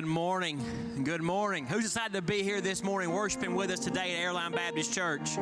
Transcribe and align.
Good 0.00 0.08
morning. 0.08 0.64
Good 1.04 1.20
morning. 1.20 1.66
Who's 1.66 1.84
excited 1.84 2.14
to 2.14 2.22
be 2.22 2.42
here 2.42 2.62
this 2.62 2.82
morning 2.82 3.10
worshiping 3.10 3.54
with 3.54 3.70
us 3.70 3.80
today 3.80 4.14
at 4.14 4.20
Airline 4.22 4.52
Baptist 4.52 4.94
Church? 4.94 5.36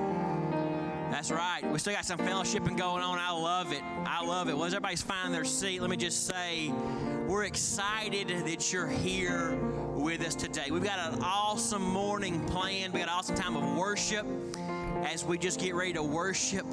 That's 1.12 1.30
right. 1.30 1.60
We 1.70 1.78
still 1.78 1.92
got 1.92 2.04
some 2.04 2.18
fellowshipping 2.18 2.76
going 2.76 3.04
on. 3.04 3.20
I 3.20 3.30
love 3.30 3.72
it. 3.72 3.82
I 4.04 4.26
love 4.26 4.48
it. 4.48 4.56
Well, 4.56 4.64
as 4.64 4.74
everybody's 4.74 5.00
finding 5.00 5.30
their 5.30 5.44
seat, 5.44 5.80
let 5.80 5.90
me 5.90 5.96
just 5.96 6.26
say 6.26 6.72
we're 7.28 7.44
excited 7.44 8.30
that 8.30 8.72
you're 8.72 8.88
here 8.88 9.54
with 9.94 10.22
us 10.22 10.34
today. 10.34 10.72
We've 10.72 10.82
got 10.82 11.12
an 11.12 11.20
awesome 11.22 11.82
morning 11.82 12.44
planned. 12.46 12.92
We 12.92 12.98
got 12.98 13.10
an 13.10 13.14
awesome 13.14 13.36
time 13.36 13.56
of 13.56 13.76
worship 13.76 14.26
as 15.04 15.24
we 15.24 15.38
just 15.38 15.60
get 15.60 15.74
ready 15.74 15.92
to 15.92 16.02
worship 16.02 16.66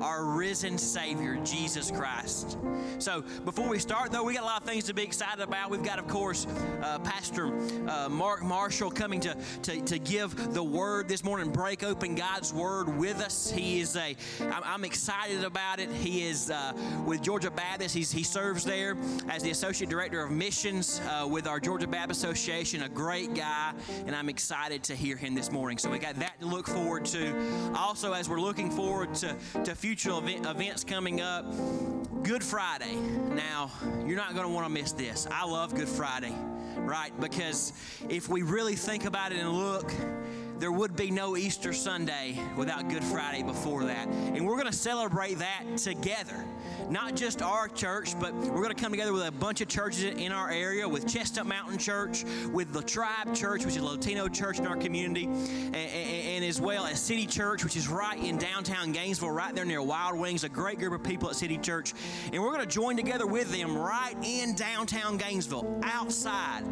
our 0.00 0.24
risen 0.24 0.78
Savior, 0.78 1.38
Jesus 1.44 1.90
Christ. 1.90 2.58
So, 2.98 3.22
before 3.44 3.68
we 3.68 3.78
start, 3.78 4.10
though, 4.10 4.24
we 4.24 4.34
got 4.34 4.42
a 4.42 4.46
lot 4.46 4.62
of 4.62 4.68
things 4.68 4.84
to 4.84 4.94
be 4.94 5.02
excited 5.02 5.40
about. 5.40 5.70
We've 5.70 5.82
got, 5.82 5.98
of 5.98 6.06
course, 6.06 6.46
uh, 6.82 6.98
Pastor 7.00 7.46
uh, 7.88 8.08
Mark 8.08 8.42
Marshall 8.42 8.90
coming 8.90 9.20
to, 9.20 9.36
to, 9.62 9.80
to 9.82 9.98
give 9.98 10.52
the 10.54 10.62
word 10.62 11.08
this 11.08 11.24
morning, 11.24 11.50
break 11.50 11.82
open 11.82 12.14
God's 12.14 12.52
word 12.52 12.88
with 12.88 13.20
us. 13.20 13.50
He 13.50 13.80
is 13.80 13.96
a, 13.96 14.16
I'm, 14.40 14.62
I'm 14.64 14.84
excited 14.84 15.44
about 15.44 15.80
it. 15.80 15.90
He 15.90 16.26
is 16.26 16.50
uh, 16.50 16.72
with 17.06 17.22
Georgia 17.22 17.50
Baptist. 17.50 17.94
He's, 17.94 18.10
he 18.10 18.22
serves 18.22 18.64
there 18.64 18.96
as 19.28 19.42
the 19.42 19.50
Associate 19.50 19.88
Director 19.88 20.22
of 20.22 20.30
Missions 20.30 21.00
uh, 21.08 21.26
with 21.26 21.46
our 21.46 21.60
Georgia 21.60 21.86
Baptist 21.86 22.24
Association, 22.24 22.82
a 22.82 22.88
great 22.88 23.34
guy, 23.34 23.72
and 24.06 24.14
I'm 24.14 24.28
excited 24.28 24.82
to 24.84 24.94
hear 24.94 25.16
him 25.16 25.34
this 25.34 25.50
morning. 25.50 25.78
So, 25.78 25.90
we 25.90 25.98
got 25.98 26.16
that 26.16 26.38
to 26.40 26.46
look 26.46 26.66
forward 26.66 27.04
to. 27.06 27.69
Also, 27.74 28.12
as 28.12 28.28
we're 28.28 28.40
looking 28.40 28.70
forward 28.70 29.14
to, 29.14 29.36
to 29.64 29.74
future 29.74 30.10
event, 30.10 30.46
events 30.46 30.84
coming 30.84 31.20
up, 31.20 31.44
Good 32.22 32.42
Friday. 32.42 32.94
Now, 32.94 33.70
you're 34.06 34.16
not 34.16 34.34
going 34.34 34.46
to 34.46 34.52
want 34.52 34.66
to 34.66 34.72
miss 34.72 34.92
this. 34.92 35.26
I 35.30 35.44
love 35.44 35.74
Good 35.74 35.88
Friday, 35.88 36.34
right? 36.76 37.12
Because 37.20 37.72
if 38.08 38.28
we 38.28 38.42
really 38.42 38.76
think 38.76 39.04
about 39.04 39.32
it 39.32 39.38
and 39.38 39.50
look, 39.50 39.92
there 40.58 40.72
would 40.72 40.94
be 40.94 41.10
no 41.10 41.36
Easter 41.36 41.72
Sunday 41.72 42.38
without 42.56 42.88
Good 42.88 43.04
Friday 43.04 43.42
before 43.42 43.84
that. 43.84 44.08
And 44.08 44.46
we're 44.46 44.56
going 44.56 44.66
to 44.66 44.72
celebrate 44.72 45.38
that 45.38 45.64
together. 45.78 46.44
Not 46.88 47.14
just 47.14 47.42
our 47.42 47.68
church, 47.68 48.18
but 48.18 48.34
we're 48.34 48.62
going 48.62 48.74
to 48.74 48.80
come 48.80 48.92
together 48.92 49.12
with 49.12 49.26
a 49.26 49.32
bunch 49.32 49.60
of 49.60 49.68
churches 49.68 50.04
in 50.04 50.32
our 50.32 50.50
area 50.50 50.88
with 50.88 51.06
Chestnut 51.06 51.46
Mountain 51.46 51.78
Church, 51.78 52.24
with 52.52 52.72
the 52.72 52.82
Tribe 52.82 53.34
Church, 53.34 53.64
which 53.64 53.76
is 53.76 53.82
a 53.82 53.84
Latino 53.84 54.28
church 54.28 54.58
in 54.58 54.66
our 54.66 54.76
community, 54.76 55.24
and, 55.24 55.76
and, 55.76 55.76
and 55.76 56.44
as 56.44 56.60
well 56.60 56.86
as 56.86 57.00
City 57.00 57.26
Church, 57.26 57.64
which 57.64 57.76
is 57.76 57.88
right 57.88 58.18
in 58.18 58.38
downtown 58.38 58.92
Gainesville, 58.92 59.30
right 59.30 59.54
there 59.54 59.64
near 59.64 59.82
Wild 59.82 60.18
Wings, 60.18 60.44
a 60.44 60.48
great 60.48 60.78
group 60.78 60.92
of 60.92 61.02
people 61.02 61.28
at 61.28 61.36
City 61.36 61.58
Church. 61.58 61.94
And 62.32 62.42
we're 62.42 62.52
going 62.52 62.60
to 62.60 62.66
join 62.66 62.96
together 62.96 63.26
with 63.26 63.50
them 63.52 63.76
right 63.76 64.16
in 64.22 64.54
downtown 64.54 65.16
Gainesville, 65.16 65.80
outside. 65.82 66.64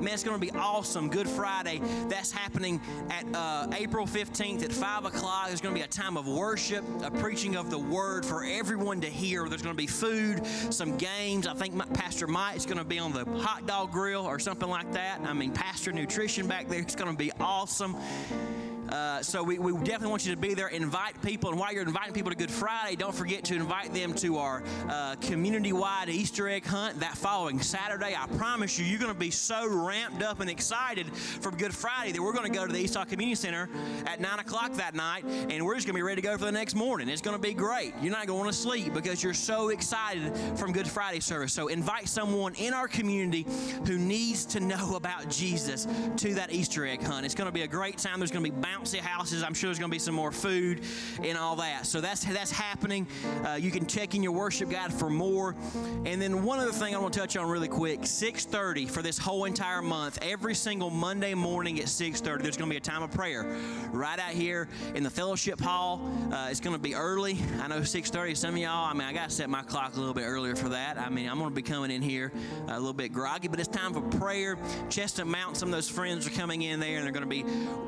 Man, 0.00 0.14
it's 0.14 0.24
going 0.24 0.40
to 0.40 0.40
be 0.40 0.50
awesome. 0.58 1.10
Good 1.10 1.28
Friday. 1.28 1.82
That's 2.08 2.32
happening 2.32 2.80
at 3.10 3.24
uh, 3.34 3.66
April 3.76 4.06
15th 4.06 4.62
at 4.62 4.72
5 4.72 5.04
o'clock. 5.04 5.48
There's 5.48 5.60
going 5.60 5.74
to 5.74 5.78
be 5.78 5.84
a 5.84 5.88
time 5.88 6.16
of 6.16 6.26
worship, 6.26 6.84
a 7.02 7.10
preaching 7.10 7.54
of 7.54 7.70
the 7.70 7.78
word 7.78 8.24
for 8.24 8.42
everyone 8.42 9.02
to 9.02 9.08
hear. 9.08 9.39
There's 9.48 9.62
going 9.62 9.74
to 9.74 9.80
be 9.80 9.86
food, 9.86 10.46
some 10.70 10.96
games. 10.96 11.46
I 11.46 11.54
think 11.54 11.76
Pastor 11.94 12.26
Mike 12.26 12.56
is 12.56 12.66
going 12.66 12.78
to 12.78 12.84
be 12.84 12.98
on 12.98 13.12
the 13.12 13.24
hot 13.40 13.66
dog 13.66 13.92
grill 13.92 14.26
or 14.26 14.38
something 14.38 14.68
like 14.68 14.92
that. 14.92 15.20
I 15.24 15.32
mean, 15.32 15.52
Pastor 15.52 15.92
Nutrition 15.92 16.46
back 16.46 16.68
there. 16.68 16.80
It's 16.80 16.96
going 16.96 17.10
to 17.10 17.16
be 17.16 17.32
awesome. 17.40 17.96
Uh, 18.90 19.22
so 19.22 19.42
we, 19.42 19.58
we 19.58 19.72
definitely 19.84 20.08
want 20.08 20.26
you 20.26 20.34
to 20.34 20.40
be 20.40 20.54
there. 20.54 20.68
Invite 20.68 21.20
people, 21.22 21.50
and 21.50 21.58
while 21.58 21.72
you're 21.72 21.82
inviting 21.82 22.12
people 22.12 22.30
to 22.30 22.36
Good 22.36 22.50
Friday, 22.50 22.96
don't 22.96 23.14
forget 23.14 23.44
to 23.44 23.54
invite 23.54 23.94
them 23.94 24.14
to 24.14 24.38
our 24.38 24.62
uh, 24.88 25.16
community-wide 25.20 26.08
Easter 26.08 26.48
egg 26.48 26.66
hunt 26.66 27.00
that 27.00 27.16
following 27.16 27.60
Saturday. 27.60 28.16
I 28.18 28.26
promise 28.36 28.78
you, 28.78 28.84
you're 28.84 28.98
going 28.98 29.12
to 29.12 29.18
be 29.18 29.30
so 29.30 29.68
ramped 29.68 30.22
up 30.22 30.40
and 30.40 30.50
excited 30.50 31.06
for 31.14 31.50
Good 31.50 31.74
Friday 31.74 32.12
that 32.12 32.22
we're 32.22 32.32
going 32.32 32.50
to 32.50 32.56
go 32.58 32.66
to 32.66 32.72
the 32.72 32.80
East 32.80 32.94
Community 32.94 33.34
Center 33.34 33.68
at 34.06 34.20
nine 34.20 34.38
o'clock 34.38 34.72
that 34.74 34.94
night, 34.94 35.24
and 35.24 35.64
we're 35.64 35.74
just 35.74 35.86
going 35.86 35.94
to 35.94 35.98
be 35.98 36.02
ready 36.02 36.20
to 36.20 36.26
go 36.26 36.36
for 36.36 36.44
the 36.44 36.52
next 36.52 36.74
morning. 36.74 37.08
It's 37.08 37.22
going 37.22 37.36
to 37.36 37.42
be 37.42 37.54
great. 37.54 37.94
You're 38.02 38.12
not 38.12 38.26
going 38.26 38.46
to 38.46 38.52
sleep 38.52 38.92
because 38.92 39.22
you're 39.22 39.34
so 39.34 39.68
excited 39.68 40.36
from 40.58 40.72
Good 40.72 40.88
Friday 40.88 41.20
service. 41.20 41.52
So 41.52 41.68
invite 41.68 42.08
someone 42.08 42.54
in 42.54 42.74
our 42.74 42.88
community 42.88 43.46
who 43.86 43.98
needs 43.98 44.44
to 44.46 44.60
know 44.60 44.96
about 44.96 45.28
Jesus 45.28 45.86
to 46.16 46.34
that 46.34 46.52
Easter 46.52 46.86
egg 46.86 47.02
hunt. 47.02 47.24
It's 47.24 47.34
going 47.34 47.46
to 47.46 47.52
be 47.52 47.62
a 47.62 47.68
great 47.68 47.98
time. 47.98 48.18
There's 48.18 48.30
going 48.30 48.44
to 48.44 48.50
be 48.50 48.56
bouncy 48.80 48.98
houses. 48.98 49.42
I'm 49.42 49.54
sure 49.54 49.68
there's 49.68 49.78
going 49.78 49.90
to 49.90 49.94
be 49.94 49.98
some 49.98 50.14
more 50.14 50.32
food 50.32 50.80
and 51.22 51.36
all 51.36 51.56
that. 51.56 51.86
So 51.86 52.00
that's 52.00 52.24
that's 52.24 52.50
happening. 52.50 53.06
Uh, 53.44 53.54
you 53.54 53.70
can 53.70 53.86
check 53.86 54.14
in 54.14 54.22
your 54.22 54.32
worship 54.32 54.70
guide 54.70 54.92
for 54.92 55.10
more. 55.10 55.54
And 56.04 56.20
then 56.20 56.44
one 56.44 56.58
other 56.58 56.72
thing 56.72 56.94
I 56.94 56.98
want 56.98 57.14
to 57.14 57.20
touch 57.20 57.36
on 57.36 57.48
really 57.48 57.68
quick: 57.68 58.02
6:30 58.02 58.88
for 58.88 59.02
this 59.02 59.18
whole 59.18 59.44
entire 59.44 59.82
month. 59.82 60.18
Every 60.22 60.54
single 60.54 60.90
Monday 60.90 61.34
morning 61.34 61.78
at 61.80 61.86
6:30, 61.86 62.42
there's 62.42 62.56
going 62.56 62.68
to 62.68 62.72
be 62.72 62.76
a 62.76 62.80
time 62.80 63.02
of 63.02 63.10
prayer 63.10 63.44
right 63.92 64.18
out 64.18 64.32
here 64.32 64.68
in 64.94 65.02
the 65.02 65.10
fellowship 65.10 65.60
hall. 65.60 66.00
Uh, 66.32 66.48
it's 66.50 66.60
going 66.60 66.74
to 66.74 66.82
be 66.82 66.94
early. 66.94 67.38
I 67.60 67.68
know 67.68 67.80
6:30. 67.80 68.36
Some 68.36 68.54
of 68.54 68.60
y'all, 68.60 68.86
I 68.86 68.92
mean, 68.92 69.02
I 69.02 69.12
got 69.12 69.28
to 69.30 69.34
set 69.34 69.50
my 69.50 69.62
clock 69.62 69.96
a 69.96 69.98
little 69.98 70.14
bit 70.14 70.24
earlier 70.24 70.56
for 70.56 70.70
that. 70.70 70.98
I 70.98 71.08
mean, 71.08 71.28
I'm 71.28 71.38
going 71.38 71.50
to 71.50 71.54
be 71.54 71.62
coming 71.62 71.90
in 71.90 72.02
here 72.02 72.32
a 72.68 72.78
little 72.78 72.92
bit 72.92 73.12
groggy, 73.12 73.48
but 73.48 73.58
it's 73.58 73.68
time 73.68 73.92
for 73.92 74.00
prayer. 74.18 74.56
Chestnut 74.88 75.26
Mountain, 75.26 75.56
some 75.56 75.68
of 75.68 75.72
those 75.72 75.88
friends 75.88 76.26
are 76.26 76.30
coming 76.30 76.62
in 76.62 76.80
there, 76.80 76.96
and 76.96 77.04
they're 77.04 77.12
going 77.12 77.28
to 77.28 77.28
be 77.28 77.44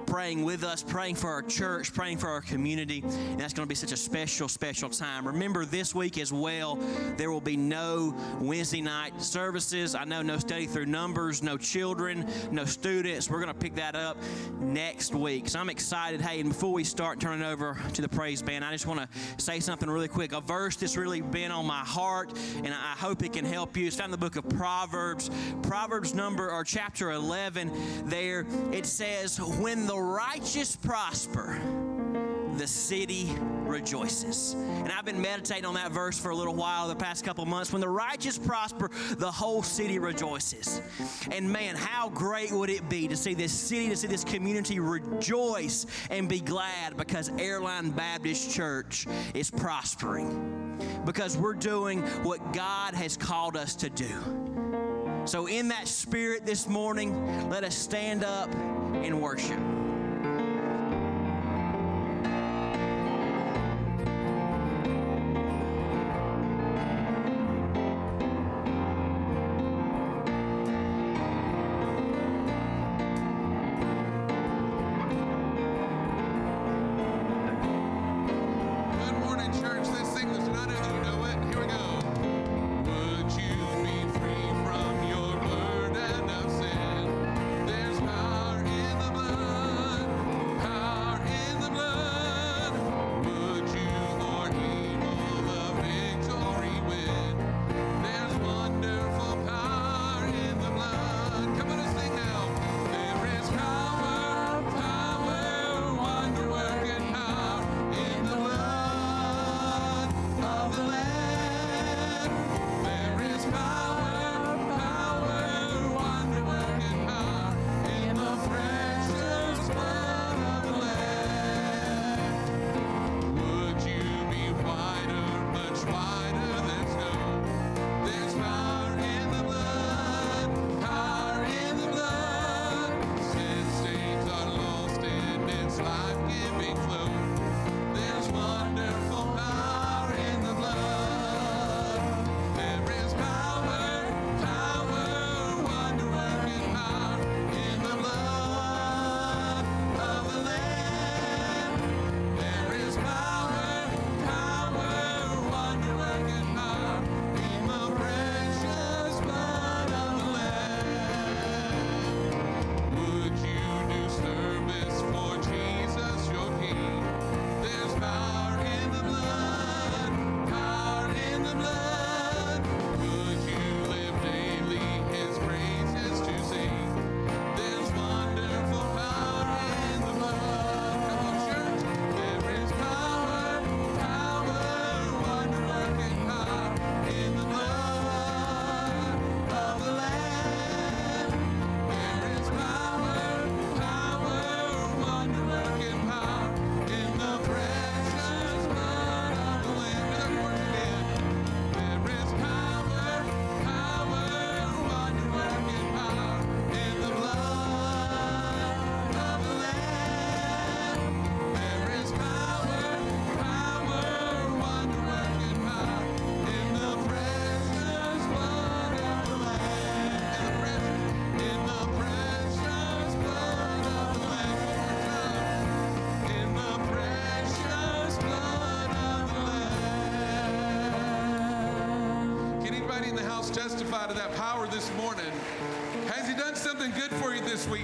praying 0.06 0.42
with 0.44 0.64
us, 0.64 0.81
praying 0.82 1.16
for 1.16 1.28
our 1.28 1.42
church, 1.42 1.92
praying 1.92 2.18
for 2.18 2.28
our 2.28 2.40
community. 2.40 3.02
And 3.04 3.40
that's 3.40 3.52
going 3.52 3.66
to 3.66 3.68
be 3.68 3.74
such 3.74 3.92
a 3.92 3.96
special, 3.96 4.48
special 4.48 4.88
time. 4.88 5.26
Remember, 5.26 5.64
this 5.64 5.94
week 5.94 6.18
as 6.18 6.32
well, 6.32 6.76
there 7.16 7.30
will 7.30 7.40
be 7.40 7.56
no 7.56 8.14
Wednesday 8.40 8.80
night 8.80 9.20
services. 9.20 9.94
I 9.94 10.04
know 10.04 10.22
no 10.22 10.38
study 10.38 10.66
through 10.66 10.86
numbers, 10.86 11.42
no 11.42 11.56
children, 11.56 12.26
no 12.50 12.64
students. 12.64 13.30
We're 13.30 13.40
going 13.40 13.52
to 13.52 13.58
pick 13.58 13.74
that 13.76 13.94
up 13.94 14.16
next 14.60 15.14
week. 15.14 15.48
So 15.48 15.58
I'm 15.58 15.70
excited. 15.70 16.20
Hey, 16.20 16.40
and 16.40 16.50
before 16.50 16.72
we 16.72 16.84
start 16.84 17.20
turning 17.20 17.44
over 17.44 17.78
to 17.94 18.02
the 18.02 18.08
praise 18.08 18.42
band, 18.42 18.64
I 18.64 18.72
just 18.72 18.86
want 18.86 19.00
to 19.00 19.42
say 19.42 19.60
something 19.60 19.88
really 19.88 20.08
quick. 20.08 20.32
A 20.32 20.40
verse 20.40 20.76
that's 20.76 20.96
really 20.96 21.20
been 21.20 21.50
on 21.50 21.66
my 21.66 21.80
heart, 21.80 22.32
and 22.56 22.68
I 22.68 22.94
hope 22.96 23.22
it 23.22 23.32
can 23.32 23.44
help 23.44 23.76
you. 23.76 23.86
It's 23.86 23.96
found 23.96 24.06
in 24.06 24.10
the 24.12 24.16
book 24.18 24.36
of 24.36 24.48
Proverbs. 24.50 25.30
Proverbs 25.62 26.14
number 26.14 26.50
or 26.50 26.64
chapter 26.64 27.12
11 27.12 27.70
there, 28.04 28.46
it 28.72 28.86
says, 28.86 29.40
When 29.40 29.86
the 29.86 29.98
righteous 29.98 30.71
prosper, 30.76 31.60
the 32.56 32.66
city 32.66 33.34
rejoices. 33.64 34.54
And 34.54 34.92
I've 34.92 35.04
been 35.04 35.20
meditating 35.20 35.64
on 35.64 35.74
that 35.74 35.92
verse 35.92 36.18
for 36.18 36.30
a 36.30 36.36
little 36.36 36.54
while 36.54 36.88
the 36.88 36.94
past 36.94 37.24
couple 37.24 37.44
months. 37.46 37.72
When 37.72 37.80
the 37.80 37.88
righteous 37.88 38.38
prosper, 38.38 38.90
the 39.16 39.30
whole 39.30 39.62
city 39.62 39.98
rejoices. 39.98 40.82
And 41.30 41.50
man, 41.50 41.74
how 41.74 42.08
great 42.10 42.52
would 42.52 42.70
it 42.70 42.88
be 42.88 43.08
to 43.08 43.16
see 43.16 43.34
this 43.34 43.52
city, 43.52 43.88
to 43.88 43.96
see 43.96 44.06
this 44.06 44.24
community 44.24 44.78
rejoice 44.80 45.86
and 46.10 46.28
be 46.28 46.40
glad 46.40 46.96
because 46.96 47.30
Airline 47.38 47.90
Baptist 47.90 48.50
Church 48.50 49.06
is 49.34 49.50
prospering. 49.50 50.78
Because 51.04 51.36
we're 51.36 51.54
doing 51.54 52.02
what 52.22 52.52
God 52.52 52.94
has 52.94 53.16
called 53.16 53.56
us 53.56 53.74
to 53.76 53.90
do. 53.90 54.42
So, 55.24 55.46
in 55.46 55.68
that 55.68 55.86
spirit 55.86 56.44
this 56.44 56.68
morning, 56.68 57.48
let 57.48 57.62
us 57.62 57.76
stand 57.76 58.24
up 58.24 58.52
and 58.54 59.20
worship. 59.20 59.60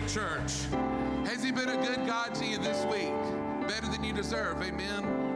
Church? 0.09 0.65
Has 1.27 1.43
He 1.45 1.53
been 1.53 1.69
a 1.69 1.77
good 1.77 2.07
God 2.07 2.35
to 2.37 2.47
you 2.47 2.57
this 2.57 2.85
week? 2.87 3.13
Better 3.69 3.87
than 3.89 4.03
you 4.03 4.15
deserve. 4.15 4.63
Amen. 4.63 5.28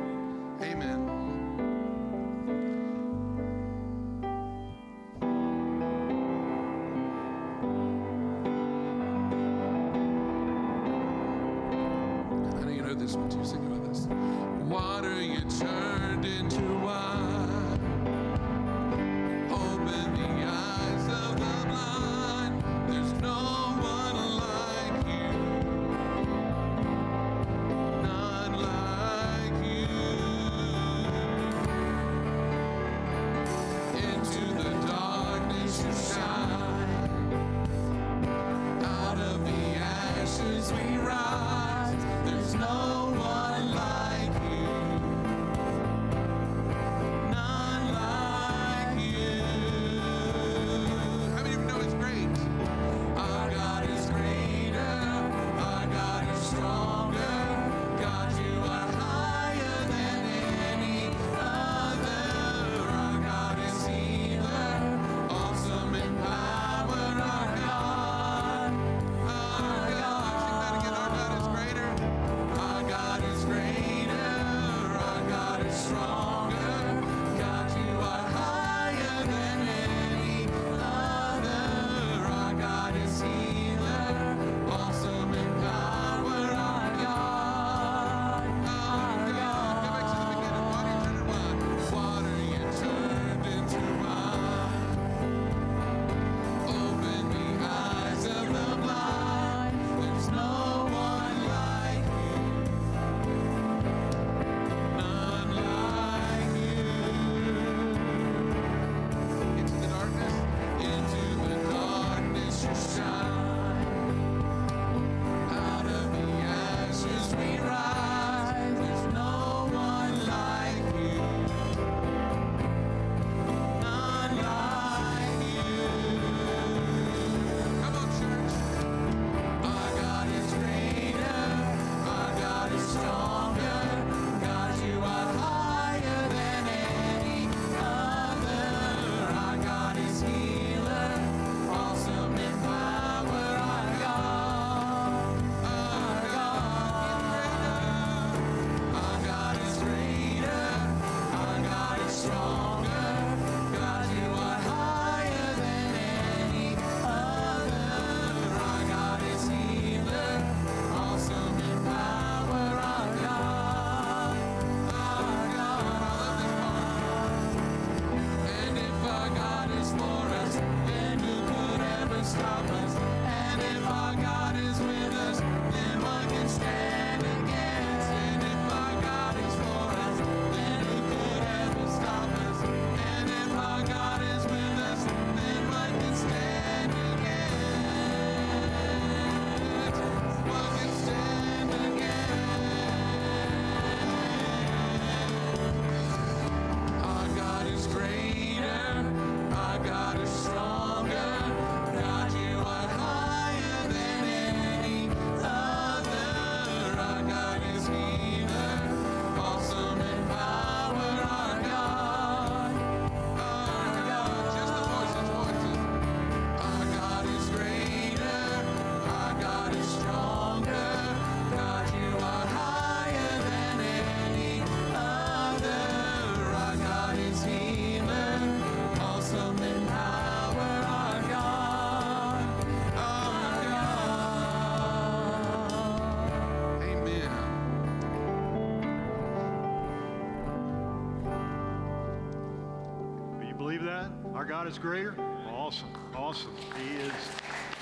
God 244.63 244.71
is 244.71 244.79
greater? 244.79 245.17
Awesome. 245.57 245.89
Awesome. 246.15 246.55
He 246.77 246.95
is 246.99 247.13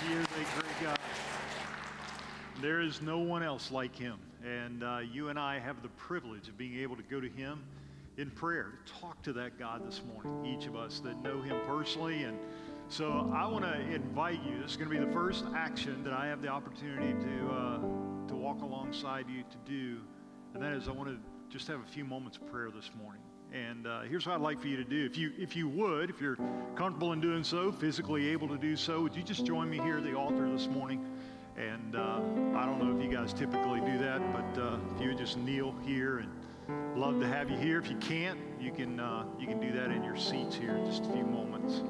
he 0.03 0.15
is 0.15 0.25
a 0.25 0.59
great 0.59 0.83
God. 0.83 0.99
There 2.63 2.81
is 2.81 3.03
no 3.03 3.19
one 3.19 3.43
else 3.43 3.71
like 3.71 3.95
him. 3.95 4.19
And 4.43 4.83
uh, 4.83 5.01
you 5.01 5.29
and 5.29 5.39
I 5.39 5.59
have 5.59 5.83
the 5.83 5.91
privilege 5.91 6.49
of 6.49 6.57
being 6.57 6.79
able 6.79 6.97
to 6.97 7.03
go 7.03 7.21
to 7.21 7.29
him 7.29 7.63
in 8.17 8.31
prayer, 8.31 8.79
talk 8.99 9.21
to 9.25 9.35
that 9.35 9.59
God 9.59 9.87
this 9.87 10.01
morning, 10.15 10.57
each 10.57 10.67
of 10.67 10.75
us 10.75 11.01
that 11.01 11.23
know 11.23 11.43
him 11.43 11.61
personally. 11.67 12.23
And 12.23 12.39
so 12.89 13.31
I 13.37 13.47
want 13.47 13.67
to 13.67 13.79
invite 13.95 14.43
you. 14.43 14.63
This 14.63 14.71
is 14.71 14.77
going 14.79 14.91
to 14.91 14.99
be 14.99 15.05
the 15.05 15.13
first 15.13 15.45
action 15.55 16.03
that 16.05 16.15
I 16.15 16.29
have 16.29 16.41
the 16.41 16.49
opportunity 16.49 17.13
to, 17.13 17.51
uh, 17.51 17.79
to 18.29 18.35
walk 18.35 18.63
alongside 18.63 19.27
you 19.29 19.43
to 19.43 19.71
do. 19.71 19.99
And 20.55 20.63
that 20.63 20.73
is, 20.73 20.89
I 20.89 20.93
want 20.93 21.11
to 21.11 21.19
just 21.55 21.69
have 21.69 21.81
a 21.81 21.93
few 21.93 22.07
moments 22.07 22.39
of 22.39 22.51
prayer 22.51 22.71
this 22.75 22.91
morning. 22.99 23.21
And 23.53 23.87
uh, 23.87 24.03
here's 24.03 24.27
what 24.27 24.37
I'd 24.37 24.41
like 24.41 24.61
for 24.61 24.69
you 24.69 24.77
to 24.77 24.85
do. 24.85 25.05
If 25.05 25.19
you, 25.19 25.33
if 25.37 25.57
you 25.57 25.69
would, 25.69 26.09
if 26.09 26.21
you're 26.21 26.37
comfortable 26.77 27.13
in 27.13 27.21
doing 27.21 27.43
so, 27.43 27.73
physically 27.73 28.29
able 28.29 28.47
to 28.49 28.57
do 28.57 28.77
so, 28.77 29.03
would 29.03 29.17
you 29.17 29.25
just 29.25 29.45
join 29.45 29.69
me 29.69 29.79
here 29.79 29.99
at 29.99 30.05
the 30.05 30.15
altar 30.15 30.49
this 30.51 30.69
morning? 30.69 31.05
And 31.57 31.97
uh, 31.97 32.21
I 32.57 32.65
don't 32.65 32.79
know 32.79 32.97
if 32.97 33.05
you 33.05 33.11
guys 33.11 33.33
typically 33.33 33.81
do 33.81 33.99
that, 33.99 34.23
but 34.33 34.63
uh, 34.63 34.77
if 34.95 35.03
you 35.03 35.09
would 35.09 35.19
just 35.19 35.37
kneel 35.37 35.75
here 35.85 36.19
and 36.19 36.31
love 36.97 37.19
to 37.21 37.27
have 37.27 37.51
you 37.51 37.57
here. 37.57 37.79
If 37.79 37.91
you 37.91 37.97
can't, 37.97 38.39
you 38.61 38.71
can, 38.71 39.01
uh, 39.01 39.25
you 39.39 39.47
can 39.47 39.59
do 39.59 39.73
that 39.73 39.91
in 39.91 40.05
your 40.05 40.17
seats 40.17 40.55
here 40.55 40.77
in 40.77 40.87
just 40.87 41.05
a 41.05 41.13
few 41.13 41.25
moments. 41.25 41.83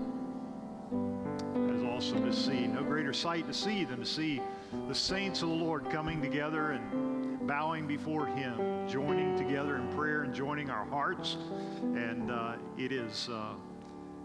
It 1.54 1.76
is 1.76 1.82
awesome 1.84 2.24
to 2.24 2.32
see. 2.34 2.66
No 2.66 2.82
greater 2.82 3.12
sight 3.12 3.46
to 3.46 3.54
see 3.54 3.84
than 3.84 3.98
to 3.98 4.06
see 4.06 4.40
the 4.88 4.94
saints 4.94 5.42
of 5.42 5.50
the 5.50 5.54
Lord 5.54 5.90
coming 5.90 6.22
together 6.22 6.70
and 6.70 7.19
bowing 7.50 7.84
before 7.84 8.26
Him, 8.26 8.86
joining 8.88 9.36
together 9.36 9.74
in 9.74 9.88
prayer 9.88 10.22
and 10.22 10.32
joining 10.32 10.70
our 10.70 10.84
hearts. 10.84 11.36
And 11.82 12.30
uh, 12.30 12.52
it 12.78 12.92
is. 12.92 13.28
Uh, 13.28 13.54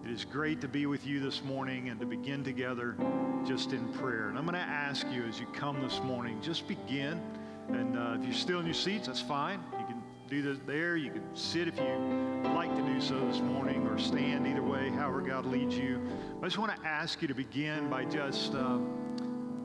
it 0.04 0.12
is 0.12 0.24
great 0.24 0.62
to 0.62 0.68
be 0.68 0.86
with 0.86 1.08
you 1.08 1.20
this 1.20 1.44
morning 1.44 1.90
and 1.90 2.00
to 2.00 2.06
begin 2.06 2.44
together 2.44 2.96
just 3.44 3.74
in 3.74 3.92
prayer. 3.94 4.30
And 4.30 4.38
I'm 4.38 4.46
going 4.46 4.54
to 4.54 4.60
ask 4.60 5.08
you 5.12 5.24
as 5.24 5.40
you 5.40 5.48
come 5.48 5.82
this 5.82 6.00
morning, 6.04 6.40
just 6.44 6.68
begin. 6.68 7.20
And 7.70 7.98
uh, 7.98 8.18
if 8.20 8.24
you're 8.24 8.32
still 8.32 8.60
in 8.60 8.66
your 8.66 8.76
seats, 8.76 9.08
that's 9.08 9.22
fine. 9.22 9.60
You 9.80 9.86
can 9.88 10.04
do 10.30 10.44
this 10.44 10.60
there. 10.68 10.96
You 10.96 11.10
can 11.10 11.24
sit 11.36 11.68
if 11.68 11.80
you 11.80 12.52
like 12.54 12.76
to 12.76 12.84
do 12.84 13.02
so 13.02 13.20
this 13.26 13.40
morning 13.40 13.88
or 13.88 13.98
stand 13.98 14.46
either 14.46 14.62
way, 14.62 14.90
however 14.90 15.22
God 15.22 15.48
leads 15.48 15.76
you. 15.76 16.00
I 16.40 16.46
just 16.46 16.60
want 16.60 16.76
to 16.76 16.88
ask 16.88 17.24
you 17.24 17.28
to 17.28 17.34
begin 17.34 17.90
by 17.90 18.06
just. 18.06 18.54
Uh, 18.54 18.78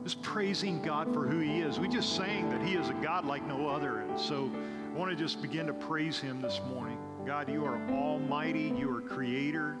just 0.03 0.21
praising 0.21 0.81
God 0.81 1.13
for 1.13 1.27
who 1.27 1.39
He 1.39 1.61
is. 1.61 1.79
We 1.79 1.87
just 1.87 2.15
sang 2.15 2.49
that 2.49 2.61
He 2.61 2.75
is 2.75 2.89
a 2.89 2.93
God 2.93 3.25
like 3.25 3.45
no 3.45 3.67
other. 3.67 3.99
And 3.99 4.19
so 4.19 4.51
I 4.93 4.97
want 4.97 5.11
to 5.11 5.15
just 5.15 5.41
begin 5.41 5.67
to 5.67 5.73
praise 5.73 6.19
Him 6.19 6.41
this 6.41 6.59
morning. 6.73 6.97
God, 7.25 7.49
you 7.49 7.65
are 7.65 7.79
almighty, 7.91 8.73
you 8.77 8.95
are 8.95 9.01
creator, 9.01 9.77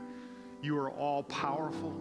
you 0.61 0.77
are 0.77 0.91
all 0.91 1.23
powerful. 1.23 1.95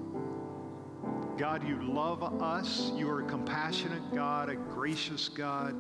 God, 1.38 1.66
you 1.66 1.80
love 1.82 2.22
us. 2.42 2.92
You 2.94 3.08
are 3.10 3.22
a 3.22 3.24
compassionate 3.24 4.14
God, 4.14 4.50
a 4.50 4.56
gracious 4.56 5.30
God. 5.30 5.74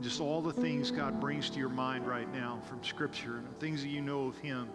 Just 0.00 0.20
all 0.20 0.42
the 0.42 0.52
things 0.52 0.90
God 0.90 1.20
brings 1.20 1.48
to 1.50 1.58
your 1.60 1.68
mind 1.68 2.06
right 2.06 2.30
now 2.34 2.60
from 2.68 2.82
Scripture 2.82 3.36
and 3.36 3.60
things 3.60 3.82
that 3.82 3.90
you 3.90 4.00
know 4.00 4.26
of 4.26 4.36
Him. 4.38 4.68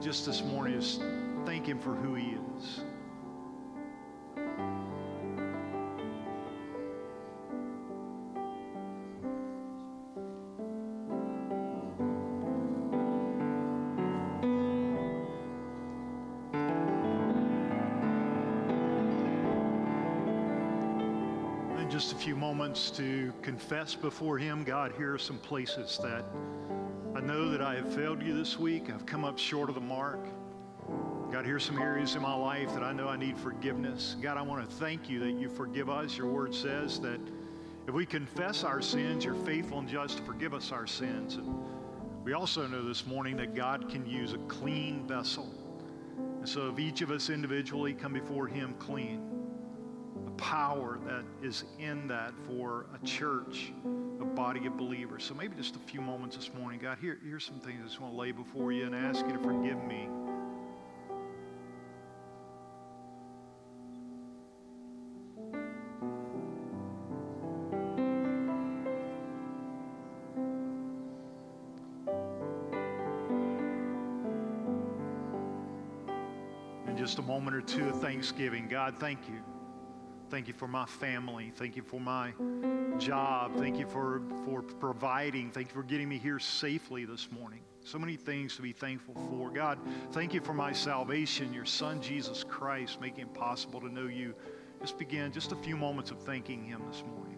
Just 0.00 0.24
this 0.24 0.42
morning, 0.42 0.80
just 0.80 1.02
thank 1.44 1.66
Him 1.66 1.80
for 1.80 1.94
who 1.94 2.14
He 2.14 2.36
is. 2.58 2.80
Moments 22.46 22.92
to 22.92 23.32
confess 23.42 23.96
before 23.96 24.38
Him, 24.38 24.62
God, 24.62 24.92
here 24.96 25.12
are 25.12 25.18
some 25.18 25.36
places 25.38 25.98
that 26.00 26.24
I 27.16 27.20
know 27.20 27.50
that 27.50 27.60
I 27.60 27.74
have 27.74 27.92
failed 27.92 28.22
you 28.22 28.36
this 28.36 28.56
week. 28.56 28.88
I've 28.88 29.04
come 29.04 29.24
up 29.24 29.36
short 29.36 29.68
of 29.68 29.74
the 29.74 29.80
mark. 29.80 30.20
God, 31.32 31.44
here's 31.44 31.64
some 31.64 31.82
areas 31.82 32.14
in 32.14 32.22
my 32.22 32.32
life 32.32 32.72
that 32.74 32.84
I 32.84 32.92
know 32.92 33.08
I 33.08 33.16
need 33.16 33.36
forgiveness. 33.36 34.14
God, 34.22 34.36
I 34.36 34.42
want 34.42 34.64
to 34.64 34.76
thank 34.76 35.10
you 35.10 35.18
that 35.18 35.32
you 35.32 35.48
forgive 35.48 35.90
us. 35.90 36.16
Your 36.16 36.28
word 36.28 36.54
says 36.54 37.00
that 37.00 37.18
if 37.88 37.92
we 37.92 38.06
confess 38.06 38.62
our 38.62 38.80
sins, 38.80 39.24
you're 39.24 39.34
faithful 39.34 39.80
and 39.80 39.88
just 39.88 40.18
to 40.18 40.22
forgive 40.22 40.54
us 40.54 40.70
our 40.70 40.86
sins. 40.86 41.34
And 41.34 41.52
we 42.22 42.34
also 42.34 42.68
know 42.68 42.86
this 42.86 43.08
morning 43.08 43.36
that 43.38 43.56
God 43.56 43.88
can 43.88 44.06
use 44.06 44.34
a 44.34 44.38
clean 44.46 45.04
vessel. 45.08 45.52
And 46.38 46.48
so 46.48 46.68
if 46.68 46.78
each 46.78 47.00
of 47.02 47.10
us 47.10 47.28
individually 47.28 47.92
come 47.92 48.12
before 48.12 48.46
Him 48.46 48.76
clean, 48.78 49.36
power 50.36 50.98
that 51.06 51.24
is 51.42 51.64
in 51.78 52.06
that 52.08 52.32
for 52.46 52.86
a 52.94 53.06
church, 53.06 53.72
a 54.20 54.24
body 54.24 54.66
of 54.66 54.76
believers. 54.76 55.24
So 55.24 55.34
maybe 55.34 55.56
just 55.56 55.76
a 55.76 55.80
few 55.80 56.00
moments 56.00 56.36
this 56.36 56.50
morning. 56.54 56.78
God, 56.80 56.98
here, 57.00 57.18
here's 57.24 57.44
some 57.44 57.60
things 57.60 57.80
I 57.82 57.86
just 57.86 58.00
want 58.00 58.12
to 58.12 58.18
lay 58.18 58.32
before 58.32 58.72
you 58.72 58.86
and 58.86 58.94
ask 58.94 59.24
you 59.26 59.32
to 59.32 59.38
forgive 59.38 59.82
me. 59.84 60.08
Just 76.96 77.18
a 77.20 77.22
moment 77.22 77.54
or 77.54 77.60
two 77.60 77.88
of 77.88 78.00
thanksgiving, 78.00 78.66
God, 78.66 78.98
thank 78.98 79.28
you. 79.28 79.55
Thank 80.28 80.48
you 80.48 80.54
for 80.54 80.66
my 80.66 80.86
family. 80.86 81.52
Thank 81.54 81.76
you 81.76 81.82
for 81.82 82.00
my 82.00 82.32
job. 82.98 83.56
Thank 83.56 83.78
you 83.78 83.86
for, 83.86 84.22
for 84.44 84.62
providing. 84.62 85.50
Thank 85.50 85.68
you 85.68 85.74
for 85.74 85.84
getting 85.84 86.08
me 86.08 86.18
here 86.18 86.40
safely 86.40 87.04
this 87.04 87.30
morning. 87.30 87.60
So 87.84 87.98
many 87.98 88.16
things 88.16 88.56
to 88.56 88.62
be 88.62 88.72
thankful 88.72 89.14
for. 89.30 89.50
God, 89.50 89.78
thank 90.10 90.34
you 90.34 90.40
for 90.40 90.52
my 90.52 90.72
salvation, 90.72 91.52
your 91.54 91.64
Son, 91.64 92.02
Jesus 92.02 92.42
Christ, 92.42 93.00
making 93.00 93.26
it 93.26 93.34
possible 93.34 93.80
to 93.80 93.88
know 93.88 94.08
you. 94.08 94.34
Just 94.80 94.98
begin 94.98 95.30
just 95.30 95.52
a 95.52 95.56
few 95.56 95.76
moments 95.76 96.10
of 96.10 96.18
thanking 96.22 96.64
Him 96.64 96.82
this 96.90 97.04
morning. 97.14 97.35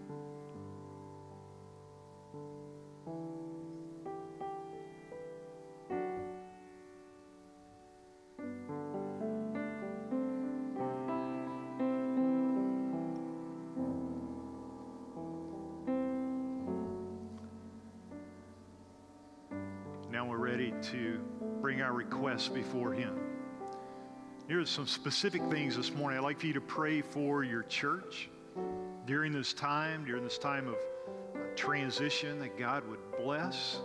Before 22.46 22.92
Him. 22.92 23.18
Here's 24.46 24.70
some 24.70 24.86
specific 24.86 25.42
things 25.50 25.76
this 25.76 25.92
morning. 25.92 26.18
I'd 26.18 26.22
like 26.22 26.38
for 26.38 26.46
you 26.46 26.52
to 26.52 26.60
pray 26.60 27.02
for 27.02 27.42
your 27.42 27.64
church 27.64 28.30
during 29.06 29.32
this 29.32 29.52
time, 29.52 30.04
during 30.04 30.22
this 30.22 30.38
time 30.38 30.68
of 30.68 30.76
transition, 31.56 32.38
that 32.38 32.56
God 32.56 32.88
would 32.88 33.00
bless, 33.18 33.80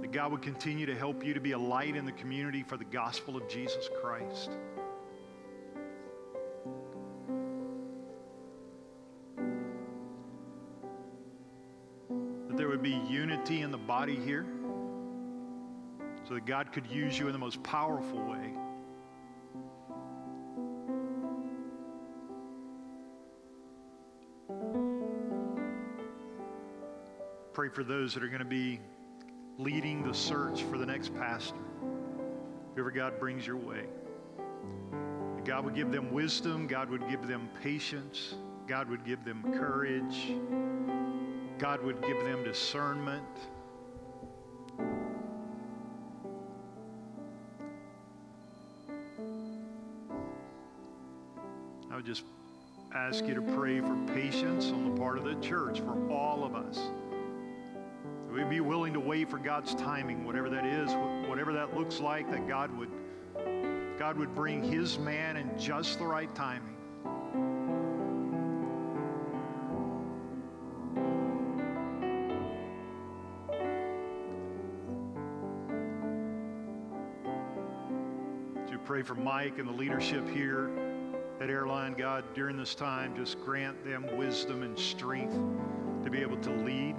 that 0.00 0.12
God 0.12 0.30
would 0.32 0.42
continue 0.42 0.86
to 0.86 0.94
help 0.94 1.24
you 1.24 1.32
to 1.34 1.40
be 1.40 1.52
a 1.52 1.58
light 1.58 1.96
in 1.96 2.04
the 2.04 2.12
community 2.12 2.62
for 2.62 2.76
the 2.76 2.84
gospel 2.84 3.36
of 3.36 3.48
Jesus 3.48 3.88
Christ. 4.02 4.50
that 12.48 12.58
there 12.58 12.68
would 12.68 12.82
be 12.82 13.00
unity 13.08 13.62
in 13.62 13.70
the 13.70 13.78
body 13.78 14.14
here 14.14 14.44
so 16.32 16.36
that 16.36 16.46
God 16.46 16.72
could 16.72 16.86
use 16.86 17.18
you 17.18 17.26
in 17.26 17.34
the 17.34 17.38
most 17.38 17.62
powerful 17.62 18.18
way. 18.22 18.54
Pray 27.52 27.68
for 27.68 27.84
those 27.84 28.14
that 28.14 28.22
are 28.22 28.28
going 28.28 28.38
to 28.38 28.46
be 28.46 28.80
leading 29.58 30.02
the 30.02 30.14
search 30.14 30.62
for 30.62 30.78
the 30.78 30.86
next 30.86 31.14
pastor, 31.14 31.58
whoever 32.74 32.90
God 32.90 33.20
brings 33.20 33.46
your 33.46 33.58
way. 33.58 33.84
God 35.44 35.66
would 35.66 35.74
give 35.74 35.92
them 35.92 36.10
wisdom, 36.12 36.66
God 36.66 36.88
would 36.88 37.06
give 37.10 37.28
them 37.28 37.46
patience, 37.62 38.36
God 38.66 38.88
would 38.88 39.04
give 39.04 39.22
them 39.22 39.42
courage. 39.52 40.32
God 41.58 41.82
would 41.84 42.00
give 42.00 42.18
them 42.24 42.42
discernment. 42.42 43.22
Ask 53.12 53.26
you 53.26 53.34
to 53.34 53.42
mm-hmm. 53.42 53.60
pray 53.60 53.78
for 53.78 53.94
patience 54.14 54.68
on 54.68 54.90
the 54.90 54.98
part 54.98 55.18
of 55.18 55.24
the 55.24 55.34
church 55.46 55.80
for 55.80 56.10
all 56.10 56.44
of 56.44 56.54
us. 56.54 56.80
We'd 58.32 58.48
be 58.48 58.60
willing 58.60 58.94
to 58.94 59.00
wait 59.00 59.28
for 59.28 59.36
God's 59.36 59.74
timing, 59.74 60.24
whatever 60.24 60.48
that 60.48 60.64
is, 60.64 60.90
whatever 61.28 61.52
that 61.52 61.76
looks 61.76 62.00
like, 62.00 62.30
that 62.30 62.48
God 62.48 62.74
would 62.78 62.88
God 63.98 64.16
would 64.16 64.34
bring 64.34 64.62
his 64.62 64.98
man 64.98 65.36
in 65.36 65.50
just 65.58 65.98
the 65.98 66.06
right 66.06 66.34
timing. 66.34 66.74
To 78.68 78.78
pray 78.86 79.02
for 79.02 79.14
Mike 79.16 79.58
and 79.58 79.68
the 79.68 79.72
leadership 79.72 80.26
here 80.30 80.91
Airline, 81.62 81.94
God, 81.94 82.24
during 82.34 82.56
this 82.56 82.74
time, 82.74 83.14
just 83.14 83.40
grant 83.40 83.84
them 83.84 84.16
wisdom 84.16 84.64
and 84.64 84.76
strength 84.76 85.38
to 86.02 86.10
be 86.10 86.20
able 86.20 86.36
to 86.38 86.50
lead 86.50 86.96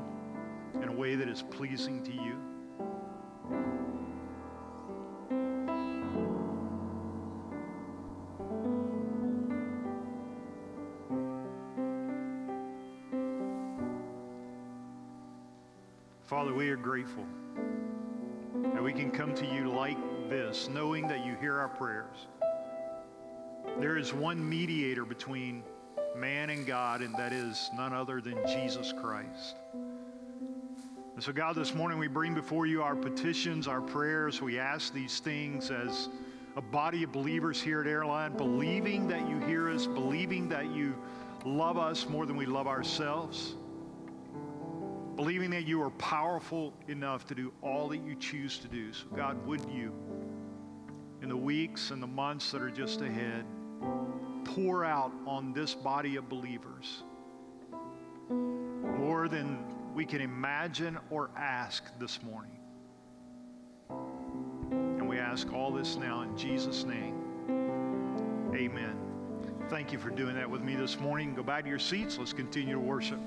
in 0.76 0.88
a 0.88 0.92
way 0.94 1.16
that 1.16 1.28
is 1.28 1.42
pleasing 1.42 2.02
to 2.02 2.14
you. 2.14 2.38
Father, 16.22 16.54
we 16.54 16.70
are 16.70 16.78
grateful 16.78 17.26
that 18.74 18.82
we 18.82 18.94
can 18.94 19.12
come 19.12 19.36
to 19.36 19.46
you 19.46 19.70
like 19.70 19.98
this, 20.30 20.70
knowing 20.70 21.06
that 21.10 21.26
you 21.26 21.36
hear 21.42 21.60
our 21.60 21.68
prayers. 21.68 22.28
There 23.80 23.98
is 23.98 24.14
one 24.14 24.48
mediator 24.48 25.04
between 25.04 25.64
man 26.16 26.52
and 26.52 26.66
God, 26.66 27.02
and 27.02 27.14
that 27.16 27.34
is 27.34 27.70
none 27.74 27.92
other 27.92 28.22
than 28.22 28.38
Jesus 28.48 28.94
Christ. 29.02 29.56
And 31.16 31.24
so, 31.24 31.34
God, 31.34 31.56
this 31.56 31.74
morning 31.74 31.98
we 31.98 32.08
bring 32.08 32.34
before 32.34 32.66
you 32.66 32.84
our 32.84 32.96
petitions, 32.96 33.68
our 33.68 33.82
prayers. 33.82 34.42
We 34.42 34.60
ask 34.60 34.94
these 34.94 35.20
things 35.20 35.72
as 35.72 36.10
a 36.56 36.62
body 36.62 37.04
of 37.04 37.12
believers 37.12 37.62
here 37.62 37.82
at 37.82 37.88
Airline, 37.88 38.38
believing 38.38 39.08
that 39.08 39.28
you 39.28 39.40
hear 39.40 39.70
us, 39.70 39.88
believing 39.88 40.48
that 40.50 40.72
you 40.72 40.96
love 41.44 41.78
us 41.78 42.08
more 42.08 42.26
than 42.28 42.38
we 42.38 42.46
love 42.46 42.68
ourselves, 42.68 43.56
believing 45.16 45.50
that 45.50 45.68
you 45.68 45.82
are 45.82 45.92
powerful 45.92 46.74
enough 46.88 47.26
to 47.26 47.36
do 47.36 47.52
all 47.62 47.90
that 47.90 48.04
you 48.04 48.16
choose 48.16 48.60
to 48.60 48.68
do. 48.68 48.94
So, 48.94 49.06
God, 49.16 49.46
would 49.48 49.62
you, 49.72 49.94
in 51.24 51.30
the 51.30 51.38
weeks 51.38 51.90
and 51.92 52.02
the 52.02 52.08
months 52.08 52.52
that 52.52 52.62
are 52.62 52.72
just 52.72 53.02
ahead, 53.02 53.46
pour 54.54 54.86
out 54.86 55.12
on 55.26 55.54
this 55.54 55.74
body 55.74 56.16
of 56.16 56.30
believers 56.30 57.04
more 58.30 59.28
than 59.28 59.64
we 59.94 60.06
can 60.06 60.22
imagine 60.22 60.98
or 61.10 61.30
ask 61.36 61.84
this 62.00 62.22
morning. 62.24 62.58
And 63.90 65.08
we 65.08 65.18
ask 65.18 65.52
all 65.54 65.72
this 65.72 65.96
now 65.96 66.22
in 66.22 66.38
Jesus' 66.38 66.84
name. 66.84 67.20
Amen. 68.56 68.98
Thank 69.70 69.92
you 69.92 69.98
for 69.98 70.10
doing 70.10 70.36
that 70.36 70.50
with 70.50 70.62
me 70.62 70.76
this 70.76 71.00
morning. 71.00 71.34
Go 71.34 71.44
back 71.44 71.64
to 71.64 71.70
your 71.70 71.80
seats. 71.80 72.18
Let's 72.18 72.34
continue 72.34 72.74
to 72.74 72.80
worship. 72.80 73.20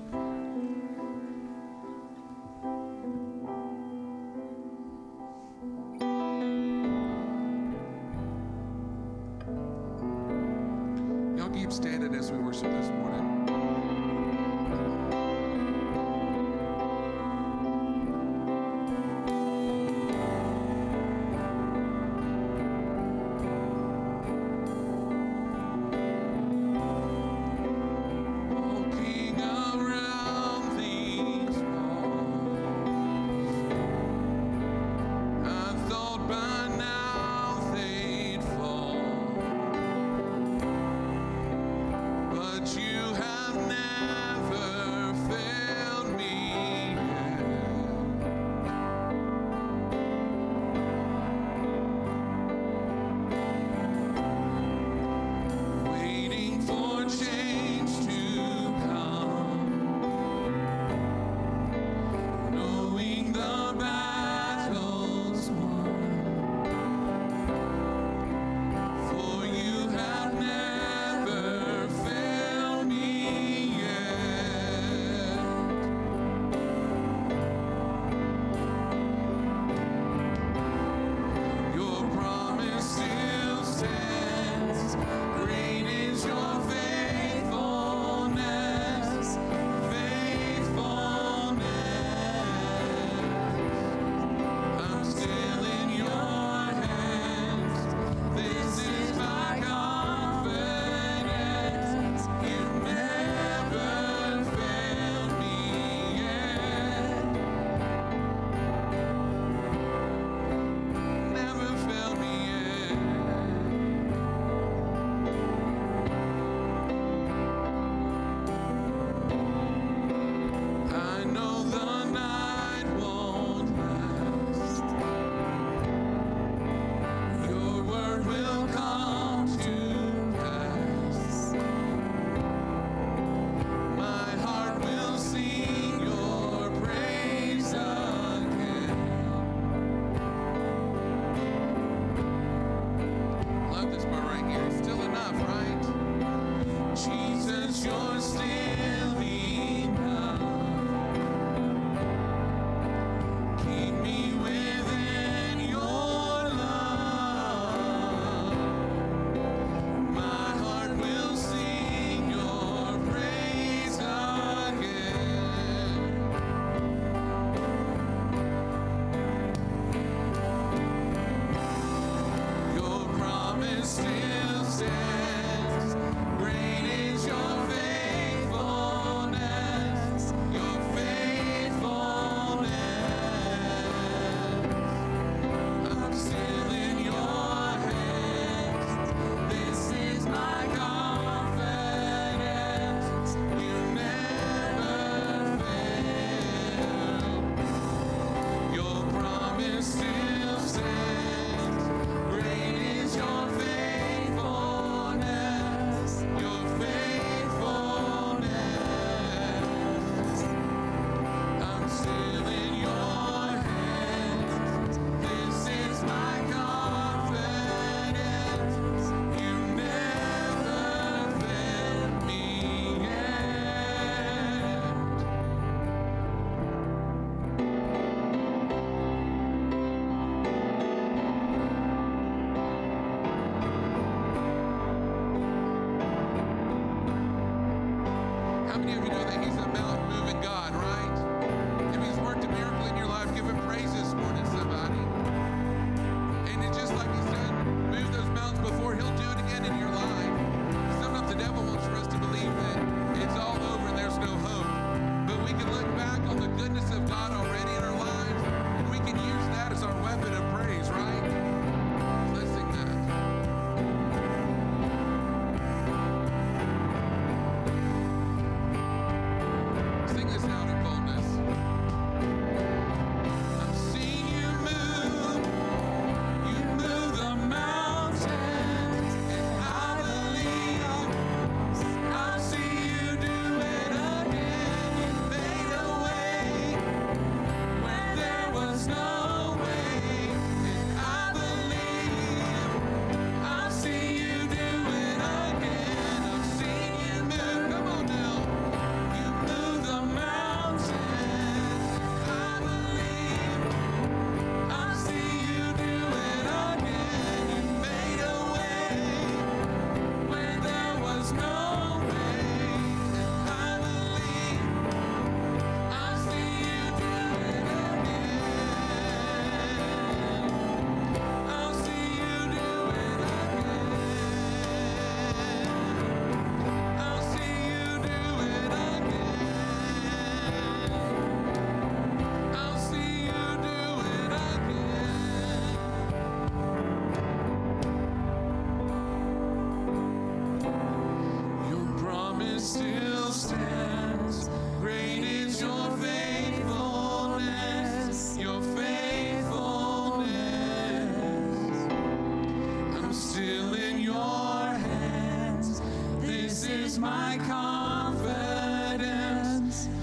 my 356.97 357.39
confidence. 357.47 358.27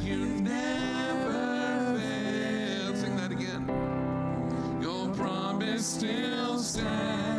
you 0.02 0.26
never 0.26 1.98
fail. 1.98 2.94
Sing 2.94 3.16
that 3.16 3.32
again. 3.32 3.68
Your 4.80 5.08
promise 5.14 5.84
still 5.86 6.58
stands. 6.58 7.33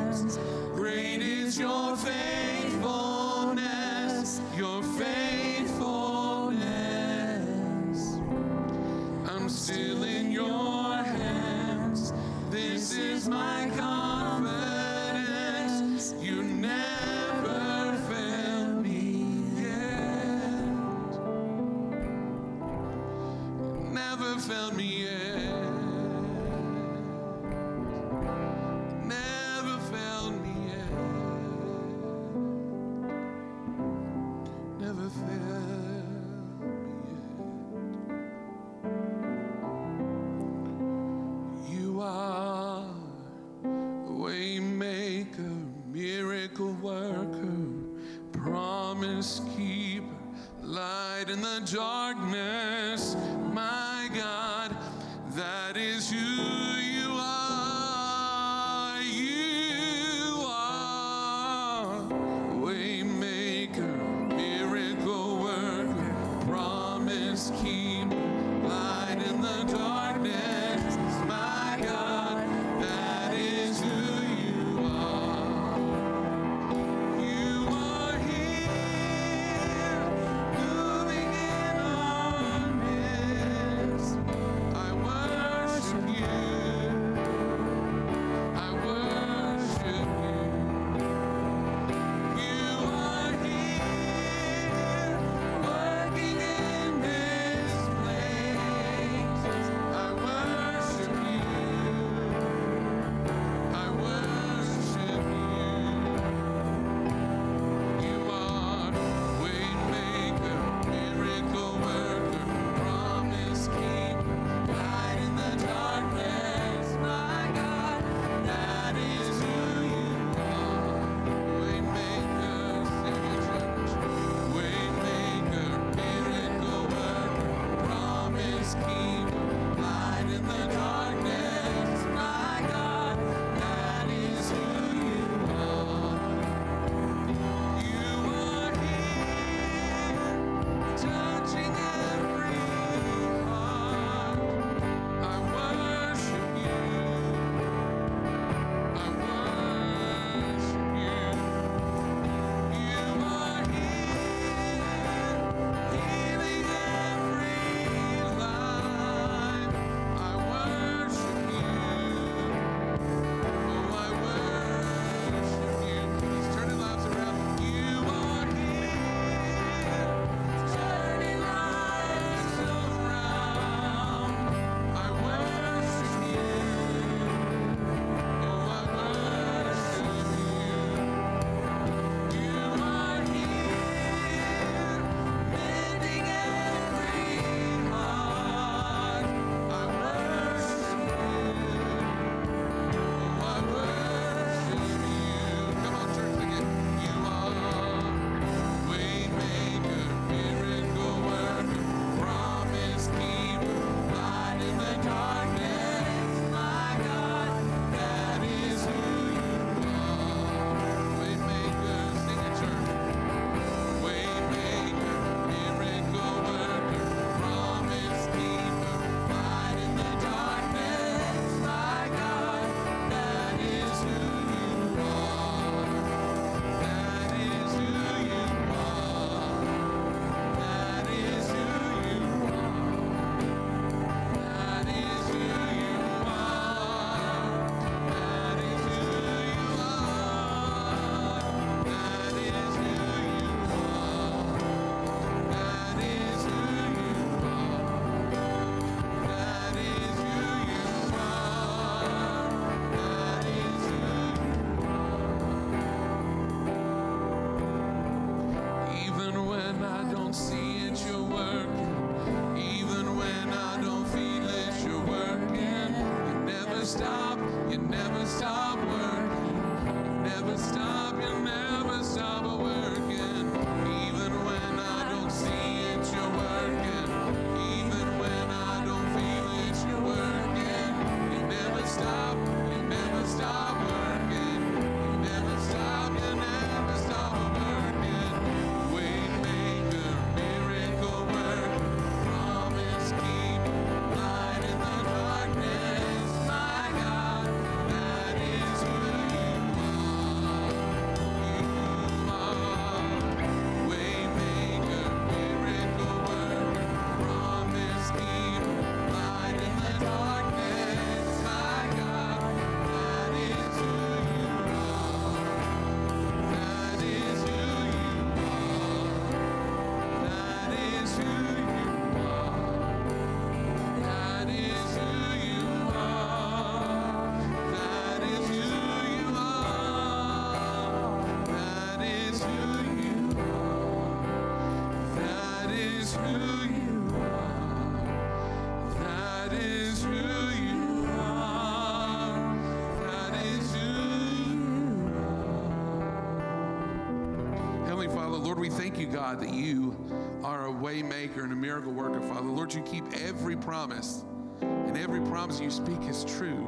Thank 348.95 349.07
you, 349.09 349.13
God, 349.13 349.41
that 349.41 349.53
you 349.53 349.93
are 350.41 350.69
a 350.69 350.71
waymaker 350.71 351.43
and 351.43 351.51
a 351.51 351.55
miracle 351.55 351.91
worker, 351.91 352.21
Father. 352.21 352.47
Lord, 352.47 352.73
you 352.73 352.81
keep 352.83 353.03
every 353.25 353.57
promise, 353.57 354.23
and 354.61 354.97
every 354.97 355.19
promise 355.19 355.59
you 355.59 355.69
speak 355.69 356.01
is 356.03 356.23
true. 356.23 356.65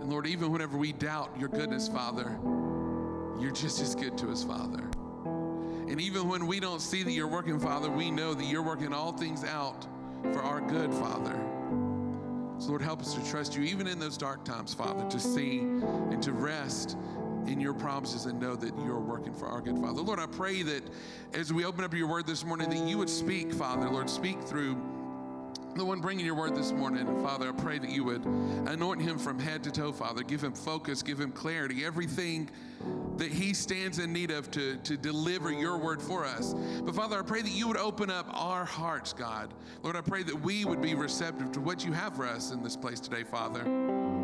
And 0.00 0.08
Lord, 0.08 0.28
even 0.28 0.52
whenever 0.52 0.76
we 0.78 0.92
doubt 0.92 1.34
your 1.36 1.48
goodness, 1.48 1.88
Father, 1.88 2.38
you're 3.40 3.50
just 3.50 3.80
as 3.80 3.96
good 3.96 4.16
to 4.18 4.30
us, 4.30 4.44
Father. 4.44 4.88
And 5.88 6.00
even 6.00 6.28
when 6.28 6.46
we 6.46 6.60
don't 6.60 6.80
see 6.80 7.02
that 7.02 7.10
you're 7.10 7.26
working, 7.26 7.58
Father, 7.58 7.90
we 7.90 8.08
know 8.08 8.32
that 8.32 8.44
you're 8.44 8.62
working 8.62 8.92
all 8.92 9.10
things 9.10 9.42
out 9.42 9.88
for 10.32 10.40
our 10.40 10.60
good, 10.60 10.94
Father. 10.94 11.36
So, 12.58 12.68
Lord, 12.68 12.82
help 12.82 13.00
us 13.00 13.14
to 13.14 13.28
trust 13.28 13.56
you, 13.56 13.64
even 13.64 13.88
in 13.88 13.98
those 13.98 14.16
dark 14.16 14.44
times, 14.44 14.72
Father, 14.72 15.04
to 15.10 15.18
see 15.18 15.58
and 15.58 16.22
to 16.22 16.32
rest 16.32 16.96
in 17.46 17.60
your 17.60 17.74
promises 17.74 18.26
and 18.26 18.40
know 18.40 18.56
that 18.56 18.74
you're 18.84 19.00
working 19.00 19.34
for 19.34 19.46
our 19.46 19.60
good, 19.60 19.78
Father. 19.78 20.02
Lord, 20.02 20.18
I 20.18 20.26
pray 20.26 20.62
that 20.62 20.82
as 21.34 21.52
we 21.52 21.64
open 21.64 21.84
up 21.84 21.94
your 21.94 22.08
word 22.08 22.26
this 22.26 22.44
morning, 22.44 22.70
that 22.70 22.88
you 22.88 22.98
would 22.98 23.10
speak, 23.10 23.52
Father. 23.52 23.88
Lord, 23.88 24.08
speak 24.08 24.42
through 24.42 24.76
the 25.74 25.84
one 25.84 26.00
bringing 26.00 26.26
your 26.26 26.34
word 26.34 26.54
this 26.54 26.70
morning. 26.70 27.06
Father, 27.22 27.48
I 27.48 27.52
pray 27.52 27.78
that 27.78 27.90
you 27.90 28.04
would 28.04 28.24
anoint 28.24 29.00
him 29.00 29.18
from 29.18 29.38
head 29.38 29.64
to 29.64 29.70
toe, 29.70 29.92
Father. 29.92 30.22
Give 30.22 30.42
him 30.42 30.52
focus, 30.52 31.02
give 31.02 31.18
him 31.18 31.32
clarity, 31.32 31.84
everything 31.84 32.50
that 33.16 33.30
he 33.30 33.54
stands 33.54 33.98
in 33.98 34.12
need 34.12 34.30
of 34.30 34.50
to, 34.50 34.76
to 34.78 34.96
deliver 34.96 35.50
your 35.50 35.78
word 35.78 36.02
for 36.02 36.24
us. 36.24 36.54
But 36.82 36.94
Father, 36.94 37.18
I 37.18 37.22
pray 37.22 37.42
that 37.42 37.52
you 37.52 37.68
would 37.68 37.76
open 37.76 38.10
up 38.10 38.26
our 38.32 38.64
hearts, 38.64 39.12
God. 39.12 39.54
Lord, 39.82 39.96
I 39.96 40.00
pray 40.02 40.22
that 40.24 40.40
we 40.42 40.64
would 40.64 40.82
be 40.82 40.94
receptive 40.94 41.52
to 41.52 41.60
what 41.60 41.84
you 41.84 41.92
have 41.92 42.16
for 42.16 42.26
us 42.26 42.50
in 42.50 42.62
this 42.62 42.76
place 42.76 43.00
today, 43.00 43.24
Father. 43.24 44.21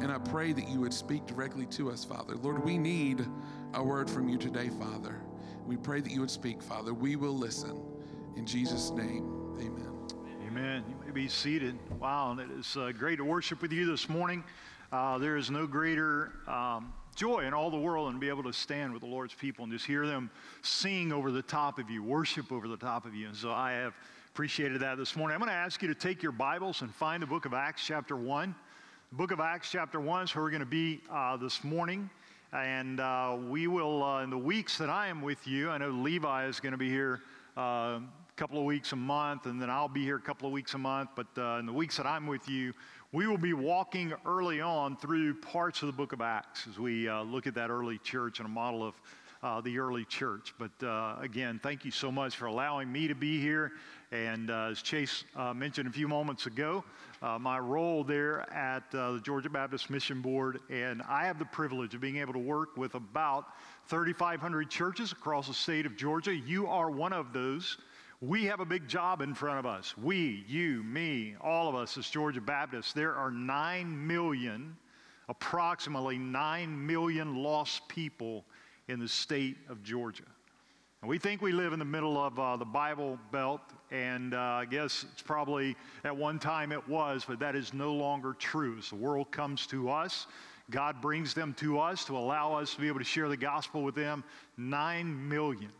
And 0.00 0.12
I 0.12 0.18
pray 0.18 0.52
that 0.52 0.68
you 0.68 0.80
would 0.80 0.92
speak 0.92 1.26
directly 1.26 1.66
to 1.66 1.90
us, 1.90 2.04
Father. 2.04 2.36
Lord, 2.36 2.62
we 2.62 2.76
need 2.76 3.26
a 3.74 3.82
word 3.82 4.10
from 4.10 4.28
you 4.28 4.36
today, 4.36 4.68
Father. 4.68 5.22
We 5.66 5.76
pray 5.76 6.00
that 6.00 6.12
you 6.12 6.20
would 6.20 6.30
speak, 6.30 6.62
Father. 6.62 6.92
We 6.92 7.16
will 7.16 7.36
listen. 7.36 7.82
In 8.36 8.46
Jesus' 8.46 8.90
name, 8.90 9.56
amen. 9.58 9.92
Amen. 10.46 10.84
You 10.88 10.96
may 11.04 11.10
be 11.12 11.28
seated. 11.28 11.78
Wow, 11.98 12.32
and 12.32 12.40
it 12.40 12.50
is 12.50 12.76
uh, 12.76 12.92
great 12.96 13.16
to 13.16 13.24
worship 13.24 13.62
with 13.62 13.72
you 13.72 13.86
this 13.86 14.08
morning. 14.08 14.44
Uh, 14.92 15.16
there 15.18 15.36
is 15.36 15.50
no 15.50 15.66
greater 15.66 16.32
um, 16.46 16.92
joy 17.16 17.40
in 17.40 17.54
all 17.54 17.70
the 17.70 17.78
world 17.78 18.08
than 18.08 18.14
to 18.14 18.20
be 18.20 18.28
able 18.28 18.42
to 18.44 18.52
stand 18.52 18.92
with 18.92 19.00
the 19.00 19.08
Lord's 19.08 19.34
people 19.34 19.64
and 19.64 19.72
just 19.72 19.86
hear 19.86 20.06
them 20.06 20.30
sing 20.60 21.10
over 21.10 21.32
the 21.32 21.42
top 21.42 21.78
of 21.78 21.90
you, 21.90 22.02
worship 22.02 22.52
over 22.52 22.68
the 22.68 22.76
top 22.76 23.06
of 23.06 23.14
you. 23.14 23.28
And 23.28 23.36
so 23.36 23.50
I 23.50 23.72
have 23.72 23.94
appreciated 24.28 24.82
that 24.82 24.98
this 24.98 25.16
morning. 25.16 25.34
I'm 25.34 25.40
going 25.40 25.50
to 25.50 25.56
ask 25.56 25.80
you 25.80 25.88
to 25.88 25.94
take 25.94 26.22
your 26.22 26.32
Bibles 26.32 26.82
and 26.82 26.94
find 26.94 27.22
the 27.22 27.26
book 27.26 27.46
of 27.46 27.54
Acts, 27.54 27.82
chapter 27.84 28.14
1. 28.14 28.54
Book 29.12 29.30
of 29.30 29.38
Acts, 29.38 29.70
chapter 29.70 30.00
1 30.00 30.24
is 30.24 30.34
where 30.34 30.42
we're 30.42 30.50
going 30.50 30.60
to 30.60 30.66
be 30.66 31.00
uh, 31.12 31.36
this 31.36 31.62
morning. 31.62 32.10
And 32.52 32.98
uh, 32.98 33.36
we 33.48 33.68
will, 33.68 34.02
uh, 34.02 34.24
in 34.24 34.30
the 34.30 34.36
weeks 34.36 34.76
that 34.78 34.90
I 34.90 35.06
am 35.06 35.22
with 35.22 35.46
you, 35.46 35.70
I 35.70 35.78
know 35.78 35.90
Levi 35.90 36.46
is 36.48 36.58
going 36.58 36.72
to 36.72 36.78
be 36.78 36.90
here 36.90 37.20
uh, 37.56 37.60
a 37.60 38.02
couple 38.34 38.58
of 38.58 38.64
weeks 38.64 38.90
a 38.90 38.96
month, 38.96 39.46
and 39.46 39.62
then 39.62 39.70
I'll 39.70 39.88
be 39.88 40.02
here 40.02 40.16
a 40.16 40.20
couple 40.20 40.48
of 40.48 40.52
weeks 40.52 40.74
a 40.74 40.78
month. 40.78 41.10
But 41.14 41.28
uh, 41.38 41.58
in 41.60 41.66
the 41.66 41.72
weeks 41.72 41.96
that 41.98 42.06
I'm 42.06 42.26
with 42.26 42.48
you, 42.48 42.74
we 43.12 43.28
will 43.28 43.38
be 43.38 43.52
walking 43.52 44.12
early 44.26 44.60
on 44.60 44.96
through 44.96 45.34
parts 45.34 45.82
of 45.82 45.86
the 45.86 45.92
book 45.92 46.12
of 46.12 46.20
Acts 46.20 46.66
as 46.68 46.76
we 46.76 47.08
uh, 47.08 47.22
look 47.22 47.46
at 47.46 47.54
that 47.54 47.70
early 47.70 47.98
church 47.98 48.40
and 48.40 48.46
a 48.46 48.50
model 48.50 48.84
of 48.84 48.94
uh, 49.42 49.60
the 49.60 49.78
early 49.78 50.04
church. 50.04 50.52
But 50.58 50.84
uh, 50.84 51.16
again, 51.20 51.60
thank 51.62 51.84
you 51.84 51.92
so 51.92 52.10
much 52.10 52.36
for 52.36 52.46
allowing 52.46 52.90
me 52.90 53.06
to 53.06 53.14
be 53.14 53.40
here. 53.40 53.72
And 54.10 54.50
uh, 54.50 54.70
as 54.70 54.82
Chase 54.82 55.24
uh, 55.36 55.54
mentioned 55.54 55.88
a 55.88 55.92
few 55.92 56.08
moments 56.08 56.46
ago, 56.46 56.84
uh, 57.22 57.38
my 57.38 57.58
role 57.58 58.04
there 58.04 58.50
at 58.52 58.82
uh, 58.94 59.12
the 59.12 59.20
Georgia 59.20 59.48
Baptist 59.48 59.90
Mission 59.90 60.20
Board, 60.20 60.60
and 60.68 61.02
I 61.08 61.24
have 61.26 61.38
the 61.38 61.46
privilege 61.46 61.94
of 61.94 62.00
being 62.00 62.18
able 62.18 62.32
to 62.34 62.38
work 62.38 62.76
with 62.76 62.94
about 62.94 63.46
3,500 63.88 64.70
churches 64.70 65.12
across 65.12 65.48
the 65.48 65.54
state 65.54 65.86
of 65.86 65.96
Georgia. 65.96 66.34
You 66.34 66.66
are 66.66 66.90
one 66.90 67.12
of 67.12 67.32
those. 67.32 67.78
We 68.20 68.44
have 68.44 68.60
a 68.60 68.64
big 68.64 68.88
job 68.88 69.20
in 69.20 69.34
front 69.34 69.58
of 69.58 69.66
us. 69.66 69.96
We, 69.96 70.44
you, 70.48 70.82
me, 70.82 71.36
all 71.40 71.68
of 71.68 71.74
us 71.74 71.96
as 71.98 72.08
Georgia 72.08 72.40
Baptists. 72.40 72.92
There 72.92 73.14
are 73.14 73.30
9 73.30 74.06
million, 74.06 74.76
approximately 75.28 76.18
9 76.18 76.86
million 76.86 77.36
lost 77.36 77.86
people 77.88 78.44
in 78.88 79.00
the 79.00 79.08
state 79.08 79.56
of 79.68 79.82
Georgia. 79.82 80.24
And 81.02 81.10
we 81.10 81.18
think 81.18 81.42
we 81.42 81.52
live 81.52 81.72
in 81.72 81.78
the 81.78 81.84
middle 81.84 82.18
of 82.18 82.38
uh, 82.38 82.56
the 82.56 82.64
Bible 82.64 83.18
Belt, 83.30 83.60
and 83.90 84.34
uh, 84.34 84.38
I 84.38 84.64
guess 84.64 85.04
it's 85.12 85.22
probably 85.22 85.76
at 86.04 86.16
one 86.16 86.38
time 86.38 86.72
it 86.72 86.86
was, 86.88 87.24
but 87.26 87.38
that 87.38 87.54
is 87.54 87.72
no 87.72 87.94
longer 87.94 88.34
true. 88.34 88.76
As 88.78 88.90
the 88.90 88.96
world 88.96 89.30
comes 89.30 89.66
to 89.68 89.90
us, 89.90 90.26
God 90.70 91.00
brings 91.00 91.34
them 91.34 91.54
to 91.58 91.78
us 91.78 92.04
to 92.06 92.16
allow 92.16 92.54
us 92.54 92.74
to 92.74 92.80
be 92.80 92.88
able 92.88 92.98
to 92.98 93.04
share 93.04 93.28
the 93.28 93.36
gospel 93.36 93.82
with 93.82 93.94
them. 93.94 94.24
Nine 94.56 95.28
million 95.28 95.70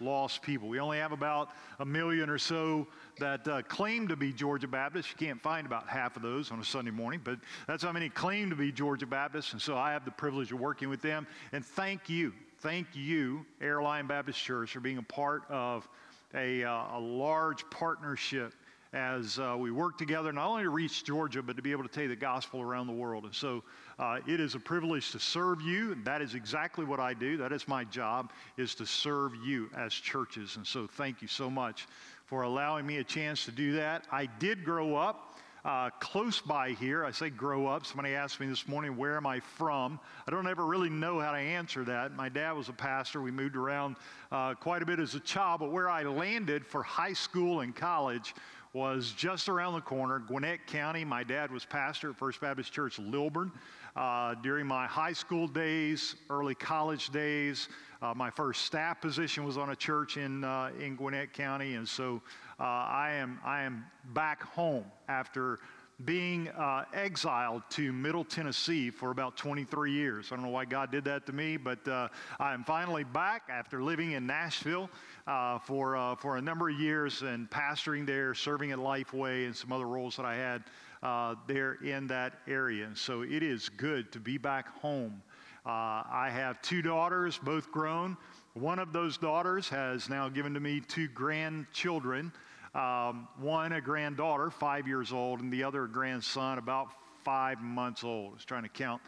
lost 0.00 0.42
people. 0.42 0.68
We 0.68 0.78
only 0.78 0.98
have 0.98 1.12
about 1.12 1.50
a 1.80 1.84
million 1.84 2.28
or 2.28 2.38
so 2.38 2.86
that 3.18 3.46
uh, 3.48 3.62
claim 3.62 4.08
to 4.08 4.16
be 4.16 4.32
Georgia 4.32 4.68
Baptists. 4.68 5.10
You 5.10 5.26
can't 5.26 5.40
find 5.40 5.66
about 5.66 5.88
half 5.88 6.16
of 6.16 6.22
those 6.22 6.50
on 6.50 6.60
a 6.60 6.64
Sunday 6.64 6.90
morning, 6.90 7.20
but 7.24 7.38
that's 7.66 7.82
how 7.82 7.92
many 7.92 8.08
claim 8.08 8.50
to 8.50 8.56
be 8.56 8.70
Georgia 8.70 9.06
Baptists. 9.06 9.52
And 9.52 9.60
so 9.60 9.76
I 9.76 9.92
have 9.92 10.04
the 10.04 10.10
privilege 10.10 10.52
of 10.52 10.60
working 10.60 10.88
with 10.88 11.02
them. 11.02 11.26
And 11.52 11.64
thank 11.64 12.08
you, 12.08 12.32
thank 12.60 12.88
you, 12.94 13.44
Airline 13.60 14.06
Baptist 14.06 14.38
Church, 14.38 14.72
for 14.72 14.80
being 14.80 14.98
a 14.98 15.02
part 15.02 15.42
of 15.50 15.88
a, 16.36 16.64
uh, 16.64 16.98
a 16.98 17.00
large 17.00 17.68
partnership 17.70 18.52
as 18.92 19.38
uh, 19.38 19.56
we 19.58 19.70
work 19.70 19.98
together 19.98 20.32
not 20.32 20.48
only 20.48 20.62
to 20.62 20.70
reach 20.70 21.04
Georgia, 21.04 21.42
but 21.42 21.56
to 21.56 21.62
be 21.62 21.72
able 21.72 21.82
to 21.82 21.88
take 21.88 22.08
the 22.08 22.16
gospel 22.16 22.60
around 22.60 22.86
the 22.86 22.92
world. 22.92 23.24
And 23.24 23.34
so 23.34 23.62
uh, 23.98 24.20
it 24.26 24.40
is 24.40 24.54
a 24.54 24.60
privilege 24.60 25.10
to 25.12 25.18
serve 25.18 25.60
you, 25.60 25.92
and 25.92 26.04
that 26.04 26.22
is 26.22 26.34
exactly 26.34 26.84
what 26.84 27.00
I 27.00 27.12
do. 27.12 27.36
That 27.36 27.52
is 27.52 27.66
my 27.66 27.84
job, 27.84 28.30
is 28.56 28.74
to 28.76 28.86
serve 28.86 29.34
you 29.44 29.68
as 29.76 29.92
churches. 29.92 30.56
And 30.56 30.66
so 30.66 30.86
thank 30.86 31.20
you 31.20 31.28
so 31.28 31.50
much 31.50 31.86
for 32.26 32.42
allowing 32.42 32.86
me 32.86 32.98
a 32.98 33.04
chance 33.04 33.44
to 33.44 33.50
do 33.50 33.72
that. 33.72 34.04
I 34.10 34.26
did 34.26 34.64
grow 34.64 34.96
up 34.96 35.35
uh, 35.66 35.90
close 35.98 36.40
by 36.40 36.70
here. 36.70 37.04
I 37.04 37.10
say 37.10 37.28
grow 37.28 37.66
up. 37.66 37.84
Somebody 37.84 38.14
asked 38.14 38.38
me 38.38 38.46
this 38.46 38.68
morning, 38.68 38.96
where 38.96 39.16
am 39.16 39.26
I 39.26 39.40
from? 39.40 39.98
I 40.26 40.30
don't 40.30 40.46
ever 40.46 40.64
really 40.64 40.88
know 40.88 41.18
how 41.18 41.32
to 41.32 41.38
answer 41.38 41.82
that. 41.84 42.14
My 42.14 42.28
dad 42.28 42.52
was 42.52 42.68
a 42.68 42.72
pastor. 42.72 43.20
We 43.20 43.32
moved 43.32 43.56
around 43.56 43.96
uh, 44.30 44.54
quite 44.54 44.82
a 44.82 44.86
bit 44.86 45.00
as 45.00 45.16
a 45.16 45.20
child, 45.20 45.58
but 45.58 45.72
where 45.72 45.90
I 45.90 46.04
landed 46.04 46.64
for 46.64 46.84
high 46.84 47.14
school 47.14 47.62
and 47.62 47.74
college 47.74 48.32
was 48.72 49.12
just 49.12 49.48
around 49.48 49.74
the 49.74 49.80
corner, 49.80 50.18
Gwinnett 50.18 50.66
County. 50.66 51.04
My 51.04 51.24
dad 51.24 51.50
was 51.50 51.64
pastor 51.64 52.10
at 52.10 52.16
First 52.16 52.40
Baptist 52.40 52.72
Church 52.72 52.98
Lilburn. 52.98 53.52
Uh, 53.94 54.34
during 54.42 54.66
my 54.66 54.86
high 54.86 55.12
school 55.12 55.48
days, 55.48 56.16
early 56.28 56.54
college 56.54 57.08
days, 57.10 57.68
uh, 58.02 58.12
my 58.14 58.28
first 58.28 58.66
staff 58.66 59.00
position 59.00 59.44
was 59.44 59.56
on 59.56 59.70
a 59.70 59.76
church 59.76 60.18
in, 60.18 60.44
uh, 60.44 60.70
in 60.78 60.96
Gwinnett 60.96 61.32
County, 61.32 61.74
and 61.74 61.88
so 61.88 62.20
uh, 62.60 62.64
I, 62.64 63.12
am, 63.12 63.38
I 63.44 63.62
am 63.62 63.86
back 64.12 64.42
home 64.42 64.84
after 65.08 65.60
being 66.04 66.48
uh, 66.48 66.84
exiled 66.92 67.62
to 67.70 67.90
Middle 67.90 68.24
Tennessee 68.24 68.90
for 68.90 69.10
about 69.10 69.36
23 69.36 69.92
years. 69.92 70.30
I 70.30 70.36
don't 70.36 70.44
know 70.44 70.50
why 70.50 70.66
God 70.66 70.92
did 70.92 71.04
that 71.04 71.24
to 71.26 71.32
me, 71.32 71.56
but 71.56 71.86
uh, 71.88 72.08
I 72.38 72.52
am 72.52 72.64
finally 72.64 73.02
back 73.02 73.44
after 73.48 73.82
living 73.82 74.12
in 74.12 74.26
Nashville 74.26 74.90
uh, 75.26 75.58
for, 75.58 75.96
uh, 75.96 76.14
for 76.16 76.36
a 76.36 76.42
number 76.42 76.68
of 76.68 76.78
years 76.78 77.22
and 77.22 77.48
pastoring 77.48 78.06
there, 78.06 78.34
serving 78.34 78.72
at 78.72 78.78
Lifeway, 78.78 79.46
and 79.46 79.56
some 79.56 79.72
other 79.72 79.86
roles 79.86 80.16
that 80.16 80.26
I 80.26 80.36
had 80.36 80.64
uh, 81.02 81.34
there 81.46 81.74
in 81.82 82.06
that 82.08 82.40
area. 82.46 82.84
And 82.86 82.96
so 82.96 83.22
it 83.22 83.42
is 83.42 83.70
good 83.70 84.12
to 84.12 84.20
be 84.20 84.36
back 84.36 84.68
home. 84.80 85.22
Uh, 85.64 86.04
I 86.10 86.30
have 86.30 86.60
two 86.60 86.82
daughters, 86.82 87.38
both 87.38 87.72
grown. 87.72 88.18
One 88.52 88.78
of 88.78 88.92
those 88.92 89.16
daughters 89.18 89.68
has 89.70 90.08
now 90.08 90.28
given 90.28 90.54
to 90.54 90.60
me 90.60 90.80
two 90.80 91.08
grandchildren. 91.08 92.32
Um, 92.76 93.26
one 93.40 93.72
a 93.72 93.80
granddaughter, 93.80 94.50
five 94.50 94.86
years 94.86 95.10
old, 95.10 95.40
and 95.40 95.50
the 95.50 95.64
other 95.64 95.84
a 95.84 95.88
grandson, 95.88 96.58
about 96.58 96.88
five 97.24 97.58
months 97.62 98.04
old. 98.04 98.32
I 98.32 98.34
was 98.34 98.44
trying 98.44 98.64
to 98.64 98.68
count 98.68 99.00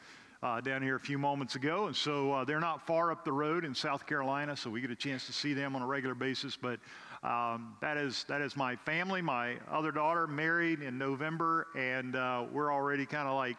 uh, 0.42 0.62
down 0.62 0.80
here 0.80 0.96
a 0.96 1.00
few 1.00 1.18
moments 1.18 1.54
ago. 1.54 1.86
And 1.86 1.94
so 1.94 2.32
uh, 2.32 2.44
they're 2.46 2.60
not 2.60 2.86
far 2.86 3.12
up 3.12 3.26
the 3.26 3.32
road 3.32 3.66
in 3.66 3.74
South 3.74 4.06
Carolina, 4.06 4.56
so 4.56 4.70
we 4.70 4.80
get 4.80 4.90
a 4.90 4.96
chance 4.96 5.26
to 5.26 5.34
see 5.34 5.52
them 5.52 5.76
on 5.76 5.82
a 5.82 5.86
regular 5.86 6.14
basis. 6.14 6.56
But 6.56 6.80
um, 7.22 7.76
that, 7.82 7.98
is, 7.98 8.24
that 8.28 8.40
is 8.40 8.56
my 8.56 8.74
family. 8.74 9.20
My 9.20 9.56
other 9.70 9.92
daughter 9.92 10.26
married 10.26 10.80
in 10.80 10.96
November, 10.96 11.66
and 11.76 12.16
uh, 12.16 12.46
we're 12.50 12.72
already 12.72 13.04
kind 13.04 13.28
of 13.28 13.34
like, 13.34 13.58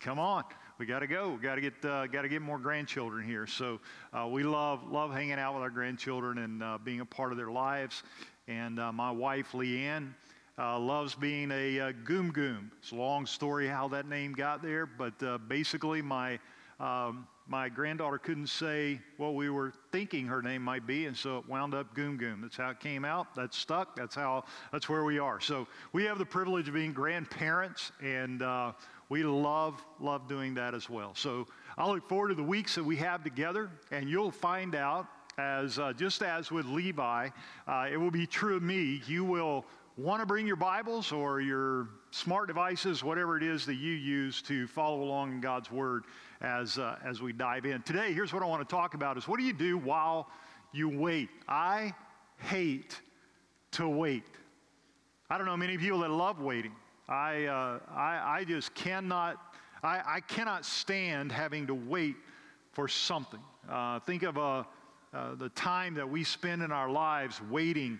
come 0.00 0.18
on. 0.18 0.44
We 0.78 0.86
got 0.86 1.00
to 1.00 1.06
go. 1.06 1.30
We 1.30 1.38
got 1.38 1.54
to 1.54 1.60
get 1.60 1.84
uh, 1.84 2.08
got 2.08 2.22
to 2.22 2.28
get 2.28 2.42
more 2.42 2.58
grandchildren 2.58 3.24
here. 3.24 3.46
So 3.46 3.78
uh, 4.12 4.26
we 4.26 4.42
love 4.42 4.90
love 4.90 5.12
hanging 5.12 5.38
out 5.38 5.54
with 5.54 5.62
our 5.62 5.70
grandchildren 5.70 6.38
and 6.38 6.62
uh, 6.64 6.78
being 6.82 6.98
a 6.98 7.04
part 7.04 7.30
of 7.30 7.38
their 7.38 7.50
lives. 7.50 8.02
And 8.46 8.78
uh, 8.78 8.92
my 8.92 9.10
wife, 9.10 9.52
Leanne, 9.52 10.12
uh, 10.58 10.78
loves 10.78 11.14
being 11.14 11.50
a 11.50 11.80
uh, 11.80 11.92
goom 12.04 12.30
goom. 12.30 12.70
It's 12.78 12.92
a 12.92 12.96
long 12.96 13.26
story 13.26 13.66
how 13.66 13.88
that 13.88 14.06
name 14.06 14.32
got 14.32 14.62
there, 14.62 14.86
but 14.86 15.20
uh, 15.22 15.38
basically, 15.38 16.02
my 16.02 16.38
um, 16.78 17.26
my 17.46 17.68
granddaughter 17.68 18.18
couldn't 18.18 18.48
say 18.48 19.00
what 19.16 19.34
we 19.34 19.50
were 19.50 19.72
thinking 19.92 20.26
her 20.26 20.42
name 20.42 20.62
might 20.62 20.86
be, 20.86 21.06
and 21.06 21.16
so 21.16 21.38
it 21.38 21.48
wound 21.48 21.74
up 21.74 21.94
Goom 21.94 22.16
Goom. 22.16 22.40
That's 22.40 22.56
how 22.56 22.70
it 22.70 22.80
came 22.80 23.04
out. 23.04 23.34
That's 23.34 23.56
stuck. 23.56 23.96
That's 23.96 24.14
how. 24.14 24.44
That's 24.72 24.88
where 24.88 25.04
we 25.04 25.18
are. 25.18 25.40
So 25.40 25.66
we 25.92 26.04
have 26.04 26.18
the 26.18 26.26
privilege 26.26 26.68
of 26.68 26.74
being 26.74 26.92
grandparents, 26.92 27.92
and 28.02 28.42
uh, 28.42 28.72
we 29.08 29.22
love 29.22 29.82
love 30.00 30.28
doing 30.28 30.54
that 30.54 30.74
as 30.74 30.88
well. 30.88 31.14
So 31.14 31.46
I 31.76 31.88
look 31.88 32.08
forward 32.08 32.28
to 32.28 32.34
the 32.34 32.42
weeks 32.42 32.74
that 32.74 32.84
we 32.84 32.96
have 32.96 33.24
together, 33.24 33.70
and 33.90 34.08
you'll 34.08 34.30
find 34.30 34.74
out 34.74 35.06
as 35.38 35.78
uh, 35.78 35.92
just 35.92 36.22
as 36.22 36.50
with 36.50 36.66
Levi, 36.66 37.28
uh, 37.66 37.86
it 37.90 37.96
will 37.96 38.10
be 38.10 38.26
true 38.26 38.56
of 38.56 38.62
me. 38.62 39.02
You 39.06 39.24
will 39.24 39.64
want 39.96 40.20
to 40.20 40.26
bring 40.26 40.46
your 40.46 40.56
Bibles 40.56 41.12
or 41.12 41.40
your 41.40 41.88
smart 42.10 42.48
devices, 42.48 43.04
whatever 43.04 43.36
it 43.36 43.42
is 43.42 43.66
that 43.66 43.74
you 43.74 43.92
use 43.92 44.42
to 44.42 44.66
follow 44.66 45.02
along 45.02 45.32
in 45.32 45.40
God's 45.40 45.70
Word 45.70 46.04
as, 46.40 46.78
uh, 46.78 46.98
as 47.04 47.20
we 47.20 47.32
dive 47.32 47.64
in. 47.64 47.82
Today, 47.82 48.12
here's 48.12 48.32
what 48.32 48.42
I 48.42 48.46
want 48.46 48.68
to 48.68 48.72
talk 48.72 48.94
about 48.94 49.16
is 49.16 49.28
what 49.28 49.38
do 49.38 49.44
you 49.44 49.52
do 49.52 49.78
while 49.78 50.28
you 50.72 50.88
wait? 50.88 51.28
I 51.48 51.92
hate 52.38 53.00
to 53.72 53.88
wait. 53.88 54.24
I 55.30 55.38
don't 55.38 55.46
know 55.46 55.56
many 55.56 55.78
people 55.78 56.00
that 56.00 56.10
love 56.10 56.40
waiting. 56.40 56.72
I, 57.08 57.44
uh, 57.44 57.78
I, 57.92 58.38
I 58.38 58.44
just 58.44 58.74
cannot, 58.74 59.36
I, 59.82 60.00
I 60.06 60.20
cannot 60.20 60.64
stand 60.64 61.32
having 61.32 61.66
to 61.66 61.74
wait 61.74 62.16
for 62.72 62.88
something. 62.88 63.40
Uh, 63.70 64.00
think 64.00 64.22
of 64.22 64.36
uh, 64.36 64.64
uh, 65.14 65.34
the 65.36 65.48
time 65.50 65.94
that 65.94 66.08
we 66.08 66.24
spend 66.24 66.62
in 66.62 66.72
our 66.72 66.90
lives 66.90 67.40
waiting 67.50 67.98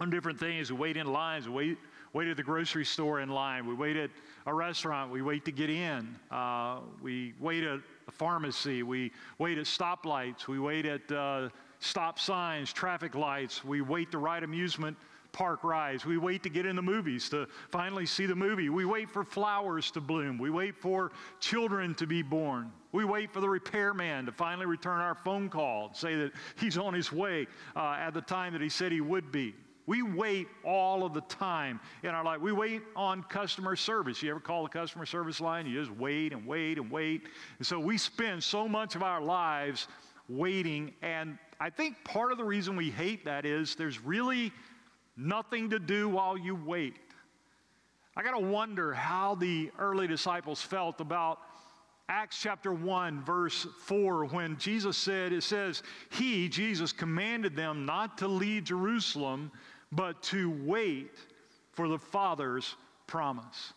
on 0.00 0.10
different 0.10 0.40
things. 0.40 0.72
We 0.72 0.78
wait 0.78 0.96
in 0.96 1.06
lines, 1.06 1.48
we 1.48 1.54
wait, 1.54 1.78
wait 2.12 2.28
at 2.28 2.36
the 2.36 2.42
grocery 2.42 2.84
store 2.84 3.20
in 3.20 3.28
line, 3.28 3.66
we 3.66 3.74
wait 3.74 3.96
at 3.96 4.10
a 4.46 4.54
restaurant, 4.54 5.12
we 5.12 5.22
wait 5.22 5.44
to 5.44 5.52
get 5.52 5.68
in, 5.68 6.16
uh, 6.30 6.78
we 7.02 7.34
wait 7.40 7.64
at 7.64 7.80
a 8.08 8.12
pharmacy, 8.12 8.82
we 8.82 9.12
wait 9.38 9.58
at 9.58 9.66
stoplights, 9.66 10.46
we 10.48 10.58
wait 10.58 10.86
at 10.86 11.12
uh, 11.12 11.48
stop 11.80 12.18
signs, 12.18 12.72
traffic 12.72 13.14
lights, 13.14 13.64
we 13.64 13.80
wait 13.82 14.10
to 14.10 14.18
ride 14.18 14.42
amusement 14.44 14.96
park 15.34 15.64
rides. 15.64 16.06
We 16.06 16.16
wait 16.16 16.42
to 16.44 16.48
get 16.48 16.64
in 16.64 16.76
the 16.76 16.82
movies 16.82 17.28
to 17.30 17.46
finally 17.70 18.06
see 18.06 18.24
the 18.24 18.34
movie. 18.34 18.70
We 18.70 18.86
wait 18.86 19.10
for 19.10 19.22
flowers 19.24 19.90
to 19.90 20.00
bloom. 20.00 20.38
We 20.38 20.48
wait 20.48 20.76
for 20.80 21.12
children 21.40 21.94
to 21.96 22.06
be 22.06 22.22
born. 22.22 22.72
We 22.92 23.04
wait 23.04 23.32
for 23.32 23.40
the 23.40 23.48
repairman 23.48 24.24
to 24.26 24.32
finally 24.32 24.64
return 24.64 25.00
our 25.00 25.16
phone 25.16 25.50
call 25.50 25.88
and 25.88 25.96
say 25.96 26.14
that 26.14 26.32
he's 26.56 26.78
on 26.78 26.94
his 26.94 27.12
way 27.12 27.48
uh, 27.76 27.96
at 27.98 28.14
the 28.14 28.22
time 28.22 28.54
that 28.54 28.62
he 28.62 28.68
said 28.70 28.92
he 28.92 29.02
would 29.02 29.30
be. 29.30 29.54
We 29.86 30.02
wait 30.02 30.48
all 30.64 31.04
of 31.04 31.12
the 31.12 31.20
time 31.22 31.78
in 32.02 32.10
our 32.10 32.24
life. 32.24 32.40
We 32.40 32.52
wait 32.52 32.82
on 32.96 33.22
customer 33.24 33.76
service. 33.76 34.22
You 34.22 34.30
ever 34.30 34.40
call 34.40 34.62
the 34.62 34.70
customer 34.70 35.04
service 35.04 35.40
line? 35.40 35.66
You 35.66 35.78
just 35.78 35.90
wait 35.90 36.32
and 36.32 36.46
wait 36.46 36.78
and 36.78 36.90
wait. 36.90 37.28
And 37.58 37.66
so 37.66 37.78
we 37.78 37.98
spend 37.98 38.42
so 38.42 38.66
much 38.66 38.94
of 38.94 39.02
our 39.02 39.20
lives 39.20 39.88
waiting. 40.28 40.94
And 41.02 41.36
I 41.60 41.68
think 41.68 42.02
part 42.04 42.32
of 42.32 42.38
the 42.38 42.44
reason 42.44 42.76
we 42.76 42.90
hate 42.90 43.26
that 43.26 43.44
is 43.44 43.74
there's 43.74 44.00
really 44.00 44.52
nothing 45.16 45.70
to 45.70 45.78
do 45.78 46.08
while 46.08 46.36
you 46.36 46.54
wait. 46.54 46.96
I 48.16 48.22
got 48.22 48.38
to 48.38 48.46
wonder 48.46 48.92
how 48.92 49.34
the 49.34 49.70
early 49.78 50.06
disciples 50.06 50.62
felt 50.62 51.00
about 51.00 51.38
Acts 52.08 52.38
chapter 52.40 52.72
1, 52.72 53.24
verse 53.24 53.66
4, 53.86 54.26
when 54.26 54.58
Jesus 54.58 54.96
said, 54.96 55.32
It 55.32 55.42
says, 55.42 55.82
He, 56.10 56.50
Jesus, 56.50 56.92
commanded 56.92 57.56
them 57.56 57.86
not 57.86 58.18
to 58.18 58.28
leave 58.28 58.64
Jerusalem, 58.64 59.50
but 59.90 60.22
to 60.24 60.50
wait 60.64 61.12
for 61.72 61.88
the 61.88 61.98
Father's 61.98 62.76
promise. 63.06 63.72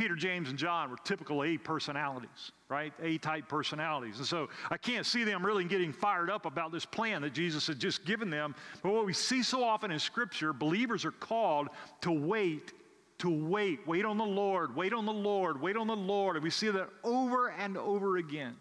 Peter, 0.00 0.14
James, 0.14 0.48
and 0.48 0.56
John 0.56 0.90
were 0.90 0.96
typical 1.04 1.44
A 1.44 1.58
personalities, 1.58 2.52
right? 2.70 2.90
A 3.02 3.18
type 3.18 3.46
personalities. 3.48 4.16
And 4.16 4.26
so 4.26 4.48
I 4.70 4.78
can't 4.78 5.04
see 5.04 5.24
them 5.24 5.44
really 5.44 5.62
getting 5.64 5.92
fired 5.92 6.30
up 6.30 6.46
about 6.46 6.72
this 6.72 6.86
plan 6.86 7.20
that 7.20 7.34
Jesus 7.34 7.66
had 7.66 7.78
just 7.78 8.06
given 8.06 8.30
them. 8.30 8.54
But 8.82 8.94
what 8.94 9.04
we 9.04 9.12
see 9.12 9.42
so 9.42 9.62
often 9.62 9.90
in 9.90 9.98
Scripture, 9.98 10.54
believers 10.54 11.04
are 11.04 11.10
called 11.10 11.68
to 12.00 12.12
wait, 12.12 12.72
to 13.18 13.28
wait, 13.28 13.86
wait 13.86 14.06
on 14.06 14.16
the 14.16 14.24
Lord, 14.24 14.74
wait 14.74 14.94
on 14.94 15.04
the 15.04 15.12
Lord, 15.12 15.60
wait 15.60 15.76
on 15.76 15.86
the 15.86 15.94
Lord. 15.94 16.36
And 16.36 16.42
we 16.42 16.48
see 16.48 16.70
that 16.70 16.88
over 17.04 17.50
and 17.50 17.76
over 17.76 18.16
again. 18.16 18.56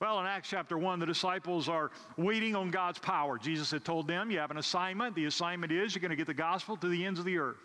Well, 0.00 0.18
in 0.18 0.24
Acts 0.24 0.48
chapter 0.48 0.78
1, 0.78 0.98
the 0.98 1.04
disciples 1.04 1.68
are 1.68 1.90
waiting 2.16 2.56
on 2.56 2.70
God's 2.70 2.98
power. 2.98 3.36
Jesus 3.36 3.70
had 3.70 3.84
told 3.84 4.08
them, 4.08 4.30
You 4.30 4.38
have 4.38 4.50
an 4.50 4.56
assignment. 4.56 5.14
The 5.14 5.26
assignment 5.26 5.72
is 5.72 5.94
you're 5.94 6.00
going 6.00 6.08
to 6.08 6.16
get 6.16 6.26
the 6.26 6.32
gospel 6.32 6.78
to 6.78 6.88
the 6.88 7.04
ends 7.04 7.18
of 7.18 7.26
the 7.26 7.36
earth. 7.36 7.58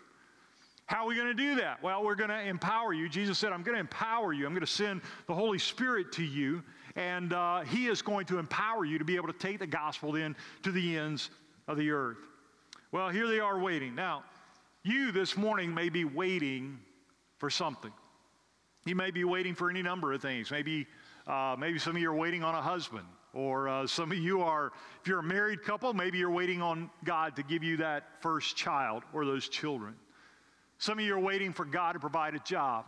How 0.86 1.04
are 1.04 1.08
we 1.08 1.14
going 1.14 1.28
to 1.28 1.34
do 1.34 1.54
that? 1.56 1.82
Well, 1.82 2.04
we're 2.04 2.14
going 2.14 2.30
to 2.30 2.40
empower 2.40 2.92
you. 2.92 3.08
Jesus 3.08 3.38
said, 3.38 3.52
I'm 3.52 3.62
going 3.62 3.74
to 3.74 3.80
empower 3.80 4.34
you. 4.34 4.44
I'm 4.46 4.52
going 4.52 4.60
to 4.60 4.66
send 4.66 5.00
the 5.26 5.34
Holy 5.34 5.58
Spirit 5.58 6.12
to 6.12 6.22
you, 6.22 6.62
and 6.94 7.32
uh, 7.32 7.60
He 7.60 7.86
is 7.86 8.02
going 8.02 8.26
to 8.26 8.38
empower 8.38 8.84
you 8.84 8.98
to 8.98 9.04
be 9.04 9.16
able 9.16 9.28
to 9.28 9.38
take 9.38 9.58
the 9.58 9.66
gospel 9.66 10.12
then 10.12 10.36
to 10.62 10.70
the 10.70 10.98
ends 10.98 11.30
of 11.68 11.78
the 11.78 11.90
earth. 11.90 12.18
Well, 12.92 13.08
here 13.08 13.26
they 13.26 13.40
are 13.40 13.58
waiting. 13.58 13.94
Now, 13.94 14.24
you 14.82 15.10
this 15.10 15.38
morning 15.38 15.72
may 15.72 15.88
be 15.88 16.04
waiting 16.04 16.78
for 17.38 17.48
something. 17.48 17.92
You 18.84 18.94
may 18.94 19.10
be 19.10 19.24
waiting 19.24 19.54
for 19.54 19.70
any 19.70 19.80
number 19.80 20.12
of 20.12 20.20
things. 20.20 20.50
Maybe, 20.50 20.86
uh, 21.26 21.56
maybe 21.58 21.78
some 21.78 21.96
of 21.96 22.02
you 22.02 22.10
are 22.10 22.14
waiting 22.14 22.44
on 22.44 22.54
a 22.54 22.60
husband, 22.60 23.06
or 23.32 23.68
uh, 23.68 23.86
some 23.86 24.12
of 24.12 24.18
you 24.18 24.42
are, 24.42 24.72
if 25.00 25.08
you're 25.08 25.20
a 25.20 25.22
married 25.22 25.62
couple, 25.62 25.94
maybe 25.94 26.18
you're 26.18 26.30
waiting 26.30 26.60
on 26.60 26.90
God 27.04 27.34
to 27.36 27.42
give 27.42 27.64
you 27.64 27.78
that 27.78 28.04
first 28.20 28.54
child 28.54 29.02
or 29.14 29.24
those 29.24 29.48
children. 29.48 29.94
Some 30.78 30.98
of 30.98 31.04
you 31.04 31.14
are 31.14 31.20
waiting 31.20 31.52
for 31.52 31.64
God 31.64 31.92
to 31.92 32.00
provide 32.00 32.34
a 32.34 32.40
job. 32.40 32.86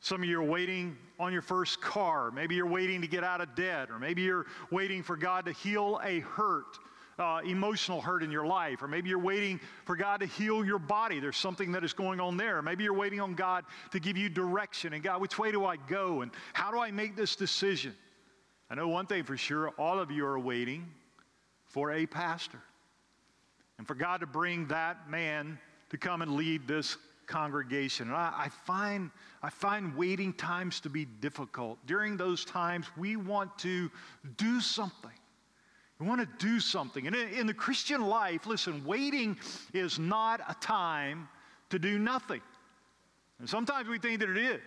Some 0.00 0.22
of 0.22 0.28
you 0.28 0.40
are 0.40 0.44
waiting 0.44 0.96
on 1.20 1.32
your 1.32 1.42
first 1.42 1.80
car. 1.80 2.32
Maybe 2.32 2.56
you're 2.56 2.66
waiting 2.66 3.00
to 3.02 3.06
get 3.06 3.22
out 3.22 3.40
of 3.40 3.54
debt, 3.54 3.88
or 3.88 4.00
maybe 4.00 4.22
you're 4.22 4.46
waiting 4.72 5.02
for 5.02 5.16
God 5.16 5.44
to 5.44 5.52
heal 5.52 6.00
a 6.02 6.20
hurt, 6.20 6.78
uh, 7.20 7.40
emotional 7.44 8.00
hurt 8.00 8.24
in 8.24 8.30
your 8.32 8.44
life, 8.44 8.82
or 8.82 8.88
maybe 8.88 9.08
you're 9.08 9.20
waiting 9.20 9.60
for 9.84 9.94
God 9.94 10.18
to 10.18 10.26
heal 10.26 10.64
your 10.64 10.80
body. 10.80 11.20
There's 11.20 11.36
something 11.36 11.70
that 11.72 11.84
is 11.84 11.92
going 11.92 12.18
on 12.18 12.36
there. 12.36 12.62
Maybe 12.62 12.82
you're 12.82 12.94
waiting 12.94 13.20
on 13.20 13.34
God 13.34 13.64
to 13.92 14.00
give 14.00 14.16
you 14.16 14.28
direction 14.28 14.92
and 14.92 15.04
God, 15.04 15.20
which 15.20 15.38
way 15.38 15.52
do 15.52 15.64
I 15.64 15.76
go, 15.76 16.22
and 16.22 16.32
how 16.52 16.72
do 16.72 16.80
I 16.80 16.90
make 16.90 17.14
this 17.14 17.36
decision? 17.36 17.94
I 18.68 18.74
know 18.74 18.88
one 18.88 19.06
thing 19.06 19.22
for 19.22 19.36
sure 19.36 19.68
all 19.78 20.00
of 20.00 20.10
you 20.10 20.26
are 20.26 20.38
waiting 20.38 20.90
for 21.66 21.92
a 21.92 22.06
pastor 22.06 22.60
and 23.78 23.86
for 23.86 23.94
God 23.94 24.20
to 24.20 24.26
bring 24.26 24.66
that 24.66 25.08
man 25.08 25.58
to 25.92 25.98
come 25.98 26.22
and 26.22 26.32
lead 26.32 26.66
this 26.66 26.96
congregation. 27.26 28.08
And 28.08 28.16
I, 28.16 28.32
I, 28.36 28.48
find, 28.48 29.10
I 29.42 29.50
find 29.50 29.94
waiting 29.96 30.32
times 30.32 30.80
to 30.80 30.90
be 30.90 31.04
difficult. 31.04 31.78
During 31.86 32.16
those 32.16 32.44
times, 32.44 32.86
we 32.96 33.16
want 33.16 33.56
to 33.60 33.90
do 34.36 34.60
something. 34.60 35.10
We 35.98 36.08
want 36.08 36.20
to 36.20 36.44
do 36.44 36.58
something. 36.60 37.06
And 37.06 37.14
in, 37.14 37.28
in 37.28 37.46
the 37.46 37.54
Christian 37.54 38.02
life, 38.02 38.46
listen, 38.46 38.84
waiting 38.84 39.38
is 39.72 39.98
not 39.98 40.40
a 40.48 40.54
time 40.60 41.28
to 41.70 41.78
do 41.78 41.98
nothing. 41.98 42.40
And 43.38 43.48
sometimes 43.48 43.88
we 43.88 43.98
think 43.98 44.20
that 44.20 44.30
it 44.30 44.38
is. 44.38 44.60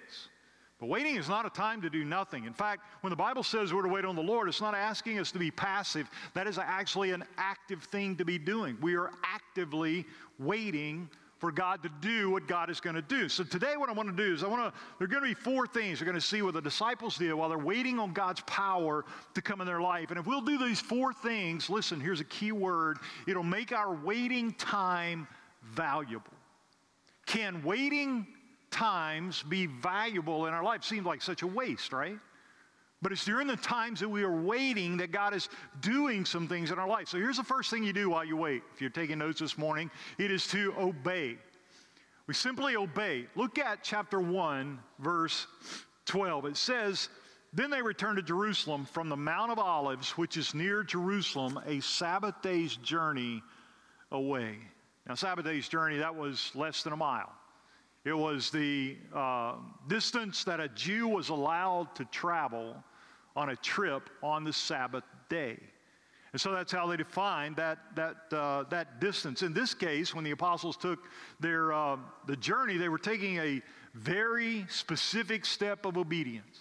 But 0.79 0.87
waiting 0.87 1.15
is 1.15 1.29
not 1.29 1.45
a 1.45 1.49
time 1.49 1.81
to 1.83 1.89
do 1.89 2.03
nothing. 2.03 2.43
In 2.43 2.53
fact, 2.53 2.81
when 2.99 3.09
the 3.09 3.15
Bible 3.15 3.43
says 3.43 3.73
we're 3.73 3.83
to 3.83 3.87
wait 3.87 4.03
on 4.03 4.15
the 4.15 4.21
Lord, 4.21 4.49
it's 4.49 4.59
not 4.59 4.75
asking 4.75 5.19
us 5.19 5.31
to 5.31 5.39
be 5.39 5.49
passive. 5.49 6.09
That 6.33 6.47
is 6.47 6.57
actually 6.57 7.11
an 7.11 7.23
active 7.37 7.83
thing 7.83 8.17
to 8.17 8.25
be 8.25 8.37
doing. 8.37 8.77
We 8.81 8.95
are 8.95 9.11
actively 9.23 10.05
waiting 10.39 11.09
for 11.39 11.51
God 11.51 11.83
to 11.83 11.89
do 12.01 12.31
what 12.31 12.47
God 12.47 12.69
is 12.69 12.79
going 12.79 12.95
to 12.95 13.01
do. 13.01 13.27
So 13.27 13.43
today 13.43 13.75
what 13.77 13.89
I 13.89 13.91
want 13.91 14.09
to 14.09 14.15
do 14.15 14.33
is 14.33 14.43
I 14.43 14.47
want 14.47 14.73
to 14.73 14.79
there're 14.97 15.07
going 15.07 15.21
to 15.21 15.27
be 15.27 15.33
four 15.33 15.67
things 15.67 15.99
we're 15.99 16.05
going 16.05 16.15
to 16.15 16.21
see 16.21 16.41
what 16.41 16.53
the 16.53 16.61
disciples 16.61 17.17
did 17.17 17.33
while 17.33 17.49
they're 17.49 17.57
waiting 17.57 17.99
on 17.99 18.13
God's 18.13 18.41
power 18.41 19.05
to 19.33 19.41
come 19.41 19.61
in 19.61 19.67
their 19.67 19.81
life. 19.81 20.11
And 20.11 20.19
if 20.19 20.25
we'll 20.25 20.41
do 20.41 20.57
these 20.57 20.79
four 20.79 21.13
things, 21.13 21.69
listen, 21.69 21.99
here's 21.99 22.21
a 22.21 22.25
key 22.25 22.51
word. 22.51 22.99
It'll 23.27 23.43
make 23.43 23.73
our 23.73 23.93
waiting 23.93 24.53
time 24.53 25.27
valuable. 25.73 26.33
Can 27.25 27.63
waiting 27.63 28.27
times 28.71 29.43
be 29.43 29.65
valuable 29.65 30.45
in 30.45 30.53
our 30.53 30.63
life? 30.63 30.83
Seems 30.83 31.05
like 31.05 31.21
such 31.21 31.41
a 31.41 31.47
waste, 31.47 31.91
right? 31.91 32.17
But 33.05 33.11
it's 33.11 33.23
during 33.23 33.45
the 33.45 33.55
times 33.57 33.99
that 33.99 34.09
we 34.09 34.23
are 34.23 34.35
waiting 34.35 34.97
that 34.97 35.11
God 35.11 35.35
is 35.35 35.47
doing 35.79 36.25
some 36.25 36.47
things 36.47 36.71
in 36.71 36.79
our 36.79 36.87
life. 36.87 37.07
So 37.07 37.19
here's 37.19 37.37
the 37.37 37.43
first 37.43 37.69
thing 37.69 37.83
you 37.83 37.93
do 37.93 38.09
while 38.09 38.25
you 38.25 38.35
wait. 38.35 38.63
If 38.73 38.81
you're 38.81 38.89
taking 38.89 39.19
notes 39.19 39.41
this 39.41 39.59
morning, 39.59 39.91
it 40.17 40.31
is 40.31 40.47
to 40.47 40.73
obey. 40.75 41.37
We 42.25 42.33
simply 42.33 42.75
obey. 42.75 43.27
Look 43.35 43.59
at 43.59 43.83
chapter 43.83 44.19
1, 44.19 44.79
verse 44.97 45.45
12. 46.05 46.45
It 46.45 46.57
says, 46.57 47.09
Then 47.53 47.69
they 47.69 47.83
returned 47.83 48.17
to 48.17 48.23
Jerusalem 48.23 48.85
from 48.85 49.09
the 49.09 49.15
Mount 49.15 49.51
of 49.51 49.59
Olives, 49.59 50.17
which 50.17 50.35
is 50.35 50.55
near 50.55 50.83
Jerusalem, 50.83 51.59
a 51.67 51.81
Sabbath 51.81 52.41
day's 52.41 52.75
journey 52.77 53.43
away. 54.11 54.57
Now, 55.07 55.13
Sabbath 55.13 55.45
day's 55.45 55.67
journey, 55.67 55.97
that 55.97 56.15
was 56.15 56.49
less 56.55 56.81
than 56.81 56.91
a 56.91 56.97
mile. 56.97 57.31
It 58.03 58.17
was 58.17 58.49
the 58.49 58.97
uh, 59.13 59.57
distance 59.87 60.43
that 60.45 60.59
a 60.59 60.69
Jew 60.69 61.07
was 61.07 61.29
allowed 61.29 61.93
to 61.97 62.05
travel 62.05 62.83
on 63.35 63.49
a 63.49 63.55
trip 63.57 64.09
on 64.23 64.43
the 64.43 64.53
Sabbath 64.53 65.03
day. 65.29 65.57
And 66.31 66.41
so 66.41 66.51
that's 66.51 66.71
how 66.71 66.85
they 66.87 66.97
defined 66.97 67.55
that, 67.55 67.79
that, 67.95 68.17
uh, 68.33 68.63
that 68.69 68.99
distance. 68.99 69.41
In 69.41 69.53
this 69.53 69.73
case, 69.73 70.13
when 70.13 70.25
the 70.25 70.31
apostles 70.31 70.75
took 70.75 70.99
their, 71.39 71.71
uh, 71.71 71.97
the 72.27 72.35
journey, 72.35 72.77
they 72.77 72.89
were 72.89 72.97
taking 72.97 73.37
a 73.37 73.61
very 73.93 74.65
specific 74.67 75.45
step 75.45 75.85
of 75.85 75.97
obedience. 75.97 76.59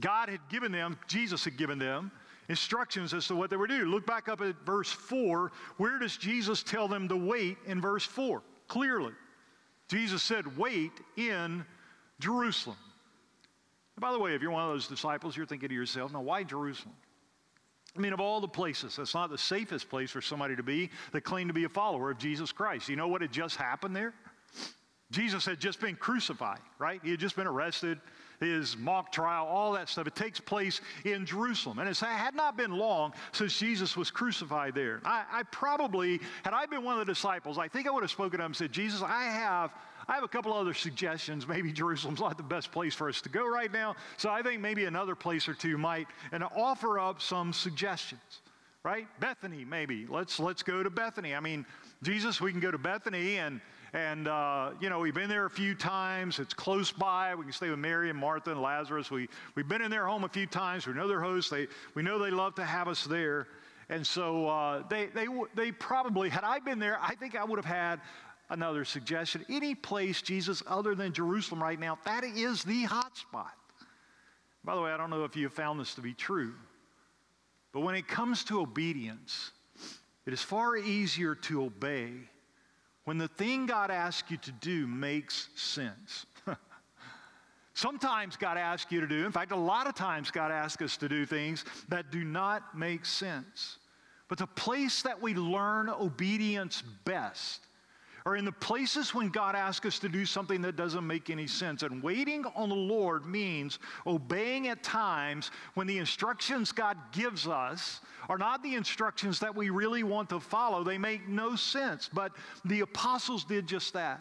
God 0.00 0.30
had 0.30 0.40
given 0.48 0.72
them, 0.72 0.98
Jesus 1.06 1.44
had 1.44 1.58
given 1.58 1.78
them, 1.78 2.10
instructions 2.48 3.12
as 3.12 3.26
to 3.26 3.36
what 3.36 3.50
they 3.50 3.56
were 3.56 3.66
to 3.66 3.78
do. 3.78 3.84
Look 3.84 4.06
back 4.06 4.28
up 4.28 4.40
at 4.40 4.54
verse 4.64 4.90
4. 4.90 5.52
Where 5.76 5.98
does 5.98 6.16
Jesus 6.16 6.62
tell 6.62 6.88
them 6.88 7.08
to 7.08 7.16
wait 7.16 7.58
in 7.66 7.80
verse 7.80 8.04
4? 8.04 8.42
Clearly, 8.68 9.12
Jesus 9.88 10.22
said, 10.22 10.56
Wait 10.56 10.92
in 11.16 11.64
Jerusalem. 12.18 12.76
And 13.96 14.02
by 14.02 14.12
the 14.12 14.18
way, 14.18 14.34
if 14.34 14.42
you're 14.42 14.50
one 14.50 14.62
of 14.62 14.70
those 14.70 14.86
disciples, 14.86 15.36
you're 15.36 15.46
thinking 15.46 15.70
to 15.70 15.74
yourself, 15.74 16.12
now 16.12 16.20
why 16.20 16.42
Jerusalem? 16.44 16.94
I 17.96 17.98
mean, 17.98 18.12
of 18.12 18.20
all 18.20 18.40
the 18.42 18.48
places, 18.48 18.96
that's 18.96 19.14
not 19.14 19.30
the 19.30 19.38
safest 19.38 19.88
place 19.88 20.10
for 20.10 20.20
somebody 20.20 20.54
to 20.54 20.62
be 20.62 20.90
that 21.12 21.22
claimed 21.22 21.48
to 21.48 21.54
be 21.54 21.64
a 21.64 21.68
follower 21.68 22.10
of 22.10 22.18
Jesus 22.18 22.52
Christ. 22.52 22.90
You 22.90 22.96
know 22.96 23.08
what 23.08 23.22
had 23.22 23.32
just 23.32 23.56
happened 23.56 23.96
there? 23.96 24.12
Jesus 25.10 25.46
had 25.46 25.60
just 25.60 25.80
been 25.80 25.96
crucified, 25.96 26.58
right? 26.78 27.00
He 27.02 27.12
had 27.12 27.20
just 27.20 27.36
been 27.36 27.46
arrested, 27.46 27.98
his 28.40 28.76
mock 28.76 29.12
trial, 29.12 29.46
all 29.46 29.72
that 29.72 29.88
stuff. 29.88 30.06
It 30.06 30.14
takes 30.14 30.40
place 30.40 30.80
in 31.04 31.24
Jerusalem. 31.24 31.78
And 31.78 31.88
it 31.88 31.96
had 31.96 32.34
not 32.34 32.56
been 32.56 32.72
long 32.72 33.14
since 33.32 33.58
Jesus 33.58 33.96
was 33.96 34.10
crucified 34.10 34.74
there. 34.74 35.00
I, 35.04 35.24
I, 35.32 35.42
probably, 35.44 36.20
had 36.44 36.52
I 36.52 36.66
been 36.66 36.82
one 36.82 36.98
of 36.98 37.06
the 37.06 37.10
disciples, 37.10 37.56
I 37.56 37.68
think 37.68 37.86
I 37.86 37.92
would 37.92 38.02
have 38.02 38.10
spoken 38.10 38.40
to 38.40 38.44
him 38.44 38.50
and 38.50 38.56
said, 38.56 38.72
Jesus, 38.72 39.00
I 39.00 39.24
have 39.24 39.72
I 40.08 40.14
have 40.14 40.22
a 40.22 40.28
couple 40.28 40.52
other 40.52 40.74
suggestions. 40.74 41.48
Maybe 41.48 41.72
Jerusalem's 41.72 42.20
not 42.20 42.36
the 42.36 42.42
best 42.42 42.70
place 42.70 42.94
for 42.94 43.08
us 43.08 43.20
to 43.22 43.28
go 43.28 43.46
right 43.46 43.72
now, 43.72 43.96
so 44.16 44.30
I 44.30 44.42
think 44.42 44.60
maybe 44.60 44.84
another 44.84 45.14
place 45.14 45.48
or 45.48 45.54
two 45.54 45.78
might, 45.78 46.06
and 46.32 46.44
offer 46.44 46.98
up 46.98 47.20
some 47.20 47.52
suggestions. 47.52 48.40
Right? 48.84 49.08
Bethany, 49.18 49.64
maybe. 49.64 50.06
Let's 50.08 50.38
let's 50.38 50.62
go 50.62 50.84
to 50.84 50.90
Bethany. 50.90 51.34
I 51.34 51.40
mean, 51.40 51.66
Jesus, 52.04 52.40
we 52.40 52.52
can 52.52 52.60
go 52.60 52.70
to 52.70 52.78
Bethany 52.78 53.38
and 53.38 53.60
and 53.92 54.28
uh, 54.28 54.70
you 54.80 54.88
know 54.90 55.00
we've 55.00 55.12
been 55.12 55.28
there 55.28 55.46
a 55.46 55.50
few 55.50 55.74
times. 55.74 56.38
It's 56.38 56.54
close 56.54 56.92
by. 56.92 57.34
We 57.34 57.42
can 57.42 57.52
stay 57.52 57.68
with 57.68 57.80
Mary 57.80 58.10
and 58.10 58.18
Martha 58.18 58.52
and 58.52 58.62
Lazarus. 58.62 59.10
We 59.10 59.28
we've 59.56 59.66
been 59.66 59.82
in 59.82 59.90
their 59.90 60.06
home 60.06 60.22
a 60.22 60.28
few 60.28 60.46
times. 60.46 60.86
We 60.86 60.92
know 60.92 61.08
their 61.08 61.20
hosts. 61.20 61.50
They 61.50 61.66
we 61.96 62.04
know 62.04 62.20
they 62.20 62.30
love 62.30 62.54
to 62.56 62.64
have 62.64 62.86
us 62.86 63.02
there. 63.02 63.48
And 63.88 64.04
so 64.04 64.48
uh, 64.48 64.82
they, 64.88 65.06
they, 65.06 65.26
they 65.54 65.70
probably, 65.70 66.28
had 66.28 66.42
I 66.42 66.58
been 66.58 66.80
there, 66.80 66.98
I 67.00 67.14
think 67.14 67.36
I 67.36 67.44
would 67.44 67.56
have 67.56 67.64
had 67.64 68.00
another 68.50 68.84
suggestion. 68.84 69.44
Any 69.48 69.74
place, 69.74 70.22
Jesus, 70.22 70.62
other 70.66 70.94
than 70.94 71.12
Jerusalem 71.12 71.62
right 71.62 71.78
now, 71.78 71.98
that 72.04 72.24
is 72.24 72.62
the 72.62 72.84
hot 72.84 73.16
spot. 73.16 73.52
By 74.64 74.74
the 74.74 74.80
way, 74.80 74.90
I 74.90 74.96
don't 74.96 75.10
know 75.10 75.24
if 75.24 75.36
you 75.36 75.44
have 75.44 75.52
found 75.52 75.78
this 75.78 75.94
to 75.94 76.00
be 76.00 76.12
true, 76.12 76.54
but 77.72 77.80
when 77.80 77.94
it 77.94 78.08
comes 78.08 78.44
to 78.44 78.60
obedience, 78.60 79.52
it 80.26 80.32
is 80.32 80.42
far 80.42 80.76
easier 80.76 81.34
to 81.34 81.64
obey 81.64 82.12
when 83.04 83.18
the 83.18 83.28
thing 83.28 83.66
God 83.66 83.92
asks 83.92 84.30
you 84.30 84.36
to 84.38 84.52
do 84.52 84.88
makes 84.88 85.48
sense. 85.54 86.26
Sometimes 87.74 88.36
God 88.36 88.58
asks 88.58 88.90
you 88.90 89.00
to 89.00 89.06
do, 89.06 89.24
in 89.24 89.30
fact, 89.30 89.52
a 89.52 89.56
lot 89.56 89.86
of 89.86 89.94
times 89.94 90.32
God 90.32 90.50
asks 90.50 90.82
us 90.82 90.96
to 90.96 91.08
do 91.08 91.24
things 91.24 91.64
that 91.88 92.10
do 92.10 92.24
not 92.24 92.76
make 92.76 93.04
sense. 93.04 93.78
But 94.28 94.38
the 94.38 94.48
place 94.48 95.02
that 95.02 95.22
we 95.22 95.34
learn 95.34 95.88
obedience 95.88 96.82
best 97.04 97.60
are 98.26 98.34
in 98.34 98.44
the 98.44 98.52
places 98.52 99.14
when 99.14 99.28
God 99.28 99.54
asks 99.54 99.86
us 99.86 99.98
to 100.00 100.08
do 100.08 100.26
something 100.26 100.60
that 100.62 100.74
doesn't 100.74 101.06
make 101.06 101.30
any 101.30 101.46
sense. 101.46 101.84
And 101.84 102.02
waiting 102.02 102.44
on 102.56 102.68
the 102.68 102.74
Lord 102.74 103.24
means 103.24 103.78
obeying 104.04 104.66
at 104.66 104.82
times 104.82 105.52
when 105.74 105.86
the 105.86 105.98
instructions 105.98 106.72
God 106.72 106.98
gives 107.12 107.46
us 107.46 108.00
are 108.28 108.36
not 108.36 108.64
the 108.64 108.74
instructions 108.74 109.38
that 109.38 109.54
we 109.54 109.70
really 109.70 110.02
want 110.02 110.28
to 110.30 110.40
follow. 110.40 110.82
They 110.82 110.98
make 110.98 111.28
no 111.28 111.54
sense. 111.54 112.10
But 112.12 112.32
the 112.64 112.80
apostles 112.80 113.44
did 113.44 113.68
just 113.68 113.92
that. 113.92 114.20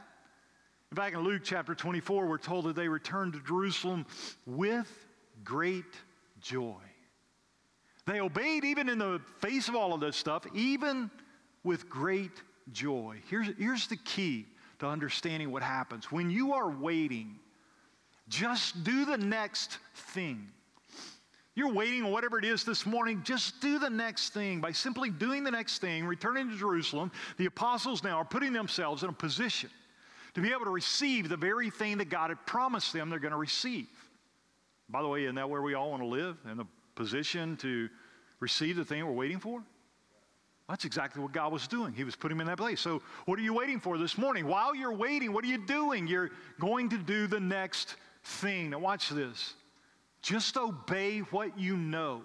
In 0.91 0.97
fact, 0.97 1.15
in 1.15 1.23
Luke 1.23 1.41
chapter 1.43 1.73
24, 1.73 2.27
we're 2.27 2.37
told 2.37 2.65
that 2.65 2.75
they 2.75 2.87
returned 2.87 3.33
to 3.33 3.39
Jerusalem 3.39 4.05
with 4.45 5.07
great 5.43 5.83
joy. 6.39 6.75
They 8.05 8.21
obeyed 8.21 8.65
even 8.65 8.87
in 8.87 8.99
the 8.99 9.19
face 9.39 9.67
of 9.67 9.75
all 9.75 9.95
of 9.95 9.99
this 9.99 10.15
stuff, 10.15 10.45
even 10.53 11.09
with 11.63 11.89
great 11.89 12.43
joy. 12.71 13.21
Here's, 13.29 13.47
here's 13.57 13.87
the 13.87 13.97
key 13.97 14.45
to 14.79 14.87
understanding 14.87 15.51
what 15.51 15.63
happens. 15.63 16.11
When 16.11 16.29
you 16.29 16.53
are 16.53 16.69
waiting, 16.69 17.39
just 18.27 18.83
do 18.83 19.05
the 19.05 19.17
next 19.17 19.77
thing. 19.93 20.47
You're 21.55 21.71
waiting 21.71 22.11
whatever 22.11 22.37
it 22.37 22.43
is 22.43 22.65
this 22.65 22.85
morning, 22.85 23.21
just 23.23 23.61
do 23.61 23.79
the 23.79 23.89
next 23.89 24.33
thing. 24.33 24.59
By 24.59 24.73
simply 24.73 25.09
doing 25.09 25.43
the 25.43 25.51
next 25.51 25.79
thing, 25.79 26.05
returning 26.05 26.49
to 26.49 26.57
Jerusalem, 26.57 27.11
the 27.37 27.45
apostles 27.45 28.03
now 28.03 28.17
are 28.17 28.25
putting 28.25 28.51
themselves 28.51 29.03
in 29.03 29.09
a 29.09 29.13
position 29.13 29.69
to 30.33 30.41
be 30.41 30.51
able 30.51 30.65
to 30.65 30.71
receive 30.71 31.29
the 31.29 31.37
very 31.37 31.69
thing 31.69 31.97
that 31.99 32.09
God 32.09 32.29
had 32.29 32.45
promised 32.45 32.91
them 32.91 33.09
they're 33.09 33.19
going 33.19 33.31
to 33.31 33.37
receive. 33.37 33.87
By 34.89 35.01
the 35.01 35.07
way, 35.07 35.23
isn't 35.23 35.35
that 35.35 35.49
where 35.49 35.61
we 35.61 35.75
all 35.75 35.91
want 35.91 36.03
to 36.03 36.07
live? 36.07 36.37
In 36.51 36.57
the 36.57 36.65
position 36.95 37.55
to 37.57 37.89
receive 38.41 38.75
the 38.75 38.83
thing 38.83 39.05
we're 39.05 39.13
waiting 39.13 39.39
for? 39.39 39.63
That's 40.67 40.85
exactly 40.85 41.21
what 41.21 41.31
God 41.31 41.51
was 41.51 41.67
doing. 41.67 41.93
He 41.93 42.03
was 42.03 42.15
putting 42.15 42.37
him 42.37 42.41
in 42.41 42.47
that 42.47 42.57
place. 42.57 42.81
So, 42.81 43.03
what 43.25 43.37
are 43.37 43.43
you 43.43 43.53
waiting 43.53 43.79
for 43.79 43.97
this 43.99 44.17
morning? 44.17 44.47
While 44.47 44.75
you're 44.75 44.93
waiting, 44.93 45.31
what 45.31 45.43
are 45.43 45.47
you 45.47 45.59
doing? 45.59 46.07
You're 46.07 46.31
going 46.59 46.89
to 46.89 46.97
do 46.97 47.27
the 47.27 47.39
next 47.39 47.95
thing. 48.23 48.71
Now, 48.71 48.79
watch 48.79 49.09
this. 49.09 49.53
Just 50.23 50.57
obey 50.57 51.19
what 51.19 51.59
you 51.59 51.77
know. 51.77 52.23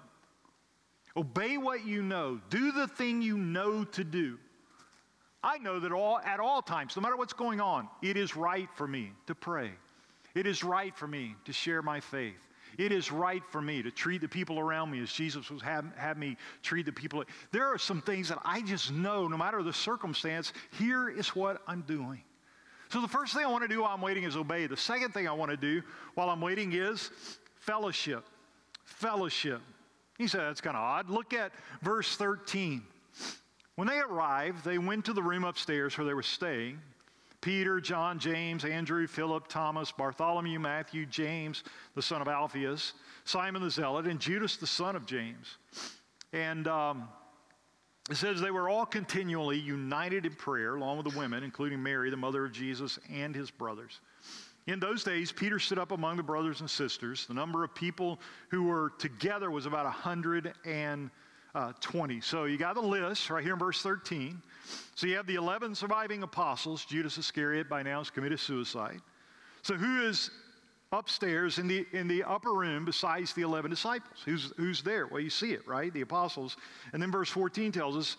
Obey 1.17 1.59
what 1.59 1.85
you 1.85 2.03
know. 2.03 2.41
Do 2.49 2.73
the 2.73 2.89
thing 2.89 3.21
you 3.21 3.37
know 3.37 3.85
to 3.85 4.05
do. 4.05 4.39
I 5.43 5.59
know 5.59 5.81
that 5.81 5.93
all, 5.93 6.19
at 6.21 6.41
all 6.41 6.63
times, 6.63 6.97
no 6.97 7.03
matter 7.03 7.17
what's 7.17 7.33
going 7.35 7.61
on, 7.61 7.89
it 8.03 8.17
is 8.17 8.37
right 8.37 8.69
for 8.75 8.87
me 8.87 9.13
to 9.27 9.35
pray. 9.35 9.71
It 10.35 10.47
is 10.47 10.63
right 10.63 10.97
for 10.97 11.07
me 11.07 11.35
to 11.45 11.53
share 11.53 11.83
my 11.83 12.01
faith. 12.01 12.41
It 12.81 12.93
is 12.93 13.13
right 13.13 13.43
for 13.51 13.61
me 13.61 13.83
to 13.83 13.91
treat 13.91 14.23
the 14.23 14.29
people 14.29 14.59
around 14.59 14.91
me 14.91 15.03
as 15.03 15.13
Jesus 15.13 15.51
was 15.51 15.61
have, 15.61 15.85
have 15.99 16.17
me 16.17 16.39
treat 16.63 16.87
the 16.87 16.93
people. 16.93 17.23
There 17.53 17.67
are 17.67 17.77
some 17.77 18.01
things 18.01 18.31
that 18.31 18.39
I 18.43 18.63
just 18.63 18.91
know, 18.91 19.29
no 19.29 19.37
matter 19.37 19.63
the 19.63 19.71
circumstance, 19.71 20.55
here 20.79 21.11
is 21.11 21.29
what 21.37 21.61
I'm 21.67 21.83
doing. 21.83 22.23
So 22.89 23.03
the 23.03 23.09
first 23.09 23.35
thing 23.35 23.45
I 23.45 23.49
want 23.49 23.65
to 23.65 23.69
do 23.69 23.83
while 23.83 23.93
I'm 23.93 24.01
waiting 24.01 24.25
is 24.25 24.35
obey. 24.35 24.67
The 24.67 24.79
second 24.79 25.13
thing 25.13 25.29
I 25.29 25.33
want 25.33 25.51
to 25.51 25.59
do 25.59 25.83
while 26.15 26.31
I'm 26.31 26.41
waiting 26.41 26.73
is 26.73 27.11
fellowship. 27.55 28.25
Fellowship. 28.83 29.61
He 30.17 30.27
said 30.27 30.41
that's 30.41 30.63
kind 30.63 30.75
of 30.75 30.83
odd. 30.83 31.11
Look 31.11 31.35
at 31.35 31.53
verse 31.83 32.17
13. 32.17 32.81
When 33.75 33.89
they 33.89 33.99
arrived, 33.99 34.65
they 34.65 34.79
went 34.79 35.05
to 35.05 35.13
the 35.13 35.23
room 35.23 35.45
upstairs 35.45 35.99
where 35.99 36.07
they 36.07 36.15
were 36.15 36.23
staying. 36.23 36.81
Peter, 37.41 37.81
John, 37.81 38.19
James, 38.19 38.65
Andrew, 38.65 39.07
Philip, 39.07 39.49
Thomas, 39.49 39.91
Bartholomew, 39.93 40.59
Matthew, 40.59 41.07
James, 41.07 41.65
the 41.95 42.03
son 42.03 42.21
of 42.21 42.29
Alphaeus, 42.29 42.93
Simon 43.25 43.63
the 43.63 43.71
Zealot, 43.71 44.07
and 44.07 44.21
Judas, 44.21 44.57
the 44.57 44.67
son 44.67 44.95
of 44.95 45.07
James. 45.07 45.57
And 46.33 46.69
um, 46.69 47.09
it 48.11 48.17
says 48.17 48.41
they 48.41 48.51
were 48.51 48.69
all 48.69 48.85
continually 48.85 49.59
united 49.59 50.27
in 50.27 50.35
prayer, 50.35 50.75
along 50.75 50.99
with 50.99 51.13
the 51.13 51.19
women, 51.19 51.43
including 51.43 51.83
Mary, 51.83 52.11
the 52.11 52.17
mother 52.17 52.45
of 52.45 52.53
Jesus, 52.53 52.99
and 53.11 53.35
his 53.35 53.51
brothers. 53.51 54.01
In 54.67 54.79
those 54.79 55.03
days, 55.03 55.33
Peter 55.33 55.59
stood 55.59 55.79
up 55.79 55.91
among 55.91 56.17
the 56.17 56.23
brothers 56.23 56.61
and 56.61 56.69
sisters. 56.69 57.27
The 57.27 57.35
number 57.35 57.65
of 57.65 57.75
people 57.75 58.21
who 58.51 58.65
were 58.65 58.93
together 58.99 59.51
was 59.51 59.65
about 59.67 59.85
120. 59.85 61.11
So 62.21 62.45
you 62.45 62.57
got 62.57 62.75
the 62.75 62.81
list 62.81 63.29
right 63.31 63.43
here 63.43 63.55
in 63.55 63.59
verse 63.59 63.83
13. 63.83 64.41
So 64.95 65.07
you 65.07 65.17
have 65.17 65.27
the 65.27 65.35
11 65.35 65.75
surviving 65.75 66.23
apostles. 66.23 66.85
Judas 66.85 67.19
Iscariot 67.19 67.69
by 67.69 67.83
now 67.83 67.99
has 67.99 68.11
committed 68.11 68.39
suicide. 68.39 69.01
So 69.63 69.75
who 69.75 70.03
is 70.03 70.31
upstairs 70.93 71.59
in 71.59 71.69
the, 71.69 71.87
in 71.93 72.09
the 72.09 72.25
upper 72.25 72.53
room 72.53 72.85
besides 72.85 73.33
the 73.33 73.43
11 73.43 73.71
disciples? 73.71 74.19
Who's, 74.25 74.53
who's 74.57 74.83
there? 74.83 75.07
Well, 75.07 75.21
you 75.21 75.31
see 75.31 75.53
it, 75.53 75.67
right? 75.67 75.93
The 75.93 76.03
apostles. 76.03 76.57
And 76.93 77.03
then 77.03 77.11
verse 77.11 77.29
14 77.31 77.73
tells 77.73 77.97
us 77.97 78.17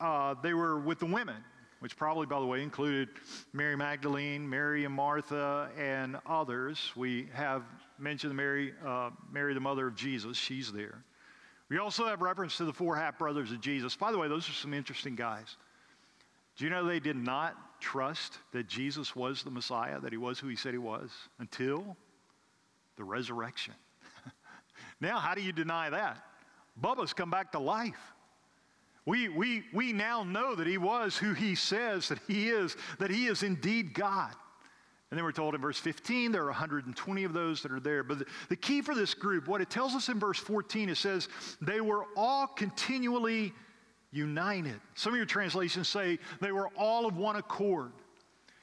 uh, 0.00 0.34
they 0.42 0.54
were 0.54 0.78
with 0.78 0.98
the 0.98 1.06
women, 1.06 1.36
which 1.80 1.96
probably, 1.96 2.26
by 2.26 2.40
the 2.40 2.46
way, 2.46 2.62
included 2.62 3.08
Mary 3.52 3.76
Magdalene, 3.76 4.48
Mary 4.48 4.84
and 4.84 4.94
Martha, 4.94 5.70
and 5.78 6.16
others. 6.26 6.92
We 6.94 7.28
have 7.32 7.62
mentioned 7.98 8.34
Mary, 8.34 8.74
uh, 8.84 9.10
Mary, 9.32 9.54
the 9.54 9.60
mother 9.60 9.86
of 9.86 9.96
Jesus. 9.96 10.36
She's 10.36 10.72
there. 10.72 11.04
We 11.68 11.78
also 11.78 12.06
have 12.06 12.22
reference 12.22 12.56
to 12.58 12.64
the 12.64 12.72
four 12.72 12.96
half 12.96 13.18
brothers 13.18 13.50
of 13.50 13.60
Jesus. 13.60 13.96
By 13.96 14.12
the 14.12 14.18
way, 14.18 14.28
those 14.28 14.48
are 14.48 14.52
some 14.52 14.72
interesting 14.72 15.16
guys. 15.16 15.56
Do 16.56 16.64
you 16.64 16.70
know 16.70 16.84
they 16.84 17.00
did 17.00 17.16
not 17.16 17.56
trust 17.80 18.38
that 18.52 18.66
Jesus 18.66 19.14
was 19.14 19.42
the 19.42 19.50
Messiah, 19.50 20.00
that 20.00 20.12
he 20.12 20.16
was 20.16 20.38
who 20.38 20.48
he 20.48 20.56
said 20.56 20.72
he 20.72 20.78
was, 20.78 21.10
until 21.38 21.96
the 22.96 23.04
resurrection? 23.04 23.74
now, 25.00 25.18
how 25.18 25.34
do 25.34 25.42
you 25.42 25.52
deny 25.52 25.90
that? 25.90 26.24
Bubba's 26.80 27.12
come 27.12 27.30
back 27.30 27.52
to 27.52 27.58
life. 27.58 27.98
We, 29.04 29.28
we, 29.28 29.64
we 29.72 29.92
now 29.92 30.24
know 30.24 30.54
that 30.54 30.66
he 30.66 30.78
was 30.78 31.16
who 31.16 31.32
he 31.32 31.54
says 31.54 32.08
that 32.08 32.18
he 32.26 32.48
is, 32.48 32.76
that 32.98 33.10
he 33.10 33.26
is 33.26 33.42
indeed 33.42 33.94
God. 33.94 34.34
And 35.16 35.20
then 35.20 35.24
we're 35.24 35.32
told 35.32 35.54
in 35.54 35.62
verse 35.62 35.78
15 35.78 36.30
there 36.30 36.42
are 36.42 36.48
120 36.48 37.24
of 37.24 37.32
those 37.32 37.62
that 37.62 37.72
are 37.72 37.80
there. 37.80 38.02
But 38.02 38.18
the, 38.18 38.26
the 38.50 38.56
key 38.56 38.82
for 38.82 38.94
this 38.94 39.14
group, 39.14 39.48
what 39.48 39.62
it 39.62 39.70
tells 39.70 39.94
us 39.94 40.10
in 40.10 40.20
verse 40.20 40.38
14, 40.38 40.90
it 40.90 40.98
says 40.98 41.30
they 41.62 41.80
were 41.80 42.04
all 42.18 42.46
continually 42.46 43.54
united. 44.12 44.78
Some 44.94 45.14
of 45.14 45.16
your 45.16 45.24
translations 45.24 45.88
say 45.88 46.18
they 46.42 46.52
were 46.52 46.68
all 46.76 47.06
of 47.06 47.16
one 47.16 47.36
accord. 47.36 47.92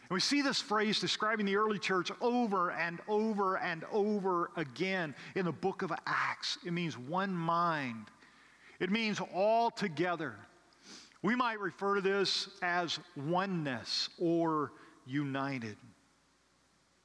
And 0.02 0.12
we 0.12 0.20
see 0.20 0.44
this 0.44 0.62
phrase 0.62 1.00
describing 1.00 1.48
the 1.48 1.56
early 1.56 1.80
church 1.80 2.12
over 2.22 2.70
and 2.70 3.00
over 3.08 3.58
and 3.58 3.84
over 3.92 4.52
again 4.56 5.16
in 5.34 5.46
the 5.46 5.52
book 5.52 5.82
of 5.82 5.92
Acts. 6.06 6.60
It 6.64 6.72
means 6.72 7.00
one 7.00 7.34
mind, 7.34 8.12
it 8.80 8.92
means 8.92 9.20
all 9.34 9.72
together. 9.72 10.36
We 11.24 11.36
might 11.36 11.60
refer 11.60 11.96
to 11.96 12.02
this 12.02 12.48
as 12.62 13.00
oneness 13.18 14.10
or 14.20 14.74
united. 15.08 15.78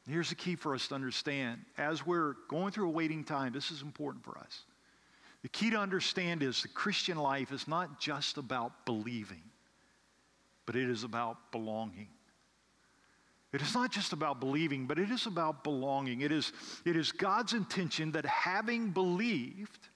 Here's 0.09 0.30
the 0.30 0.34
key 0.34 0.56
for 0.56 0.74
us 0.74 0.88
to 0.88 0.94
understand. 0.94 1.61
As 1.76 2.06
we're 2.06 2.34
going 2.48 2.72
through 2.72 2.86
a 2.86 2.92
waiting 2.92 3.24
time, 3.24 3.52
this 3.52 3.70
is 3.70 3.82
important 3.82 4.24
for 4.24 4.38
us. 4.38 4.62
The 5.42 5.48
key 5.48 5.70
to 5.70 5.76
understand 5.76 6.42
is 6.42 6.62
the 6.62 6.68
Christian 6.68 7.18
life 7.18 7.52
is 7.52 7.68
not 7.68 8.00
just 8.00 8.38
about 8.38 8.86
believing, 8.86 9.42
but 10.66 10.76
it 10.76 10.88
is 10.88 11.04
about 11.04 11.52
belonging. 11.52 12.09
It 13.52 13.62
is 13.62 13.74
not 13.74 13.90
just 13.90 14.12
about 14.12 14.40
believing, 14.40 14.86
but 14.86 14.98
it 14.98 15.11
is 15.11 15.26
about 15.26 15.64
belonging. 15.64 16.22
It 16.22 16.32
is, 16.32 16.52
it 16.84 16.96
is 16.96 17.12
God's 17.12 17.52
intention 17.54 18.12
that 18.12 18.26
having 18.26 18.90
believed, 18.90 19.88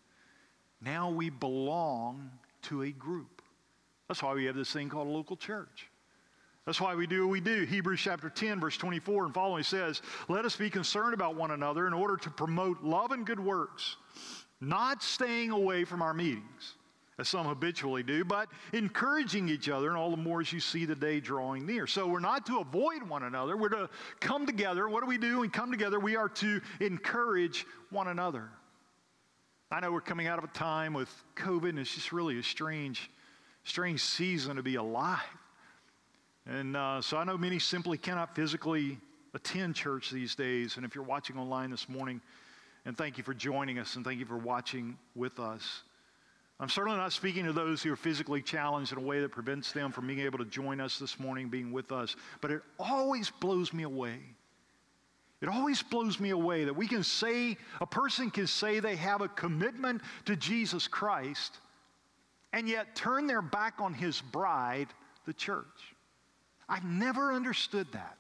now 0.81 1.11
we 1.11 1.31
belong 1.31 2.31
to 2.63 2.83
a 2.83 2.91
group. 2.91 3.43
That's 4.09 4.23
why 4.23 4.35
we 4.35 4.45
have 4.45 4.57
this 4.57 4.73
thing 4.73 4.89
called 4.89 5.09
a 5.09 5.11
local 5.11 5.37
church. 5.37 5.89
That's 6.67 6.81
why 6.81 6.95
we 6.95 7.07
do 7.07 7.27
what 7.27 7.33
we 7.33 7.41
do. 7.41 7.65
Hebrews 7.65 8.01
chapter 8.01 8.31
10, 8.31 8.61
verse 8.61 8.77
24 8.77 9.25
and 9.27 9.35
following 9.35 9.65
says, 9.65 10.01
Let 10.29 10.45
us 10.45 10.55
be 10.55 10.71
concerned 10.71 11.13
about 11.13 11.35
one 11.35 11.51
another 11.51 11.89
in 11.89 11.93
order 11.93 12.17
to 12.19 12.31
promote 12.31 12.83
love 12.83 13.11
and 13.11 13.27
good 13.27 13.41
works, 13.41 13.97
not 14.61 15.03
staying 15.03 15.51
away 15.51 15.85
from 15.85 16.03
our 16.03 16.15
meetings 16.15 16.75
as 17.19 17.29
some 17.29 17.47
habitually 17.47 18.03
do, 18.03 18.25
but 18.25 18.49
encouraging 18.73 19.49
each 19.49 19.69
other, 19.69 19.89
and 19.89 19.97
all 19.97 20.11
the 20.11 20.17
more 20.17 20.41
as 20.41 20.53
you 20.53 20.61
see 20.61 20.85
the 20.85 20.95
day 20.95 21.21
drawing 21.21 21.67
near. 21.67 21.87
So 21.87 22.07
we're 22.07 22.21
not 22.21 22.47
to 22.47 22.59
avoid 22.59 23.03
one 23.03 23.25
another, 23.25 23.57
we're 23.57 23.69
to 23.71 23.91
come 24.21 24.47
together. 24.47 24.89
What 24.89 25.01
do 25.01 25.07
we 25.07 25.19
do? 25.19 25.41
We 25.41 25.49
come 25.49 25.71
together, 25.71 26.01
we 26.01 26.17
are 26.17 26.29
to 26.29 26.61
encourage 26.81 27.67
one 27.91 28.09
another. 28.09 28.49
I 29.71 29.81
know 29.81 29.91
we're 29.91 30.01
coming 30.01 30.27
out 30.27 30.39
of 30.39 30.45
a 30.45 30.49
time 30.49 30.95
with 30.95 31.11
COVID, 31.35 31.71
and 31.71 31.79
it's 31.79 31.95
just 31.95 32.13
really 32.13 32.39
a 32.39 32.43
strange, 32.43 33.11
strange 33.65 34.01
season 34.01 34.57
to 34.57 34.63
be 34.63 34.77
alive. 34.77 35.21
And 36.47 36.77
uh, 36.77 37.01
so 37.01 37.17
I 37.17 37.25
know 37.25 37.39
many 37.39 37.59
simply 37.59 37.99
cannot 37.99 38.35
physically 38.35 38.99
attend 39.35 39.75
church 39.75 40.11
these 40.11 40.35
days. 40.35 40.77
And 40.77 40.85
if 40.85 40.95
you're 40.95 41.05
watching 41.05 41.39
online 41.39 41.71
this 41.71 41.89
morning, 41.89 42.21
and 42.85 42.97
thank 42.97 43.17
you 43.17 43.25
for 43.25 43.35
joining 43.35 43.79
us 43.79 43.97
and 43.97 44.05
thank 44.05 44.19
you 44.19 44.27
for 44.27 44.39
watching 44.39 44.99
with 45.15 45.39
us. 45.39 45.83
I'm 46.59 46.69
certainly 46.69 46.99
not 46.99 47.13
speaking 47.13 47.45
to 47.47 47.53
those 47.53 47.83
who 47.83 47.93
are 47.93 47.97
physically 47.97 48.43
challenged 48.43 48.93
in 48.93 48.99
a 48.99 49.03
way 49.03 49.21
that 49.21 49.31
prevents 49.31 49.73
them 49.73 49.91
from 49.91 50.07
being 50.07 50.21
able 50.21 50.39
to 50.39 50.45
join 50.45 50.81
us 50.81 50.99
this 50.99 51.19
morning, 51.19 51.49
being 51.49 51.73
with 51.73 51.91
us. 51.91 52.15
But 52.41 52.51
it 52.53 52.63
always 52.79 53.31
blows 53.31 53.73
me 53.73 53.83
away. 53.83 54.19
It 55.41 55.49
always 55.49 55.83
blows 55.83 56.21
me 56.21 56.31
away 56.31 56.65
that 56.65 56.77
we 56.77 56.87
can 56.87 57.03
say, 57.03 57.57
a 57.81 57.87
person 57.87 58.31
can 58.31 58.47
say 58.47 58.79
they 58.79 58.95
have 58.95 59.23
a 59.23 59.29
commitment 59.29 60.03
to 60.27 60.37
Jesus 60.37 60.87
Christ 60.87 61.59
and 62.53 62.69
yet 62.69 62.95
turn 62.95 63.27
their 63.27 63.43
back 63.43 63.75
on 63.81 63.93
his 63.93 64.21
bride, 64.21 64.87
the 65.27 65.33
church. 65.33 65.92
I've 66.69 66.85
never 66.85 67.33
understood 67.33 67.87
that. 67.93 68.17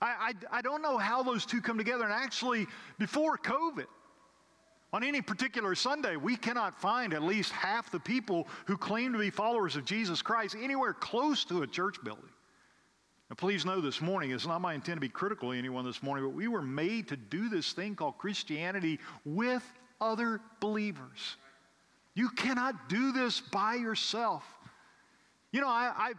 I, 0.00 0.32
I, 0.50 0.58
I 0.58 0.62
don't 0.62 0.82
know 0.82 0.98
how 0.98 1.22
those 1.22 1.44
two 1.44 1.60
come 1.60 1.78
together. 1.78 2.04
And 2.04 2.12
actually, 2.12 2.66
before 2.98 3.36
COVID, 3.36 3.86
on 4.92 5.04
any 5.04 5.20
particular 5.20 5.74
Sunday, 5.74 6.16
we 6.16 6.36
cannot 6.36 6.80
find 6.80 7.12
at 7.12 7.22
least 7.22 7.52
half 7.52 7.90
the 7.90 8.00
people 8.00 8.48
who 8.66 8.76
claim 8.76 9.12
to 9.12 9.18
be 9.18 9.30
followers 9.30 9.76
of 9.76 9.84
Jesus 9.84 10.22
Christ 10.22 10.56
anywhere 10.60 10.94
close 10.94 11.44
to 11.46 11.62
a 11.62 11.66
church 11.66 11.96
building. 12.02 12.30
Now, 13.28 13.34
please 13.36 13.66
know 13.66 13.82
this 13.82 14.00
morning, 14.00 14.30
it's 14.30 14.46
not 14.46 14.62
my 14.62 14.72
intent 14.72 14.96
to 14.96 15.00
be 15.00 15.10
critical 15.10 15.52
of 15.52 15.58
anyone 15.58 15.84
this 15.84 16.02
morning, 16.02 16.24
but 16.24 16.34
we 16.34 16.48
were 16.48 16.62
made 16.62 17.08
to 17.08 17.16
do 17.16 17.50
this 17.50 17.72
thing 17.72 17.94
called 17.94 18.16
Christianity 18.16 18.98
with 19.26 19.62
other 20.00 20.40
believers. 20.60 21.36
You 22.14 22.30
cannot 22.30 22.88
do 22.88 23.12
this 23.12 23.40
by 23.40 23.74
yourself. 23.74 24.44
You 25.52 25.60
know, 25.60 25.68
I, 25.68 25.92
I 25.94 26.12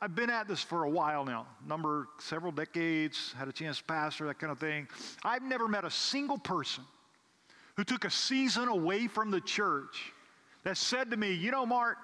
I've 0.00 0.14
been 0.14 0.30
at 0.30 0.46
this 0.46 0.60
for 0.60 0.84
a 0.84 0.90
while 0.90 1.24
now, 1.24 1.46
number 1.66 2.08
several 2.18 2.52
decades, 2.52 3.34
had 3.38 3.48
a 3.48 3.52
chance 3.52 3.78
to 3.78 3.84
pastor, 3.84 4.26
that 4.26 4.38
kind 4.38 4.52
of 4.52 4.58
thing. 4.58 4.88
I've 5.24 5.42
never 5.42 5.68
met 5.68 5.84
a 5.84 5.90
single 5.90 6.38
person 6.38 6.84
who 7.76 7.84
took 7.84 8.04
a 8.04 8.10
season 8.10 8.68
away 8.68 9.06
from 9.06 9.30
the 9.30 9.40
church 9.40 10.12
that 10.64 10.76
said 10.76 11.10
to 11.10 11.16
me, 11.16 11.32
You 11.32 11.50
know, 11.50 11.64
Mark, 11.64 11.96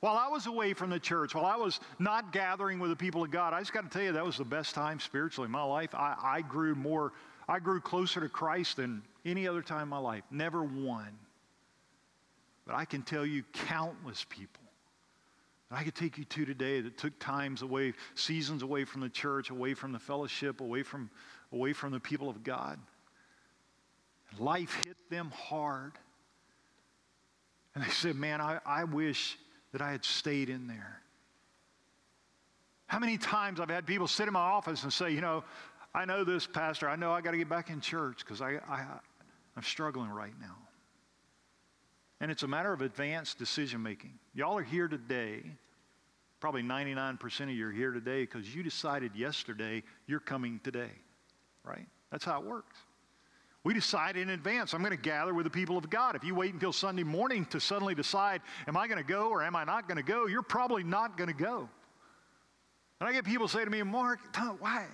while 0.00 0.16
I 0.16 0.28
was 0.28 0.46
away 0.46 0.72
from 0.72 0.88
the 0.88 0.98
church, 0.98 1.34
while 1.34 1.44
I 1.44 1.56
was 1.56 1.80
not 1.98 2.32
gathering 2.32 2.78
with 2.78 2.88
the 2.88 2.96
people 2.96 3.22
of 3.22 3.30
God, 3.30 3.52
I 3.52 3.60
just 3.60 3.74
got 3.74 3.82
to 3.82 3.90
tell 3.90 4.02
you, 4.02 4.12
that 4.12 4.24
was 4.24 4.38
the 4.38 4.44
best 4.44 4.74
time 4.74 4.98
spiritually 4.98 5.46
in 5.46 5.52
my 5.52 5.62
life. 5.62 5.94
I, 5.94 6.16
I 6.22 6.40
grew 6.40 6.74
more, 6.74 7.12
I 7.48 7.58
grew 7.58 7.80
closer 7.80 8.20
to 8.20 8.28
Christ 8.30 8.78
than 8.78 9.02
any 9.26 9.46
other 9.46 9.60
time 9.60 9.82
in 9.82 9.88
my 9.88 9.98
life. 9.98 10.22
Never 10.30 10.62
one. 10.62 11.18
But 12.66 12.76
I 12.76 12.86
can 12.86 13.02
tell 13.02 13.26
you 13.26 13.42
countless 13.52 14.24
people 14.30 14.59
that 15.70 15.78
I 15.78 15.84
could 15.84 15.94
take 15.94 16.18
you 16.18 16.24
to 16.24 16.44
today 16.44 16.80
that 16.80 16.98
took 16.98 17.18
times 17.18 17.62
away, 17.62 17.94
seasons 18.14 18.62
away 18.62 18.84
from 18.84 19.00
the 19.00 19.08
church, 19.08 19.50
away 19.50 19.74
from 19.74 19.92
the 19.92 19.98
fellowship, 19.98 20.60
away 20.60 20.82
from, 20.82 21.10
away 21.52 21.72
from 21.72 21.92
the 21.92 22.00
people 22.00 22.28
of 22.28 22.42
God. 22.42 22.78
Life 24.38 24.74
hit 24.84 24.96
them 25.10 25.30
hard. 25.30 25.92
And 27.74 27.84
they 27.84 27.90
said, 27.90 28.16
Man, 28.16 28.40
I, 28.40 28.58
I 28.66 28.84
wish 28.84 29.38
that 29.72 29.80
I 29.80 29.92
had 29.92 30.04
stayed 30.04 30.48
in 30.48 30.66
there. 30.66 31.00
How 32.86 32.98
many 32.98 33.18
times 33.18 33.60
I've 33.60 33.70
had 33.70 33.86
people 33.86 34.08
sit 34.08 34.26
in 34.26 34.32
my 34.32 34.40
office 34.40 34.82
and 34.82 34.92
say, 34.92 35.12
You 35.12 35.20
know, 35.20 35.44
I 35.94 36.04
know 36.04 36.24
this, 36.24 36.46
Pastor. 36.46 36.88
I 36.88 36.96
know 36.96 37.12
I 37.12 37.20
got 37.20 37.32
to 37.32 37.36
get 37.36 37.48
back 37.48 37.70
in 37.70 37.80
church 37.80 38.18
because 38.18 38.40
I, 38.40 38.58
I, 38.68 38.84
I'm 39.56 39.62
struggling 39.62 40.10
right 40.10 40.34
now. 40.40 40.56
And 42.20 42.30
it's 42.30 42.42
a 42.42 42.48
matter 42.48 42.72
of 42.72 42.82
advanced 42.82 43.38
decision 43.38 43.82
making. 43.82 44.12
Y'all 44.34 44.58
are 44.58 44.62
here 44.62 44.88
today. 44.88 45.42
Probably 46.38 46.62
99% 46.62 47.40
of 47.42 47.50
you 47.50 47.68
are 47.68 47.72
here 47.72 47.92
today 47.92 48.22
because 48.22 48.54
you 48.54 48.62
decided 48.62 49.14
yesterday 49.14 49.82
you're 50.06 50.20
coming 50.20 50.60
today, 50.62 50.90
right? 51.64 51.86
That's 52.10 52.24
how 52.24 52.40
it 52.40 52.46
works. 52.46 52.76
We 53.62 53.74
decide 53.74 54.16
in 54.16 54.30
advance, 54.30 54.72
I'm 54.72 54.80
going 54.80 54.96
to 54.96 54.96
gather 54.96 55.34
with 55.34 55.44
the 55.44 55.50
people 55.50 55.76
of 55.76 55.90
God. 55.90 56.16
If 56.16 56.24
you 56.24 56.34
wait 56.34 56.54
until 56.54 56.72
Sunday 56.72 57.02
morning 57.02 57.44
to 57.46 57.60
suddenly 57.60 57.94
decide, 57.94 58.40
am 58.66 58.76
I 58.76 58.88
going 58.88 58.98
to 58.98 59.04
go 59.04 59.28
or 59.28 59.42
am 59.42 59.54
I 59.54 59.64
not 59.64 59.86
going 59.86 59.98
to 59.98 60.02
go, 60.02 60.26
you're 60.26 60.40
probably 60.40 60.82
not 60.82 61.18
going 61.18 61.28
to 61.28 61.34
go. 61.34 61.68
And 63.00 63.08
I 63.08 63.12
get 63.12 63.24
people 63.24 63.48
say 63.48 63.64
to 63.64 63.70
me, 63.70 63.82
Mark, 63.82 64.20
why? 64.58 64.86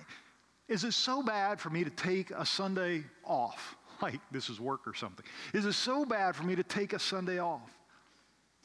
Is 0.67 0.83
it 0.83 0.93
so 0.93 1.23
bad 1.23 1.61
for 1.61 1.69
me 1.69 1.85
to 1.85 1.89
take 1.89 2.31
a 2.31 2.45
Sunday 2.45 3.05
off? 3.23 3.76
Like 4.01 4.19
this 4.31 4.49
is 4.49 4.59
work 4.59 4.87
or 4.87 4.93
something. 4.93 5.25
Is 5.53 5.65
it 5.65 5.73
so 5.73 6.05
bad 6.05 6.35
for 6.35 6.43
me 6.43 6.55
to 6.55 6.63
take 6.63 6.93
a 6.93 6.99
Sunday 6.99 7.39
off? 7.39 7.71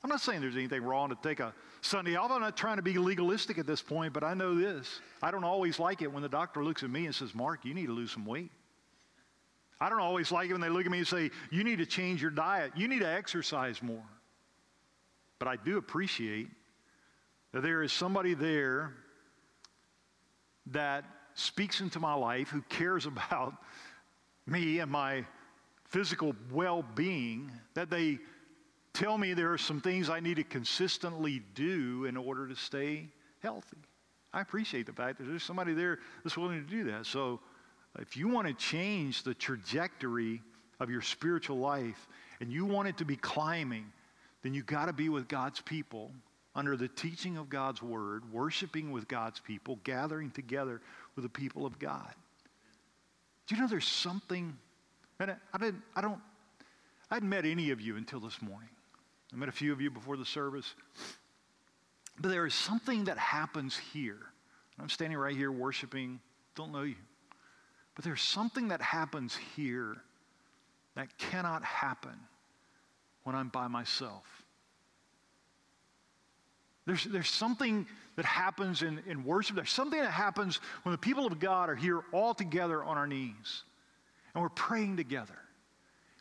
I'm 0.05 0.11
not 0.11 0.21
saying 0.21 0.41
there's 0.41 0.57
anything 0.57 0.83
wrong 0.83 1.11
to 1.11 1.17
take 1.23 1.41
a 1.41 1.55
Sunday 1.81 2.17
off. 2.17 2.31
I'm 2.31 2.41
not 2.41 2.57
trying 2.57 2.77
to 2.77 2.83
be 2.83 2.99
legalistic 2.99 3.59
at 3.59 3.67
this 3.67 3.81
point, 3.81 4.13
but 4.13 4.25
I 4.25 4.35
know 4.35 4.55
this. 4.55 5.01
I 5.23 5.31
don't 5.31 5.45
always 5.45 5.79
like 5.79 6.03
it 6.03 6.13
when 6.13 6.23
the 6.23 6.29
doctor 6.29 6.65
looks 6.65 6.83
at 6.83 6.91
me 6.91 7.07
and 7.07 7.15
says, 7.15 7.35
Mark, 7.35 7.65
you 7.65 7.73
need 7.73 7.87
to 7.87 7.93
lose 7.93 8.11
some 8.11 8.27
weight. 8.27 8.51
I 9.81 9.89
don't 9.89 10.01
always 10.01 10.31
like 10.31 10.49
it 10.49 10.53
when 10.53 10.61
they 10.61 10.69
look 10.69 10.87
at 10.87 10.93
me 10.93 10.99
and 10.99 11.07
say, 11.07 11.31
You 11.51 11.65
need 11.65 11.79
to 11.79 11.87
change 11.87 12.21
your 12.21 12.31
diet. 12.31 12.73
You 12.77 12.89
need 12.89 13.01
to 13.01 13.09
exercise 13.09 13.83
more. 13.83 14.05
But 15.39 15.49
I 15.49 15.57
do 15.57 15.77
appreciate 15.77 16.49
that 17.53 17.63
there 17.63 17.83
is 17.83 17.93
somebody 17.93 18.35
there 18.35 18.95
that 20.67 21.05
speaks 21.35 21.81
into 21.81 21.99
my 21.99 22.15
life 22.15 22.49
who 22.49 22.63
cares 22.63 23.07
about 23.07 23.55
me 24.47 24.81
and 24.81 24.91
my 24.91 25.25
physical 25.85 26.35
well 26.51 26.85
being, 26.95 27.51
that 27.75 27.91
they 27.91 28.19
tell 28.93 29.19
me 29.19 29.35
there 29.35 29.53
are 29.53 29.59
some 29.59 29.81
things 29.81 30.11
I 30.11 30.21
need 30.21 30.37
to 30.37 30.45
consistently 30.45 31.43
do 31.55 32.07
in 32.07 32.17
order 32.17 32.49
to 32.49 32.57
stay 32.57 33.09
healthy. 33.41 33.79
I 34.33 34.41
appreciate 34.41 34.87
the 34.87 34.93
fact 34.93 35.19
that 35.19 35.25
there's 35.25 35.43
somebody 35.43 35.75
there 35.75 35.99
that's 36.25 36.37
willing 36.37 36.65
to 36.65 36.71
do 36.71 36.85
that. 36.85 37.07
So, 37.07 37.41
if 37.99 38.17
you 38.17 38.27
want 38.29 38.49
to 38.49 38.55
change 38.55 39.23
the 39.23 39.35
trajectory 39.35 40.41
of 40.81 40.89
your 40.89 41.03
spiritual 41.03 41.59
life 41.59 42.09
and 42.41 42.51
you 42.51 42.65
want 42.65 42.89
it 42.89 42.97
to 42.99 43.05
be 43.05 43.17
climbing, 43.17 43.85
then 44.43 44.55
you've 44.55 44.67
got 44.67 44.87
to 44.87 44.95
be 44.95 45.11
with 45.11 45.29
God's 45.29 45.61
people 45.61 46.11
under 46.55 46.77
the 46.77 46.89
teaching 46.89 47.37
of 47.37 47.49
God's 47.51 47.83
word, 47.83 48.31
worshiping 48.33 48.93
with 48.93 49.09
God's 49.09 49.41
people, 49.41 49.79
gathering 49.85 50.31
together 50.31 50.81
with 51.17 51.25
the 51.25 51.29
people 51.29 51.67
of 51.67 51.79
God. 51.79 52.15
You 53.53 53.59
know 53.59 53.67
there's 53.67 53.87
something, 53.87 54.57
and 55.21 55.37
I, 55.53 55.59
didn't, 55.59 55.83
I 55.95 56.01
don't, 56.01 56.19
I 57.11 57.17
hadn't 57.17 57.29
met 57.29 57.45
any 57.45 57.71
of 57.71 57.83
you 57.83 57.99
until 57.99 58.19
this 58.19 58.41
morning. 58.41 58.71
I 59.31 59.37
met 59.37 59.51
a 59.51 59.53
few 59.53 59.75
of 59.75 59.81
you 59.83 59.91
before 59.91 60.17
the 60.17 60.25
service. 60.25 60.75
But 62.19 62.31
there 62.31 62.47
is 62.47 62.55
something 62.55 63.05
that 63.05 63.19
happens 63.19 63.77
here. 63.77 64.21
I'm 64.81 64.89
standing 64.89 65.19
right 65.19 65.37
here 65.37 65.53
worshiping, 65.53 66.19
don't 66.55 66.73
know 66.73 66.81
you. 66.81 66.95
But 67.95 68.07
there's 68.07 68.23
something 68.23 68.69
that 68.69 68.81
happens 68.81 69.37
here 69.55 69.99
that 70.95 71.19
cannot 71.19 71.63
happen 71.63 72.19
when 73.25 73.37
I'm 73.37 73.49
by 73.49 73.69
myself. 73.69 74.25
There's, 76.87 77.05
there's 77.05 77.29
something 77.29 77.87
that 78.17 78.25
happens 78.25 78.83
in, 78.83 79.01
in 79.07 79.25
worship. 79.25 79.57
There's 79.57 79.71
something 79.71 80.01
that 80.01 80.11
happens 80.11 80.61
when 80.83 80.93
the 80.93 80.99
people 80.99 81.27
of 81.27 81.39
God 81.39 81.71
are 81.71 81.77
here 81.77 82.03
all 82.13 82.35
together 82.35 82.83
on 82.83 82.97
our 82.99 83.07
knees 83.07 83.65
and 84.35 84.43
we're 84.43 84.51
praying 84.51 84.97
together. 84.97 85.39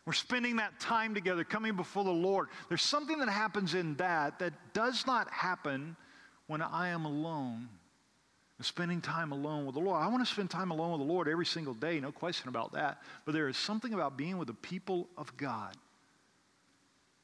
We're 0.04 0.12
spending 0.14 0.56
that 0.56 0.80
time 0.80 1.14
together, 1.14 1.44
coming 1.44 1.76
before 1.76 2.02
the 2.02 2.10
Lord. 2.10 2.48
There's 2.68 2.82
something 2.82 3.18
that 3.18 3.28
happens 3.28 3.74
in 3.74 3.94
that 3.96 4.38
that 4.40 4.52
does 4.72 5.06
not 5.06 5.30
happen 5.30 5.96
when 6.48 6.60
I 6.60 6.88
am 6.88 7.04
alone 7.04 7.68
and 8.58 8.66
spending 8.66 9.00
time 9.00 9.32
alone 9.32 9.64
with 9.64 9.76
the 9.76 9.80
Lord. 9.80 10.02
I 10.02 10.08
want 10.08 10.26
to 10.26 10.32
spend 10.32 10.50
time 10.50 10.72
alone 10.72 10.92
with 10.92 11.06
the 11.06 11.12
Lord 11.12 11.28
every 11.28 11.46
single 11.46 11.74
day, 11.74 12.00
no 12.00 12.10
question 12.10 12.48
about 12.48 12.72
that. 12.72 13.00
But 13.24 13.32
there 13.32 13.48
is 13.48 13.56
something 13.56 13.94
about 13.94 14.16
being 14.16 14.38
with 14.38 14.48
the 14.48 14.54
people 14.54 15.08
of 15.16 15.36
God. 15.36 15.76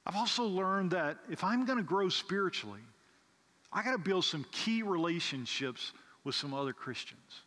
I've 0.06 0.16
also 0.16 0.44
learned 0.44 0.92
that 0.92 1.18
if 1.28 1.44
I'm 1.44 1.66
going 1.66 1.78
to 1.78 1.84
grow 1.84 2.08
spiritually, 2.08 2.80
I 3.72 3.82
got 3.82 3.92
to 3.92 3.98
build 3.98 4.24
some 4.24 4.44
key 4.50 4.82
relationships 4.82 5.92
with 6.24 6.34
some 6.34 6.54
other 6.54 6.72
Christians. 6.72 7.42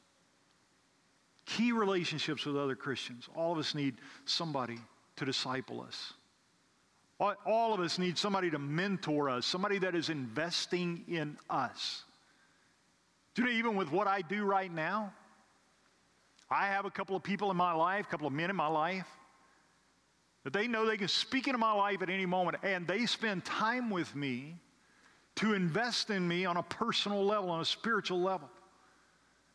Key 1.45 1.71
relationships 1.71 2.45
with 2.45 2.55
other 2.55 2.75
Christians. 2.75 3.27
All 3.35 3.51
of 3.51 3.57
us 3.57 3.73
need 3.73 3.95
somebody 4.25 4.79
to 5.17 5.25
disciple 5.25 5.81
us. 5.81 6.13
All 7.45 7.73
of 7.73 7.79
us 7.79 7.99
need 7.99 8.17
somebody 8.17 8.49
to 8.49 8.57
mentor 8.57 9.29
us, 9.29 9.45
somebody 9.45 9.77
that 9.79 9.93
is 9.93 10.09
investing 10.09 11.03
in 11.07 11.37
us. 11.49 12.03
Do 13.35 13.43
you 13.43 13.47
know, 13.47 13.53
even 13.53 13.75
with 13.75 13.91
what 13.91 14.07
I 14.07 14.21
do 14.21 14.43
right 14.43 14.73
now, 14.73 15.13
I 16.49 16.67
have 16.67 16.85
a 16.85 16.89
couple 16.89 17.15
of 17.15 17.21
people 17.21 17.51
in 17.51 17.57
my 17.57 17.73
life, 17.73 18.07
a 18.07 18.09
couple 18.09 18.27
of 18.27 18.33
men 18.33 18.49
in 18.49 18.55
my 18.55 18.67
life, 18.67 19.07
that 20.43 20.53
they 20.53 20.67
know 20.67 20.85
they 20.85 20.97
can 20.97 21.07
speak 21.07 21.47
into 21.47 21.59
my 21.59 21.71
life 21.71 22.01
at 22.01 22.09
any 22.09 22.25
moment, 22.25 22.57
and 22.63 22.87
they 22.87 23.05
spend 23.05 23.45
time 23.45 23.89
with 23.91 24.15
me 24.15 24.55
to 25.35 25.53
invest 25.53 26.09
in 26.09 26.27
me 26.27 26.45
on 26.45 26.57
a 26.57 26.63
personal 26.63 27.23
level, 27.23 27.49
on 27.49 27.61
a 27.61 27.65
spiritual 27.65 28.21
level. 28.21 28.49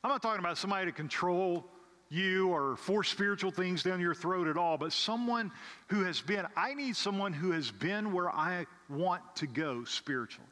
I'm 0.03 0.11
not 0.11 0.23
talking 0.23 0.41
about 0.41 0.59
somebody 0.59 0.87
to 0.87 0.93
control 0.93 1.67
you 2.09 2.49
or 2.49 2.77
force 2.77 3.09
spiritual 3.09 3.51
things 3.51 3.83
down 3.83 4.01
your 4.01 4.15
throat 4.15 4.47
at 4.47 4.57
all, 4.57 4.79
but 4.79 4.93
someone 4.93 5.51
who 5.89 6.05
has 6.05 6.21
been, 6.21 6.47
I 6.57 6.75
need 6.75 6.97
someone 6.97 7.33
who 7.33 7.51
has 7.51 7.71
been 7.71 8.13
where 8.13 8.31
I 8.31 8.67
want 8.89 9.23
to 9.37 9.47
go 9.47 9.85
spiritually. 9.85 10.49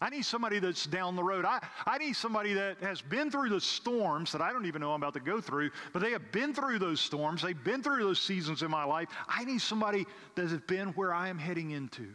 I 0.00 0.10
need 0.10 0.24
somebody 0.24 0.58
that's 0.58 0.86
down 0.86 1.14
the 1.14 1.22
road. 1.22 1.44
I, 1.44 1.60
I 1.86 1.98
need 1.98 2.14
somebody 2.14 2.54
that 2.54 2.78
has 2.80 3.00
been 3.00 3.30
through 3.30 3.50
the 3.50 3.60
storms 3.60 4.32
that 4.32 4.40
I 4.40 4.52
don't 4.52 4.66
even 4.66 4.80
know 4.80 4.92
I'm 4.92 5.00
about 5.00 5.14
to 5.14 5.20
go 5.20 5.40
through, 5.40 5.70
but 5.92 6.02
they 6.02 6.10
have 6.10 6.32
been 6.32 6.52
through 6.52 6.80
those 6.80 7.00
storms. 7.00 7.42
They've 7.42 7.62
been 7.62 7.84
through 7.84 8.02
those 8.02 8.20
seasons 8.20 8.62
in 8.62 8.70
my 8.70 8.82
life. 8.82 9.08
I 9.28 9.44
need 9.44 9.60
somebody 9.60 10.04
that 10.34 10.48
has 10.48 10.60
been 10.62 10.88
where 10.88 11.14
I 11.14 11.28
am 11.28 11.38
heading 11.38 11.70
into. 11.70 12.08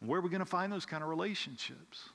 Where 0.00 0.18
are 0.18 0.22
we 0.22 0.30
going 0.30 0.40
to 0.40 0.46
find 0.46 0.72
those 0.72 0.86
kind 0.86 1.02
of 1.02 1.08
relationships? 1.08 2.08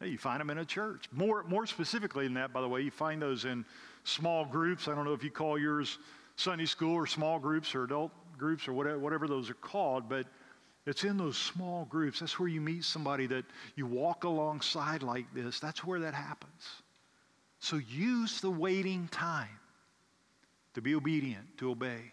Hey, 0.00 0.08
you 0.08 0.18
find 0.18 0.40
them 0.40 0.50
in 0.50 0.58
a 0.58 0.64
church. 0.64 1.06
More, 1.10 1.42
more 1.44 1.66
specifically 1.66 2.24
than 2.24 2.34
that, 2.34 2.52
by 2.52 2.60
the 2.60 2.68
way, 2.68 2.82
you 2.82 2.90
find 2.90 3.20
those 3.20 3.44
in 3.44 3.64
small 4.04 4.44
groups. 4.44 4.88
I 4.88 4.94
don't 4.94 5.04
know 5.04 5.14
if 5.14 5.24
you 5.24 5.30
call 5.30 5.58
yours 5.58 5.98
Sunday 6.36 6.66
school 6.66 6.94
or 6.94 7.06
small 7.06 7.38
groups 7.38 7.74
or 7.74 7.84
adult 7.84 8.12
groups 8.38 8.68
or 8.68 8.74
whatever, 8.74 8.98
whatever 8.98 9.26
those 9.26 9.48
are 9.48 9.54
called, 9.54 10.08
but 10.08 10.26
it's 10.84 11.02
in 11.02 11.16
those 11.16 11.36
small 11.36 11.86
groups. 11.86 12.20
That's 12.20 12.38
where 12.38 12.48
you 12.48 12.60
meet 12.60 12.84
somebody 12.84 13.26
that 13.26 13.44
you 13.74 13.86
walk 13.86 14.24
alongside 14.24 15.02
like 15.02 15.32
this. 15.34 15.58
That's 15.58 15.84
where 15.84 16.00
that 16.00 16.14
happens. 16.14 16.62
So 17.58 17.76
use 17.76 18.40
the 18.40 18.50
waiting 18.50 19.08
time 19.08 19.48
to 20.74 20.82
be 20.82 20.94
obedient, 20.94 21.58
to 21.58 21.70
obey. 21.70 22.12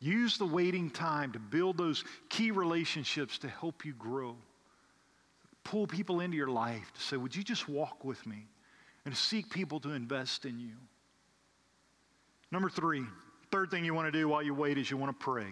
Use 0.00 0.38
the 0.38 0.46
waiting 0.46 0.90
time 0.90 1.32
to 1.32 1.38
build 1.38 1.76
those 1.76 2.04
key 2.30 2.50
relationships 2.50 3.38
to 3.38 3.48
help 3.48 3.84
you 3.84 3.92
grow. 3.92 4.34
Pull 5.62 5.86
people 5.86 6.20
into 6.20 6.36
your 6.36 6.48
life 6.48 6.90
to 6.94 7.00
say, 7.00 7.16
Would 7.18 7.36
you 7.36 7.42
just 7.42 7.68
walk 7.68 8.04
with 8.04 8.26
me? 8.26 8.46
And 9.04 9.16
seek 9.16 9.50
people 9.50 9.80
to 9.80 9.90
invest 9.90 10.44
in 10.44 10.58
you. 10.58 10.74
Number 12.52 12.68
three, 12.68 13.02
third 13.50 13.70
thing 13.70 13.84
you 13.84 13.94
want 13.94 14.12
to 14.12 14.18
do 14.18 14.28
while 14.28 14.42
you 14.42 14.54
wait 14.54 14.78
is 14.78 14.90
you 14.90 14.96
want 14.96 15.18
to 15.18 15.24
pray. 15.24 15.46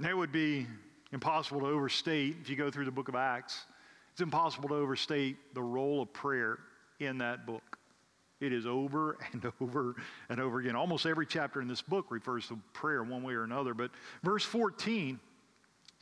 That 0.00 0.16
would 0.16 0.32
be 0.32 0.66
impossible 1.12 1.60
to 1.60 1.66
overstate 1.66 2.36
if 2.40 2.50
you 2.50 2.56
go 2.56 2.70
through 2.70 2.84
the 2.84 2.90
book 2.90 3.08
of 3.08 3.14
Acts. 3.14 3.64
It's 4.12 4.20
impossible 4.20 4.68
to 4.70 4.74
overstate 4.74 5.36
the 5.54 5.62
role 5.62 6.02
of 6.02 6.12
prayer 6.12 6.58
in 7.00 7.18
that 7.18 7.46
book. 7.46 7.77
It 8.40 8.52
is 8.52 8.66
over 8.66 9.18
and 9.32 9.52
over 9.60 9.96
and 10.28 10.40
over 10.40 10.60
again. 10.60 10.76
Almost 10.76 11.06
every 11.06 11.26
chapter 11.26 11.60
in 11.60 11.68
this 11.68 11.82
book 11.82 12.06
refers 12.10 12.48
to 12.48 12.58
prayer 12.72 13.02
one 13.02 13.22
way 13.22 13.34
or 13.34 13.44
another. 13.44 13.74
But 13.74 13.90
verse 14.22 14.44
14, 14.44 15.18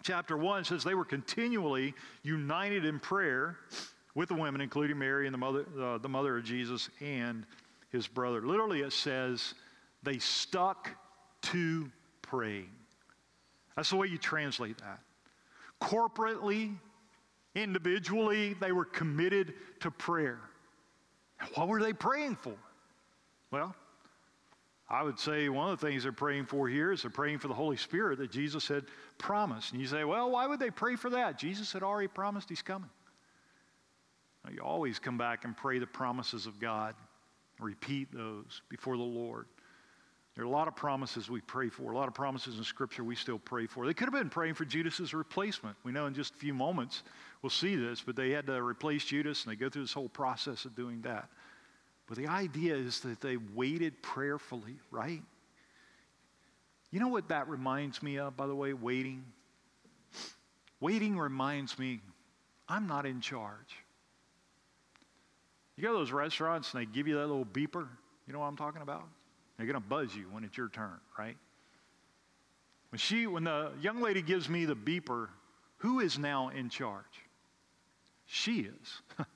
chapter 0.03 0.37
1 0.37 0.65
says 0.65 0.85
they 0.85 0.95
were 0.95 1.05
continually 1.05 1.95
united 2.23 2.85
in 2.85 2.99
prayer 2.99 3.57
with 4.15 4.29
the 4.29 4.35
women, 4.35 4.61
including 4.61 4.99
Mary 4.99 5.27
and 5.27 5.35
the 5.35 5.39
mother, 5.39 5.67
uh, 5.81 5.99
the 5.99 6.09
mother 6.09 6.39
of 6.39 6.45
Jesus 6.45 6.89
and 7.01 7.47
his 7.91 8.07
brother. 8.07 8.41
Literally, 8.43 8.81
it 8.81 8.93
says 8.93 9.55
they 10.03 10.19
stuck 10.19 10.91
to 11.43 11.91
praying. 12.23 12.71
That's 13.77 13.91
the 13.91 13.97
way 13.97 14.07
you 14.07 14.19
translate 14.19 14.79
that. 14.79 15.01
Corporately, 15.81 16.75
individually, 17.55 18.55
they 18.55 18.73
were 18.73 18.87
committed 18.87 19.55
to 19.81 19.91
prayer. 19.91 20.41
What 21.55 21.69
were 21.69 21.83
they 21.83 21.93
praying 21.93 22.37
for? 22.37 22.55
Well, 23.51 23.75
I 24.89 25.03
would 25.03 25.19
say 25.19 25.49
one 25.49 25.71
of 25.71 25.81
the 25.81 25.87
things 25.87 26.05
they're 26.05 26.13
praying 26.13 26.47
for 26.47 26.69
here 26.69 26.93
is 26.93 27.03
they're 27.03 27.11
praying 27.11 27.39
for 27.39 27.49
the 27.49 27.55
Holy 27.55 27.77
Spirit 27.77 28.19
that 28.19 28.31
Jesus 28.31 28.69
had 28.69 28.85
promised. 29.19 29.73
And 29.73 29.81
you 29.81 29.87
say, 29.87 30.05
well, 30.05 30.31
why 30.31 30.47
would 30.47 30.61
they 30.61 30.71
pray 30.71 30.97
for 30.97 31.11
that? 31.11 31.39
Jesus 31.39 31.73
had 31.73 31.83
already 31.83 32.09
promised 32.09 32.49
he's 32.49 32.63
coming. 32.63 32.91
Now, 34.45 34.53
you 34.53 34.61
always 34.61 34.99
come 34.99 35.19
back 35.19 35.45
and 35.45 35.57
pray 35.57 35.81
the 35.81 35.87
promises 35.87 36.47
of 36.47 36.61
God, 36.61 36.95
repeat 37.59 38.13
those 38.13 38.63
before 38.69 38.97
the 38.97 39.03
Lord. 39.03 39.47
There 40.37 40.45
are 40.45 40.47
a 40.47 40.51
lot 40.51 40.69
of 40.69 40.77
promises 40.77 41.31
we 41.31 41.41
pray 41.41 41.69
for, 41.69 41.91
a 41.91 41.97
lot 41.97 42.09
of 42.09 42.15
promises 42.15 42.59
in 42.59 42.63
Scripture 42.63 43.03
we 43.03 43.17
still 43.17 43.39
pray 43.39 43.67
for. 43.67 43.87
They 43.87 43.95
could 43.95 44.05
have 44.05 44.15
been 44.15 44.29
praying 44.31 44.55
for 44.55 44.67
Judas's 44.67 45.15
replacement. 45.15 45.77
We 45.83 45.93
know 45.93 46.07
in 46.07 46.15
just 46.15 46.35
a 46.35 46.37
few 46.37 46.55
moments 46.55 47.03
we'll 47.43 47.51
see 47.51 47.77
this, 47.77 48.01
but 48.01 48.17
they 48.17 48.31
had 48.31 48.47
to 48.47 48.63
replace 48.63 49.05
Judas, 49.05 49.45
and 49.45 49.53
they 49.53 49.57
go 49.57 49.69
through 49.69 49.83
this 49.83 49.93
whole 49.93 50.09
process 50.09 50.65
of 50.65 50.75
doing 50.75 51.03
that. 51.03 51.29
But 52.07 52.17
the 52.17 52.29
idea 52.29 52.75
is 52.75 53.01
that 53.01 53.21
they 53.21 53.37
waited 53.37 54.01
prayerfully, 54.03 54.77
right? 54.91 55.23
You 56.91 57.01
know 57.01 57.09
what 57.09 57.29
that 57.29 57.49
reminds 57.49 58.03
me 58.03 58.19
of, 58.19 58.37
by 58.37 58.47
the 58.47 58.55
way, 58.55 58.73
waiting? 58.73 59.25
Waiting 60.81 61.19
reminds 61.19 61.79
me 61.79 62.01
I'm 62.69 62.87
not 62.87 63.07
in 63.07 63.21
charge. 63.21 63.77
You 65.77 65.83
go 65.83 65.93
to 65.93 65.99
those 65.99 66.13
restaurants 66.13 66.73
and 66.73 66.81
they 66.81 66.87
give 66.87 67.07
you 67.07 67.17
that 67.17 67.27
little 67.27 67.45
beeper. 67.45 67.87
You 68.27 68.33
know 68.33 68.39
what 68.39 68.47
I'm 68.47 68.57
talking 68.57 68.83
about? 68.83 69.05
They're 69.57 69.67
going 69.67 69.81
to 69.81 69.89
buzz 69.89 70.15
you 70.15 70.27
when 70.31 70.45
it's 70.45 70.57
your 70.57 70.69
turn, 70.69 70.99
right? 71.19 71.37
When 72.91 72.99
she, 72.99 73.27
when 73.27 73.45
the 73.45 73.73
young 73.81 74.01
lady 74.01 74.23
gives 74.23 74.49
me 74.49 74.65
the 74.65 74.77
beeper, 74.77 75.29
who 75.79 76.01
is 76.01 76.19
now 76.19 76.49
in 76.49 76.69
charge? 76.71 77.05
She 78.27 78.61
is. 78.61 79.03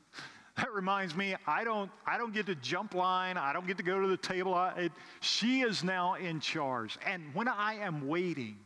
that 0.57 0.73
reminds 0.73 1.15
me, 1.15 1.35
I 1.47 1.65
don't, 1.65 1.91
I 2.07 2.19
don't 2.19 2.35
get 2.35 2.47
to 2.47 2.55
jump 2.57 2.95
line. 2.95 3.37
I 3.37 3.53
don't 3.53 3.67
get 3.67 3.77
to 3.79 3.83
go 3.83 4.01
to 4.01 4.09
the 4.09 4.17
table. 4.17 4.55
I, 4.55 4.71
it, 4.73 4.93
she 5.21 5.61
is 5.61 5.83
now 5.83 6.15
in 6.15 6.41
charge. 6.41 6.99
And 7.07 7.23
when 7.35 7.49
I 7.49 7.75
am 7.75 8.07
waiting, 8.07 8.57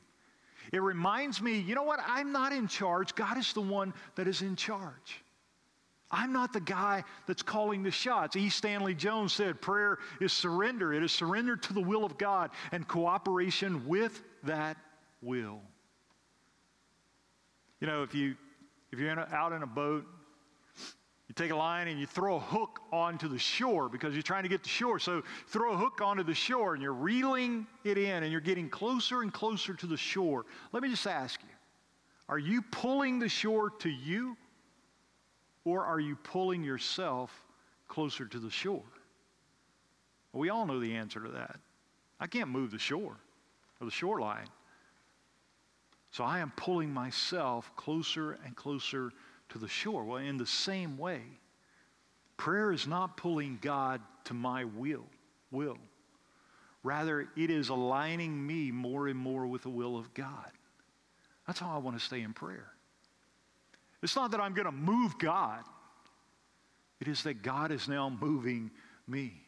it 0.73 0.83
reminds 0.83 1.41
me, 1.41 1.59
you 1.59 1.75
know 1.75 1.83
what? 1.83 2.01
I'm 2.07 2.33
not 2.33 2.53
in 2.53 2.67
charge. 2.67 3.15
God 3.15 3.39
is 3.39 3.53
the 3.53 3.61
one 3.61 3.93
that 4.17 4.27
is 4.27 4.43
in 4.43 4.57
charge. 4.57 5.23
I'm 6.11 6.33
not 6.33 6.53
the 6.53 6.61
guy 6.61 7.03
that's 7.27 7.43
calling 7.43 7.83
the 7.83 7.91
shots. 7.91 8.37
E. 8.37 8.49
Stanley 8.49 8.95
Jones 8.95 9.33
said 9.33 9.61
prayer 9.61 9.99
is 10.21 10.33
surrender. 10.33 10.93
It 10.93 11.03
is 11.03 11.13
surrender 11.13 11.57
to 11.57 11.73
the 11.73 11.81
will 11.81 12.05
of 12.05 12.17
God 12.19 12.51
and 12.73 12.87
cooperation 12.87 13.87
with 13.87 14.23
that 14.45 14.77
will. 15.23 15.61
You 17.81 17.89
know, 17.89 18.03
if 18.03 18.15
you 18.15 18.37
if 18.93 19.01
you're 19.01 19.11
in 19.11 19.19
a, 19.19 19.29
out 19.33 19.53
in 19.53 19.65
a 19.65 19.67
boat, 19.67 20.07
you 21.29 21.35
take 21.35 21.51
a 21.51 21.57
line 21.57 21.89
and 21.89 21.99
you 21.99 22.07
throw 22.07 22.37
a 22.37 22.41
hook 22.41 22.81
onto 22.93 23.29
the 23.29 23.39
shore 23.39 23.89
because 23.89 24.13
you're 24.13 24.23
trying 24.23 24.43
to 24.43 24.49
get 24.49 24.63
to 24.63 24.69
shore. 24.69 24.99
So 24.99 25.23
throw 25.49 25.73
a 25.73 25.77
hook 25.77 26.01
onto 26.03 26.23
the 26.23 26.35
shore 26.35 26.75
and 26.75 26.83
you're 26.83 26.93
reeling 26.93 27.67
it 27.83 27.97
in 27.97 28.23
and 28.23 28.31
you're 28.31 28.43
getting 28.43 28.69
closer 28.69 29.23
and 29.23 29.33
closer 29.33 29.73
to 29.75 29.87
the 29.87 29.97
shore. 29.97 30.45
Let 30.73 30.83
me 30.83 30.91
just 30.91 31.07
ask 31.07 31.41
you, 31.43 31.49
are 32.29 32.39
you 32.39 32.61
pulling 32.63 33.19
the 33.19 33.29
shore 33.29 33.71
to 33.71 33.89
you 33.89 34.37
or 35.65 35.85
are 35.85 36.01
you 36.01 36.17
pulling 36.17 36.63
yourself 36.63 37.33
closer 37.89 38.27
to 38.27 38.39
the 38.39 38.51
shore? 38.51 38.83
Well, 40.33 40.41
we 40.41 40.51
all 40.51 40.67
know 40.67 40.79
the 40.79 40.95
answer 40.95 41.21
to 41.21 41.31
that. 41.31 41.59
I 42.21 42.27
can't 42.27 42.51
move 42.51 42.71
the 42.71 42.79
shore 42.79 43.17
or 43.81 43.85
the 43.85 43.91
shoreline. 43.91 44.49
So 46.11 46.23
I 46.23 46.41
am 46.41 46.53
pulling 46.55 46.93
myself 46.93 47.73
closer 47.77 48.39
and 48.45 48.55
closer 48.55 49.11
to 49.55 49.59
the 49.61 49.69
shore. 49.69 50.05
Well, 50.05 50.19
in 50.19 50.37
the 50.37 50.47
same 50.47 50.99
way, 50.99 51.21
prayer 52.37 52.73
is 52.73 52.89
not 52.89 53.17
pulling 53.17 53.61
God 53.63 54.01
to 54.25 54.35
my 54.35 54.65
will, 54.65 55.07
will. 55.53 55.79
Rather, 56.83 57.29
it 57.37 57.51
is 57.51 57.69
aligning 57.69 58.45
me 58.45 58.73
more 58.73 59.07
and 59.07 59.17
more 59.17 59.47
with 59.47 59.63
the 59.63 59.71
will 59.71 59.97
of 59.97 60.13
God. 60.13 60.51
That's 61.47 61.61
how 61.61 61.73
I 61.73 61.79
want 61.79 61.97
to 61.97 62.05
stay 62.05 62.23
in 62.23 62.33
prayer. 62.33 62.67
It's 64.03 64.17
not 64.17 64.33
that 64.33 64.41
I'm 64.41 64.55
going 64.55 64.67
to 64.67 64.73
move 64.73 65.21
God. 65.21 65.63
It 67.01 67.07
is 67.07 67.23
that 67.23 67.43
God 67.43 67.71
is 67.71 67.87
now 67.87 68.11
moving 68.11 68.73
me. 69.07 69.44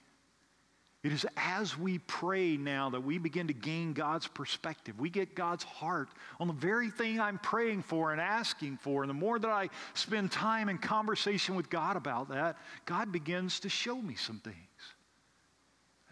It 1.06 1.12
is 1.12 1.24
as 1.36 1.78
we 1.78 1.98
pray 1.98 2.56
now 2.56 2.90
that 2.90 3.00
we 3.00 3.18
begin 3.18 3.46
to 3.46 3.52
gain 3.52 3.92
God's 3.92 4.26
perspective. 4.26 4.98
We 4.98 5.08
get 5.08 5.36
God's 5.36 5.62
heart 5.62 6.08
on 6.40 6.48
the 6.48 6.52
very 6.52 6.90
thing 6.90 7.20
I'm 7.20 7.38
praying 7.38 7.82
for 7.82 8.10
and 8.10 8.20
asking 8.20 8.78
for. 8.78 9.04
And 9.04 9.10
the 9.10 9.14
more 9.14 9.38
that 9.38 9.48
I 9.48 9.68
spend 9.94 10.32
time 10.32 10.68
in 10.68 10.78
conversation 10.78 11.54
with 11.54 11.70
God 11.70 11.94
about 11.94 12.30
that, 12.30 12.56
God 12.86 13.12
begins 13.12 13.60
to 13.60 13.68
show 13.68 13.94
me 14.02 14.16
some 14.16 14.40
things. 14.40 14.56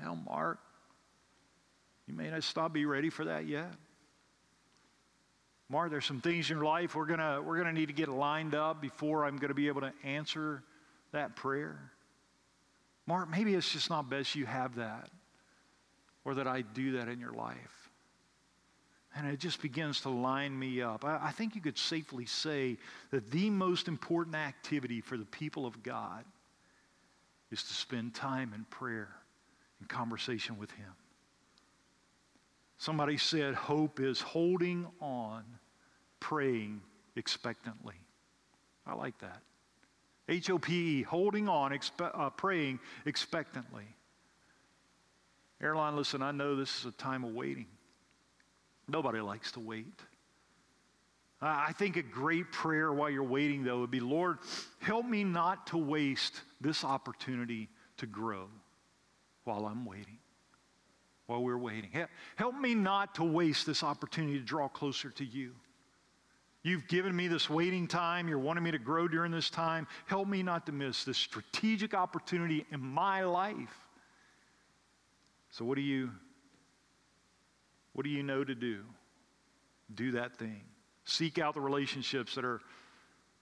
Now, 0.01 0.15
Mark, 0.15 0.61
you 2.07 2.15
may 2.15 2.31
not 2.31 2.45
stop 2.45 2.73
be 2.73 2.87
ready 2.87 3.11
for 3.11 3.25
that 3.25 3.49
yet. 3.49 3.73
Mark, 5.69 5.91
there's 5.91 6.07
some 6.07 6.21
things 6.21 6.53
in 6.53 6.59
your 6.59 6.67
life 6.67 6.95
we're 6.95 7.07
gonna 7.07 7.43
we're 7.43 7.57
gonna 7.57 7.73
need 7.73 7.87
to 7.87 7.95
get 7.95 8.09
lined 8.09 8.55
up 8.55 8.81
before 8.81 9.25
I'm 9.25 9.39
gonna 9.39 9.55
be 9.55 9.67
able 9.67 9.81
to 9.81 9.93
answer 10.05 10.63
that 11.11 11.35
prayer. 11.35 11.91
Mark, 13.07 13.31
maybe 13.31 13.55
it's 13.55 13.71
just 13.71 13.91
not 13.91 14.09
best 14.09 14.35
you 14.35 14.47
have 14.47 14.77
that 14.77 15.11
or 16.25 16.35
that 16.35 16.47
I 16.47 16.63
do 16.63 16.93
that 16.93 17.09
in 17.09 17.21
your 17.21 17.33
life. 17.33 17.91
And 19.17 19.29
it 19.29 19.39
just 19.39 19.63
begins 19.63 20.01
to 20.01 20.09
line 20.09 20.59
me 20.59 20.83
up. 20.83 21.05
I, 21.05 21.21
I, 21.25 21.31
think 21.31 21.55
you 21.55 21.61
could 21.61 21.79
safely 21.79 22.27
say 22.27 22.79
that 23.13 23.31
the 23.31 23.49
most 23.49 23.87
important 23.87 24.35
activity 24.35 25.01
for 25.01 25.17
the 25.17 25.27
people 25.27 25.67
of 25.67 25.83
God 25.85 26.25
is 27.53 27.63
to 27.63 27.75
spend 27.75 28.15
time 28.15 28.53
in 28.55 28.65
prayer 28.65 29.11
and 29.79 29.89
conversation 29.89 30.59
with 30.59 30.73
Him. 30.73 30.93
Somebody 32.79 33.17
said, 33.17 33.55
Hope 33.55 34.01
is 34.01 34.21
holding 34.21 34.87
on, 35.01 35.45
praying 36.19 36.81
expectantly. 37.15 37.95
I 38.85 38.95
like 38.95 39.17
that. 39.21 39.41
H 40.29 40.51
O 40.51 40.59
P 40.59 41.01
E, 41.01 41.03
holding 41.03 41.49
on, 41.49 41.73
expe- 41.73 42.11
uh, 42.19 42.31
praying 42.31 42.81
expectantly. 43.05 43.85
Airline, 45.61 45.97
listen, 45.97 46.23
I 46.23 46.33
know 46.33 46.57
this 46.57 46.81
is 46.81 46.87
a 46.87 46.93
time 46.93 47.25
of 47.25 47.33
waiting. 47.33 47.67
Nobody 48.89 49.21
likes 49.21 49.53
to 49.53 49.61
wait. 49.61 50.01
I 51.41 51.73
think 51.73 51.97
a 51.97 52.03
great 52.03 52.51
prayer 52.53 52.91
while 52.91 53.11
you're 53.11 53.23
waiting, 53.23 53.65
though, 53.65 53.81
would 53.81 53.91
be 53.91 54.01
Lord, 54.01 54.39
help 54.81 55.05
me 55.05 55.25
not 55.25 55.67
to 55.69 55.77
waste 55.77 56.41
this 56.61 56.85
opportunity 56.85 57.69
to 57.99 58.07
grow 58.07 58.49
while 59.45 59.67
I'm 59.67 59.85
waiting, 59.85 60.19
while 61.27 61.43
we're 61.43 61.59
waiting. 61.59 61.91
Help 62.37 62.55
me 62.55 62.75
not 62.75 63.17
to 63.17 63.25
waste 63.25 63.67
this 63.67 63.83
opportunity 63.83 64.39
to 64.39 64.45
draw 64.45 64.69
closer 64.69 65.11
to 65.11 65.25
you. 65.25 65.55
You've 66.65 66.89
given 66.89 67.15
me 67.15 67.29
this 67.29 67.49
waiting 67.51 67.87
time. 67.87 68.27
You're 68.27 68.39
wanting 68.39 68.65
me 68.65 68.71
to 68.71 68.79
grow 68.79 69.07
during 69.07 69.31
this 69.31 69.51
time. 69.51 69.87
Help 70.07 70.27
me 70.27 70.43
not 70.43 70.65
to 70.67 70.73
miss 70.73 71.05
this 71.05 71.19
strategic 71.19 71.93
opportunity 71.93 72.65
in 72.73 72.81
my 72.81 73.23
life. 73.23 73.77
So 75.51 75.65
what 75.65 75.77
do 75.77 75.83
you 75.83 76.11
what 77.93 78.03
do 78.05 78.11
you 78.11 78.23
know 78.25 78.43
to 78.43 78.55
do? 78.55 78.81
Do 79.95 80.13
that 80.13 80.37
thing. 80.37 80.63
Seek 81.05 81.39
out 81.39 81.55
the 81.55 81.61
relationships 81.61 82.35
that 82.35 82.45
are 82.45 82.61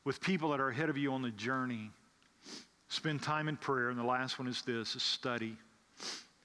with 0.04 0.20
people 0.20 0.50
that 0.50 0.60
are 0.60 0.68
ahead 0.68 0.90
of 0.90 0.98
you 0.98 1.12
on 1.12 1.22
the 1.22 1.30
journey. 1.30 1.90
Spend 2.88 3.22
time 3.22 3.48
in 3.48 3.56
prayer. 3.56 3.88
And 3.88 3.98
the 3.98 4.04
last 4.04 4.38
one 4.38 4.48
is 4.48 4.62
this 4.62 4.96
is 4.96 5.02
study. 5.02 5.56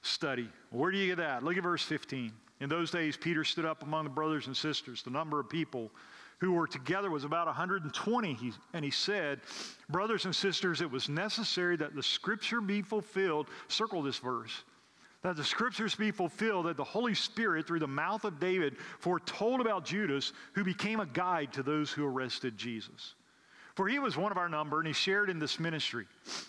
Study. 0.04 0.48
Where 0.70 0.92
do 0.92 0.98
you 0.98 1.08
get 1.08 1.18
that? 1.18 1.44
Look 1.44 1.58
at 1.58 1.64
verse 1.64 1.84
15. 1.84 2.32
In 2.62 2.70
those 2.70 2.92
days, 2.92 3.18
Peter 3.18 3.44
stood 3.44 3.66
up 3.66 3.84
among 3.84 4.04
the 4.04 4.10
brothers 4.10 4.48
and 4.48 4.56
sisters. 4.56 5.02
The 5.02 5.10
number 5.10 5.40
of 5.40 5.50
people 5.50 5.92
who 6.40 6.54
were 6.54 6.68
together 6.68 7.10
was 7.10 7.24
about 7.24 7.48
120. 7.48 8.34
He, 8.34 8.54
and 8.74 8.86
he 8.86 8.92
said, 8.92 9.42
Brothers 9.90 10.26
and 10.26 10.36
sisters, 10.36 10.82
it 10.82 10.90
was 10.90 11.10
necessary 11.10 11.76
that 11.78 11.96
the 11.96 12.04
scripture 12.04 12.62
be 12.62 12.82
fulfilled. 12.82 13.48
Circle 13.68 14.04
this 14.04 14.20
verse. 14.20 14.64
That 15.24 15.36
the 15.36 15.44
scriptures 15.44 15.96
be 15.96 16.12
fulfilled, 16.12 16.68
that 16.68 16.78
the 16.78 16.84
Holy 16.84 17.16
Spirit, 17.16 17.66
through 17.66 17.80
the 17.80 17.88
mouth 17.88 18.24
of 18.24 18.40
David, 18.40 18.78
foretold 19.00 19.62
about 19.62 19.84
Judas, 19.84 20.32
who 20.54 20.64
became 20.64 21.00
a 21.00 21.08
guide 21.08 21.52
to 21.54 21.64
those 21.64 21.92
who 21.92 22.06
arrested 22.06 22.56
Jesus. 22.56 23.16
For 23.74 23.88
he 23.88 24.00
was 24.00 24.16
one 24.16 24.32
of 24.32 24.38
our 24.38 24.50
number, 24.50 24.80
and 24.80 24.88
he 24.88 24.94
shared 24.94 25.30
in 25.30 25.40
this 25.40 25.60
ministry. 25.60 26.06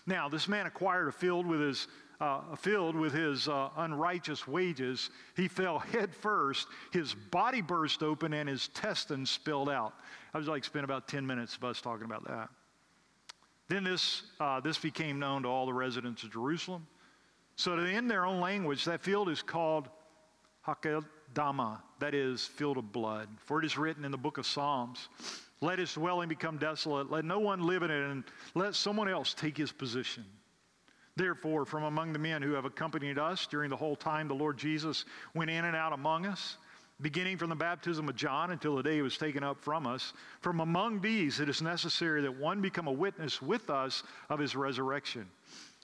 Now, 0.06 0.28
this 0.28 0.48
man 0.48 0.66
acquired 0.66 1.08
a 1.08 1.12
field 1.12 1.46
with 1.46 1.60
his 1.60 1.88
uh, 2.20 2.56
filled 2.56 2.96
with 2.96 3.12
his 3.12 3.48
uh, 3.48 3.70
unrighteous 3.76 4.48
wages, 4.48 5.10
he 5.36 5.48
fell 5.48 5.78
head 5.92 6.14
first. 6.14 6.66
His 6.92 7.14
body 7.14 7.60
burst 7.60 8.02
open 8.02 8.32
and 8.32 8.48
his 8.48 8.68
intestines 8.68 9.30
spilled 9.30 9.68
out. 9.68 9.94
I 10.34 10.38
was 10.38 10.48
like, 10.48 10.64
spent 10.64 10.84
about 10.84 11.08
10 11.08 11.26
minutes 11.26 11.56
of 11.56 11.64
us 11.64 11.80
talking 11.80 12.04
about 12.04 12.26
that. 12.26 12.48
Then 13.68 13.84
this, 13.84 14.22
uh, 14.40 14.60
this 14.60 14.78
became 14.78 15.18
known 15.18 15.42
to 15.42 15.48
all 15.48 15.66
the 15.66 15.74
residents 15.74 16.22
of 16.22 16.32
Jerusalem. 16.32 16.86
So, 17.56 17.76
in 17.76 18.08
their 18.08 18.24
own 18.24 18.40
language, 18.40 18.84
that 18.84 19.02
field 19.02 19.28
is 19.28 19.42
called 19.42 19.88
Hakeldama, 20.66 21.80
that 21.98 22.14
is, 22.14 22.46
field 22.46 22.78
of 22.78 22.92
blood. 22.92 23.28
For 23.44 23.58
it 23.58 23.66
is 23.66 23.76
written 23.76 24.04
in 24.04 24.10
the 24.10 24.18
book 24.18 24.38
of 24.38 24.46
Psalms 24.46 25.08
Let 25.60 25.80
his 25.80 25.92
dwelling 25.92 26.28
become 26.28 26.56
desolate, 26.56 27.10
let 27.10 27.24
no 27.24 27.40
one 27.40 27.66
live 27.66 27.82
in 27.82 27.90
it, 27.90 28.10
and 28.10 28.24
let 28.54 28.74
someone 28.74 29.08
else 29.08 29.34
take 29.34 29.56
his 29.56 29.72
position. 29.72 30.24
Therefore, 31.18 31.64
from 31.64 31.82
among 31.82 32.12
the 32.12 32.18
men 32.20 32.42
who 32.42 32.52
have 32.52 32.64
accompanied 32.64 33.18
us 33.18 33.48
during 33.48 33.70
the 33.70 33.76
whole 33.76 33.96
time 33.96 34.28
the 34.28 34.34
Lord 34.34 34.56
Jesus 34.56 35.04
went 35.34 35.50
in 35.50 35.64
and 35.64 35.74
out 35.74 35.92
among 35.92 36.26
us, 36.26 36.58
beginning 37.00 37.36
from 37.36 37.50
the 37.50 37.56
baptism 37.56 38.08
of 38.08 38.14
John 38.14 38.52
until 38.52 38.76
the 38.76 38.84
day 38.84 38.94
he 38.94 39.02
was 39.02 39.18
taken 39.18 39.42
up 39.42 39.60
from 39.60 39.84
us, 39.84 40.12
from 40.42 40.60
among 40.60 41.00
these 41.00 41.40
it 41.40 41.48
is 41.48 41.60
necessary 41.60 42.22
that 42.22 42.38
one 42.38 42.60
become 42.60 42.86
a 42.86 42.92
witness 42.92 43.42
with 43.42 43.68
us 43.68 44.04
of 44.30 44.38
his 44.38 44.54
resurrection. 44.54 45.26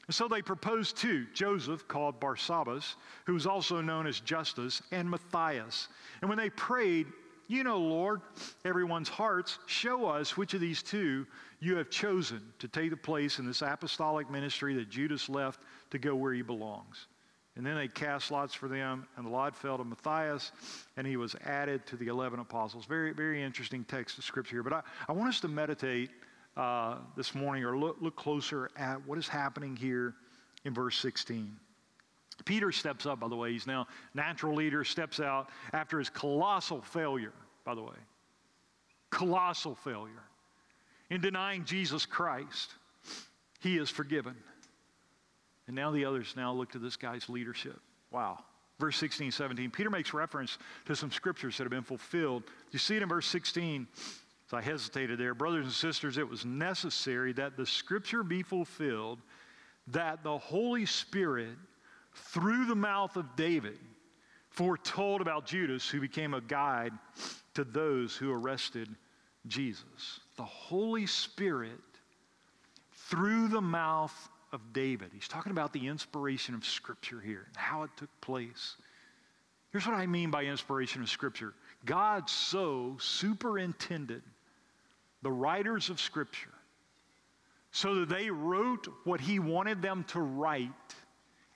And 0.07 0.15
so 0.15 0.29
they 0.29 0.41
proposed 0.41 0.99
two 0.99 1.27
Joseph, 1.35 1.89
called 1.89 2.21
Barsabbas, 2.21 2.95
who 3.25 3.35
was 3.35 3.47
also 3.47 3.81
known 3.81 4.07
as 4.07 4.21
Justus, 4.21 4.83
and 4.93 5.11
Matthias. 5.11 5.89
And 6.21 6.29
when 6.29 6.39
they 6.39 6.51
prayed, 6.51 7.09
You 7.47 7.63
know, 7.63 7.79
Lord, 7.79 8.23
everyone's 8.65 9.09
hearts, 9.09 9.59
show 9.67 10.07
us 10.07 10.37
which 10.37 10.55
of 10.55 10.61
these 10.61 10.83
two 10.83 11.27
you 11.61 11.77
have 11.77 11.91
chosen 11.91 12.41
to 12.59 12.69
take 12.69 12.91
the 12.91 12.97
place 12.97 13.39
in 13.39 13.47
this 13.47 13.61
apostolic 13.61 14.31
ministry 14.31 14.75
that 14.77 14.89
Judas 14.89 15.29
left 15.29 15.61
to 15.91 15.99
go 15.99 16.15
where 16.15 16.33
he 16.33 16.43
belongs. 16.43 17.07
And 17.57 17.65
then 17.65 17.77
they 17.77 17.87
cast 17.87 18.31
lots 18.31 18.55
for 18.55 18.69
them, 18.69 19.07
and 19.17 19.27
the 19.27 19.31
lot 19.31 19.55
fell 19.55 19.79
to 19.79 19.85
Matthias, 19.85 20.53
and 20.97 21.07
he 21.07 21.17
was 21.17 21.37
added 21.45 21.87
to 21.87 21.97
the 21.97 22.09
11 22.09 22.41
apostles. 22.41 22.85
Very, 22.87 23.13
very 23.13 23.43
interesting 23.43 23.85
text 23.85 24.19
of 24.19 24.25
scripture 24.25 24.57
here. 24.57 24.63
But 24.63 24.73
I, 24.73 24.83
I 25.09 25.13
want 25.13 25.29
us 25.29 25.41
to 25.41 25.49
meditate 25.49 26.11
uh, 26.57 26.97
this 27.17 27.35
morning 27.35 27.65
or 27.65 27.77
look, 27.77 27.99
look 28.01 28.17
closer 28.17 28.71
at 28.77 29.07
what 29.07 29.19
is 29.19 29.29
happening 29.29 29.77
here 29.77 30.15
in 30.65 30.75
verse 30.75 30.99
16. 30.99 31.57
Peter 32.45 32.73
steps 32.73 33.07
up, 33.07 33.21
by 33.21 33.29
the 33.29 33.37
way. 33.37 33.53
He's 33.53 33.67
now 33.67 33.87
natural 34.15 34.55
leader, 34.55 34.85
steps 34.85 35.21
out 35.21 35.51
after 35.73 35.99
his 35.99 36.11
colossal 36.11 36.83
failure, 36.83 37.33
by 37.65 37.75
the 37.75 37.83
way. 37.83 37.97
Colossal 39.11 39.75
failure 39.77 40.25
in 41.11 41.21
denying 41.21 41.65
Jesus 41.65 42.07
Christ, 42.07 42.73
he 43.61 43.79
is 43.79 43.91
forgiven. 43.91 44.35
And 45.67 45.77
now 45.77 45.91
the 45.91 46.05
others 46.05 46.35
now 46.37 46.53
look 46.53 46.73
to 46.73 46.79
this 46.79 46.97
guy's 46.97 47.29
leadership. 47.29 47.81
Wow. 48.11 48.41
Verse 48.79 48.97
16, 48.97 49.31
17. 49.31 49.71
Peter 49.71 49.89
makes 49.89 50.13
reference 50.13 50.59
to 50.87 50.97
some 50.97 51.11
scriptures 51.11 51.57
that 51.57 51.65
have 51.65 51.71
been 51.71 51.83
fulfilled. 51.83 52.43
You 52.73 52.79
see 52.79 52.97
it 52.97 53.03
in 53.03 53.09
verse 53.09 53.27
16. 53.27 53.87
So 54.51 54.57
I 54.57 54.63
hesitated 54.63 55.19
there. 55.19 55.35
Brothers 55.35 55.65
and 55.65 55.73
sisters, 55.73 56.19
it 56.19 56.29
was 56.29 56.45
necessary 56.45 57.33
that 57.35 57.57
the 57.57 57.65
scripture 57.65 58.23
be 58.23 58.43
fulfilled 58.43 59.21
that 59.89 60.23
the 60.23 60.37
Holy 60.39 60.87
Spirit, 60.87 61.57
through 62.15 62.67
the 62.67 62.75
mouth 62.75 63.17
of 63.17 63.37
David, 63.37 63.79
foretold 64.51 65.21
about 65.21 65.47
Judas, 65.47 65.89
who 65.89 66.01
became 66.01 66.35
a 66.35 66.41
guide 66.41 66.93
to 67.55 67.65
those 67.65 68.17
who 68.17 68.33
arrested 68.33 68.89
Jesus 69.47 70.21
the 70.37 70.45
Holy 70.45 71.07
Spirit 71.07 71.79
through 72.93 73.49
the 73.49 73.61
mouth 73.61 74.29
of 74.53 74.73
David. 74.73 75.11
He's 75.13 75.29
talking 75.29 75.53
about 75.53 75.73
the 75.73 75.87
inspiration 75.87 76.55
of 76.55 76.65
Scripture 76.65 77.21
here 77.21 77.45
and 77.47 77.57
how 77.57 77.83
it 77.83 77.91
took 77.97 78.09
place. 78.21 78.77
Here's 79.71 79.87
what 79.87 79.97
I 79.97 80.07
mean 80.07 80.31
by 80.31 80.45
inspiration 80.45 81.03
of 81.03 81.09
Scripture 81.09 81.55
God 81.85 82.29
so 82.29 82.97
superintended 83.01 84.23
the 85.23 85.33
writers 85.33 85.91
of 85.91 86.01
Scripture 86.01 86.51
so 87.71 87.97
that 87.97 88.09
they 88.09 88.31
wrote 88.31 88.87
what 89.05 89.21
He 89.21 89.39
wanted 89.39 89.83
them 89.83 90.05
to 90.09 90.21
write 90.21 90.71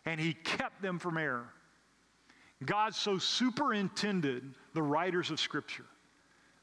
and 0.04 0.20
He 0.20 0.34
kept 0.34 0.82
them 0.82 0.98
from 0.98 1.18
error. 1.18 1.48
God 2.64 2.94
so 2.94 3.18
superintended 3.18 4.54
the 4.74 4.82
writers 4.82 5.30
of 5.30 5.38
Scripture 5.38 5.84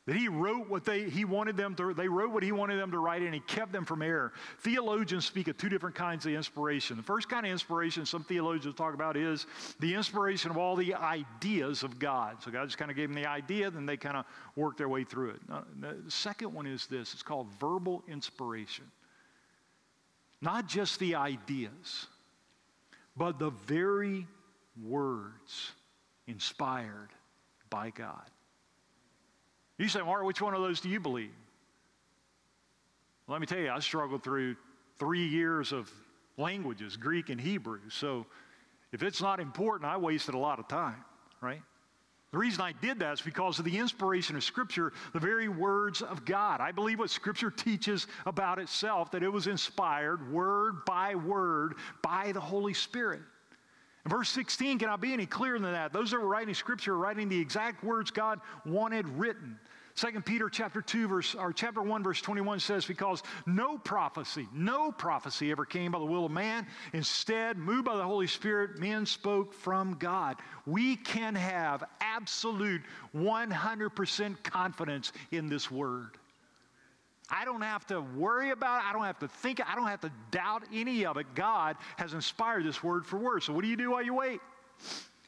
that 0.06 0.16
he 0.16 0.28
wrote 0.28 0.70
what 0.70 0.86
they, 0.86 1.10
he 1.10 1.26
wanted 1.26 1.58
them 1.58 1.74
to, 1.76 1.94
they 1.94 2.08
wrote 2.08 2.32
what 2.32 2.44
he 2.44 2.52
wanted 2.52 2.80
them 2.80 2.92
to 2.92 3.00
write 3.00 3.24
and 3.24 3.34
he 3.34 3.40
kept 3.40 3.72
them 3.72 3.86
from 3.86 4.04
error. 4.04 4.34
Theologians 4.60 5.26
speak 5.26 5.48
of 5.48 5.58
two 5.58 5.68
different 5.68 5.96
kinds 5.96 6.28
of 6.28 6.34
inspiration. 6.34 6.96
The 6.96 7.04
first 7.04 7.28
kind 7.28 7.44
of 7.46 7.52
inspiration 7.52 8.06
some 8.06 8.24
theologians 8.24 8.76
talk 8.76 8.94
about 8.94 9.18
is 9.18 9.48
the 9.80 9.96
inspiration 9.96 10.52
of 10.52 10.58
all 10.58 10.76
the 10.76 10.94
ideas 10.94 11.82
of 11.82 11.98
God. 11.98 12.42
So 12.44 12.52
God 12.52 12.66
just 12.66 12.78
kind 12.78 12.92
of 12.92 12.98
gave 12.98 13.10
them 13.10 13.16
the 13.16 13.28
idea, 13.28 13.72
then 13.72 13.88
they 13.88 13.98
kind 13.98 14.16
of 14.16 14.26
worked 14.56 14.78
their 14.78 14.90
way 14.90 15.04
through 15.04 15.32
it. 15.32 15.40
Now, 15.50 15.64
the 15.80 16.12
second 16.12 16.54
one 16.54 16.68
is 16.68 16.86
this 16.86 17.14
it's 17.14 17.24
called 17.24 17.48
verbal 17.60 18.04
inspiration. 18.08 18.86
not 20.40 20.68
just 20.68 21.00
the 21.00 21.16
ideas, 21.16 22.06
but 23.18 23.40
the 23.40 23.52
very 23.52 24.28
words 24.84 25.72
inspired 26.28 27.10
by 27.70 27.90
God. 27.92 28.30
You 29.78 29.88
say, 29.88 30.02
Mark, 30.02 30.24
which 30.24 30.42
one 30.42 30.54
of 30.54 30.62
those 30.62 30.80
do 30.80 30.90
you 30.90 31.00
believe? 31.00 31.32
Let 33.28 33.42
me 33.42 33.48
tell 33.48 33.60
you, 33.60 33.72
I 33.72 33.80
struggled 33.80 34.24
through 34.24 34.56
three 35.00 35.26
years 35.26 35.72
of 35.72 35.92
languages, 36.38 36.96
Greek 36.96 37.30
and 37.30 37.40
Hebrew. 37.40 37.80
So 37.90 38.26
if 38.92 39.04
it's 39.04 39.22
not 39.22 39.40
important, 39.40 39.90
I 39.90 39.98
wasted 39.98 40.36
a 40.36 40.38
lot 40.38 40.60
of 40.60 40.68
time, 40.68 41.04
right? 41.42 41.62
The 42.32 42.38
reason 42.38 42.62
I 42.62 42.74
did 42.74 43.00
that 43.00 43.14
is 43.14 43.22
because 43.22 43.60
of 43.60 43.66
the 43.66 43.78
inspiration 43.78 44.36
of 44.36 44.44
Scripture, 44.44 44.92
the 45.14 45.20
very 45.20 45.48
words 45.48 46.02
of 46.02 46.26
God. 46.26 46.60
I 46.60 46.72
believe 46.72 47.00
what 47.00 47.10
Scripture 47.10 47.50
teaches 47.50 48.08
about 48.26 48.60
itself, 48.60 49.12
that 49.12 49.24
it 49.24 49.32
was 49.32 49.48
inspired 49.48 50.32
word 50.32 50.84
by 50.86 51.16
word 51.16 51.76
by 52.02 52.32
the 52.34 52.42
Holy 52.42 52.74
Spirit. 52.74 53.22
And 54.04 54.12
verse 54.12 54.30
16 54.30 54.80
cannot 54.80 55.02
be 55.02 55.14
any 55.14 55.26
clearer 55.26 55.58
than 55.58 55.72
that. 55.72 55.94
Those 55.94 56.12
that 56.12 56.20
were 56.20 56.28
writing 56.28 56.54
Scripture 56.54 56.94
are 56.94 56.98
writing 56.98 57.30
the 57.30 57.40
exact 57.40 57.84
words 57.84 58.12
God 58.12 58.40
wanted 58.66 59.08
written. 59.10 59.58
2 59.96 60.22
Peter 60.22 60.50
chapter 60.50 60.82
2 60.82 61.08
verse 61.08 61.36
or 61.36 61.54
chapter 61.54 61.82
1 61.82 62.04
verse 62.04 62.22
21 62.22 62.60
says 62.60 62.86
because 62.86 63.24
no 63.46 63.78
prophecy 63.78 64.48
no 64.54 64.92
prophecy 64.92 65.52
ever 65.52 65.66
came 65.66 65.92
by 65.92 66.00
the 66.00 66.06
will 66.06 66.26
of 66.26 66.32
man 66.32 66.68
instead 66.94 67.58
moved 67.58 67.86
by 67.86 67.96
the 67.96 68.04
Holy 68.04 68.28
Spirit 68.28 68.78
men 68.80 69.06
spoke 69.06 69.54
from 69.54 69.94
God 69.94 70.38
we 70.66 70.98
can 70.98 71.34
have 71.34 71.84
absolute 72.02 72.82
100% 73.16 74.44
confidence 74.44 75.14
in 75.32 75.48
this 75.48 75.72
word 75.72 76.18
I 77.30 77.44
don't 77.44 77.62
have 77.62 77.88
to 77.88 78.02
worry 78.02 78.52
about 78.52 78.82
it. 78.82 78.88
I 78.88 78.94
don't 78.94 79.04
have 79.04 79.20
to 79.20 79.28
think. 79.28 79.60
I 79.68 79.76
don't 79.76 79.88
have 79.88 80.02
to 80.02 80.12
doubt 80.32 80.64
any 80.72 81.06
of 81.06 81.18
it. 81.18 81.26
God 81.34 81.76
has 81.98 82.14
inspired 82.14 82.66
this 82.66 82.84
word 82.84 83.06
for 83.06 83.18
word. 83.18 83.44
So, 83.44 83.52
what 83.52 83.64
do 83.64 83.68
you 83.68 83.76
do 83.76 83.92
while 83.92 84.04
you 84.04 84.14
wait? 84.14 84.42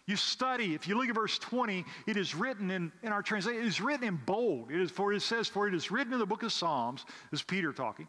You 0.08 0.16
study. 0.16 0.74
If 0.74 0.88
you 0.88 0.98
look 0.98 1.10
at 1.10 1.16
verse 1.16 1.38
20, 1.38 1.84
it 2.08 2.16
is 2.16 2.34
written 2.34 2.72
in, 2.72 2.94
in 3.04 3.12
our 3.12 3.22
translation, 3.22 3.62
it 3.62 3.68
is 3.68 3.82
written 3.82 4.08
in 4.08 4.16
bold. 4.26 4.72
It 4.72 4.80
is 4.80 4.90
for 4.90 5.12
it 5.12 5.22
says, 5.22 5.50
For 5.50 5.68
it 5.68 5.76
is 5.76 5.92
written 5.92 6.14
in 6.14 6.20
the 6.20 6.26
book 6.26 6.44
of 6.44 6.54
Psalms, 6.54 7.06
this 7.30 7.42
is 7.42 7.44
Peter 7.44 7.74
talking. 7.74 8.08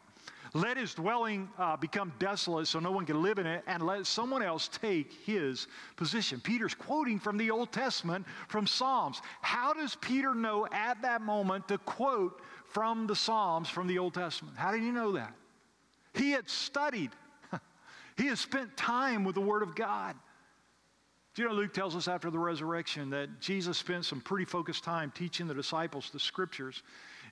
Let 0.55 0.77
his 0.77 0.95
dwelling 0.95 1.49
uh, 1.59 1.77
become 1.77 2.13
desolate 2.21 2.69
so 2.69 2.79
no 2.79 2.93
one 2.93 3.05
can 3.05 3.21
live 3.21 3.39
in 3.39 3.47
it, 3.47 3.65
and 3.67 3.85
let 3.85 4.07
someone 4.07 4.43
else 4.43 4.69
take 4.69 5.13
his 5.25 5.67
position. 5.97 6.41
Peter's 6.41 6.75
quoting 6.75 7.19
from 7.19 7.37
the 7.37 7.51
Old 7.51 7.73
Testament 7.73 8.25
from 8.47 8.67
Psalms. 8.67 9.21
How 9.43 9.75
does 9.75 9.97
Peter 9.97 10.35
know 10.35 10.67
at 10.73 11.03
that 11.03 11.21
moment 11.21 11.69
to 11.69 11.79
quote 11.79 12.41
from 12.65 13.09
the 13.09 13.17
Psalms 13.17 13.69
from 13.69 13.89
the 13.89 13.99
Old 13.99 14.15
Testament? 14.15 14.57
How 14.57 14.71
did 14.71 14.83
he 14.83 14.91
know 14.91 15.13
that? 15.13 15.35
He 16.15 16.31
had 16.31 16.49
studied, 16.49 17.11
he 18.17 18.27
had 18.27 18.39
spent 18.39 18.77
time 18.77 19.25
with 19.25 19.35
the 19.35 19.41
Word 19.41 19.63
of 19.63 19.75
God. 19.75 20.15
Do 21.39 21.45
you 21.45 21.51
know 21.51 21.55
Luke 21.55 21.73
tells 21.73 21.95
us 21.95 22.09
after 22.09 22.31
the 22.31 22.39
resurrection 22.41 23.11
that 23.11 23.39
Jesus 23.39 23.79
spent 23.79 24.05
some 24.05 24.21
pretty 24.21 24.45
focused 24.45 24.83
time 24.83 25.13
teaching 25.15 25.47
the 25.47 25.55
disciples 25.55 26.11
the 26.11 26.19
scriptures? 26.19 26.83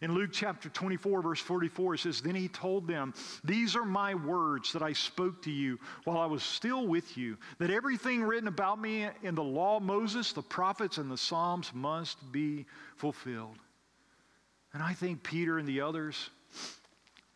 In 0.01 0.15
Luke 0.15 0.31
chapter 0.33 0.69
24, 0.69 1.23
verse 1.23 1.41
44, 1.41 1.95
it 1.95 1.99
says, 1.99 2.21
Then 2.21 2.37
he 2.37 2.47
told 2.47 2.87
them, 2.87 3.15
These 3.43 3.75
are 3.75 3.85
my 3.85 4.15
words 4.15 4.73
that 4.75 4.83
I 4.83 4.93
spoke 4.93 5.43
to 5.43 5.51
you 5.51 5.81
while 6.05 6.19
I 6.19 6.27
was 6.27 6.45
still 6.45 6.87
with 6.87 7.19
you, 7.19 7.37
that 7.59 7.71
everything 7.71 8.23
written 8.23 8.47
about 8.47 8.81
me 8.81 9.09
in 9.25 9.35
the 9.35 9.43
law 9.43 9.79
of 9.79 9.83
Moses, 9.83 10.33
the 10.33 10.41
prophets, 10.41 10.99
and 10.99 11.11
the 11.11 11.19
Psalms 11.19 11.73
must 11.75 12.31
be 12.31 12.65
fulfilled. 12.95 13.59
And 14.73 14.85
I 14.85 14.93
think 14.93 15.25
Peter 15.25 15.59
and 15.59 15.67
the 15.67 15.81
others, 15.81 16.31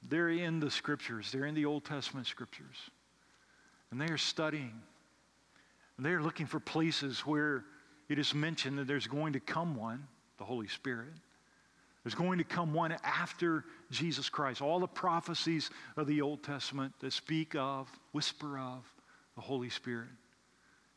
they're 0.09 0.29
in 0.29 0.61
the 0.61 0.71
scriptures, 0.71 1.33
they're 1.33 1.47
in 1.47 1.57
the 1.57 1.67
Old 1.67 1.85
Testament 1.85 2.29
scriptures, 2.29 2.77
and 3.91 4.01
they 4.01 4.07
are 4.07 4.17
studying 4.17 4.81
they're 6.05 6.23
looking 6.23 6.47
for 6.47 6.61
places 6.61 7.21
where 7.21 7.65
it 8.09 8.19
is 8.19 8.35
mentioned 8.35 8.79
that 8.79 8.87
there's 8.87 9.07
going 9.07 9.35
to 9.35 9.41
come 9.41 9.75
one, 9.75 10.07
the 10.39 10.45
Holy 10.45 10.69
Spirit. 10.69 11.13
There's 12.03 12.15
going 12.15 12.39
to 12.39 12.45
come 12.45 12.73
one 12.73 12.97
after 13.05 13.65
Jesus 13.91 14.29
Christ. 14.29 14.63
All 14.63 14.81
the 14.81 14.87
prophecies 14.87 15.71
of 15.97 16.07
the 16.07 16.23
Old 16.23 16.43
Testament 16.43 16.95
that 17.01 17.13
speak 17.13 17.55
of, 17.55 17.89
whisper 18.13 18.59
of 18.59 18.85
the 19.35 19.43
Holy 19.43 19.69
Spirit. 19.69 20.09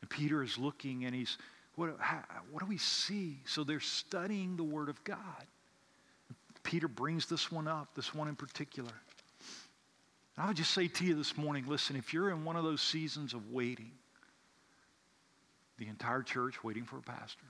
And 0.02 0.10
Peter 0.10 0.42
is 0.42 0.58
looking 0.58 1.06
and 1.06 1.14
he's, 1.14 1.38
what, 1.76 1.96
how, 2.00 2.24
what 2.52 2.62
do 2.62 2.66
we 2.66 2.78
see? 2.78 3.40
So 3.46 3.64
they're 3.64 3.80
studying 3.80 4.56
the 4.56 4.64
Word 4.64 4.90
of 4.90 5.04
God. 5.04 5.46
Peter 6.64 6.88
brings 6.88 7.26
this 7.26 7.52
one 7.52 7.68
up, 7.68 7.94
this 7.96 8.16
one 8.16 8.30
in 8.30 8.36
particular. 8.36 8.94
I 10.38 10.48
would 10.48 10.58
just 10.58 10.72
say 10.72 10.88
to 10.88 11.06
you 11.06 11.16
this 11.16 11.38
morning 11.38 11.66
listen, 11.68 11.96
if 11.96 12.14
you're 12.14 12.32
in 12.32 12.46
one 12.46 12.56
of 12.56 12.64
those 12.64 12.82
seasons 12.82 13.34
of 13.34 13.52
waiting, 13.52 13.92
the 15.84 15.90
entire 15.90 16.24
church 16.24 16.64
waiting 16.64 16.86
for 16.86 16.98
a 16.98 17.02
pastor. 17.02 17.46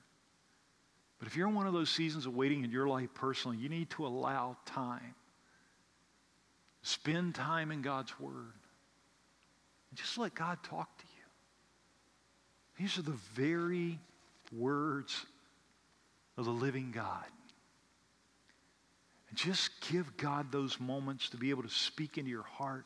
But 1.20 1.28
if 1.28 1.36
you're 1.38 1.48
in 1.48 1.56
one 1.56 1.68
of 1.68 1.74
those 1.74 1.90
seasons 1.90 2.26
of 2.26 2.36
waiting 2.36 2.64
in 2.64 2.72
your 2.72 2.88
life 2.88 3.10
personally, 3.14 3.58
you 3.58 3.70
need 3.70 3.90
to 3.92 4.06
allow 4.06 4.58
time. 4.66 5.16
Spend 6.82 7.36
time 7.36 7.72
in 7.72 7.82
God's 7.82 8.20
Word. 8.20 8.54
And 9.90 9.98
just 9.98 10.18
let 10.18 10.34
God 10.34 10.58
talk 10.64 10.98
to 10.98 11.06
you. 11.06 11.24
These 12.80 12.98
are 12.98 13.04
the 13.04 13.18
very 13.36 14.00
words 14.52 15.26
of 16.36 16.46
the 16.46 16.52
living 16.52 16.92
God. 16.94 17.26
And 19.30 19.38
just 19.38 19.70
give 19.92 20.18
God 20.18 20.52
those 20.52 20.80
moments 20.80 21.30
to 21.30 21.38
be 21.38 21.52
able 21.52 21.64
to 21.64 21.70
speak 21.70 22.18
into 22.18 22.32
your 22.32 22.44
heart, 22.44 22.86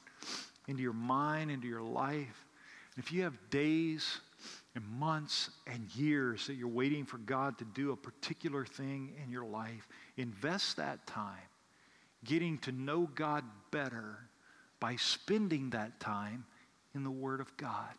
into 0.67 0.83
your 0.83 0.93
mind, 0.93 1.49
into 1.49 1.67
your 1.67 1.81
life. 1.81 2.45
And 2.95 3.03
if 3.03 3.11
you 3.11 3.23
have 3.23 3.33
days 3.49 4.19
and 4.77 4.85
months 4.99 5.49
and 5.65 5.93
years 5.95 6.45
that 6.45 6.53
you're 6.53 6.67
waiting 6.67 7.03
for 7.03 7.17
God 7.17 7.57
to 7.57 7.65
do 7.65 7.91
a 7.91 7.95
particular 7.97 8.63
thing 8.63 9.11
in 9.23 9.31
your 9.31 9.43
life, 9.43 9.87
invest 10.17 10.77
that 10.77 11.07
time 11.07 11.33
getting 12.23 12.59
to 12.59 12.71
know 12.71 13.09
God 13.15 13.43
better 13.71 14.19
by 14.79 14.95
spending 14.95 15.71
that 15.71 15.99
time 15.99 16.45
in 16.93 17.03
the 17.03 17.09
Word 17.09 17.41
of 17.41 17.57
God. 17.57 17.93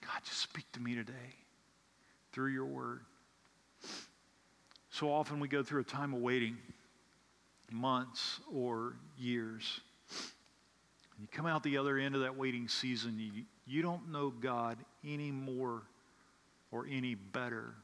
God, 0.00 0.20
just 0.24 0.38
speak 0.38 0.70
to 0.72 0.80
me 0.80 0.94
today 0.94 1.34
through 2.32 2.52
your 2.52 2.66
Word. 2.66 3.00
So 4.90 5.12
often 5.12 5.40
we 5.40 5.48
go 5.48 5.64
through 5.64 5.80
a 5.80 5.84
time 5.84 6.14
of 6.14 6.20
waiting, 6.20 6.58
months 7.72 8.38
or 8.54 8.94
years. 9.18 9.80
And 10.10 11.22
you 11.22 11.28
come 11.32 11.46
out 11.46 11.64
the 11.64 11.76
other 11.76 11.98
end 11.98 12.14
of 12.14 12.20
that 12.20 12.36
waiting 12.36 12.68
season, 12.68 13.18
you, 13.18 13.44
you 13.66 13.82
don't 13.82 14.12
know 14.12 14.30
God 14.30 14.78
any 15.04 15.30
more 15.30 15.82
or 16.70 16.86
any 16.90 17.14
better 17.14 17.74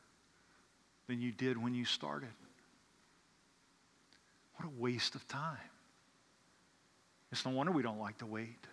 than 1.09 1.21
you 1.21 1.33
did 1.33 1.61
when 1.61 1.75
you 1.75 1.85
started. 1.85 2.29
What 4.57 4.67
a 4.67 4.81
waste 4.81 5.15
of 5.15 5.27
time. 5.27 5.57
It's 7.33 7.45
no 7.45 7.51
wonder 7.51 7.73
we 7.73 7.83
don't 7.83 7.99
like 7.99 8.19
to 8.19 8.27
wait. 8.27 8.67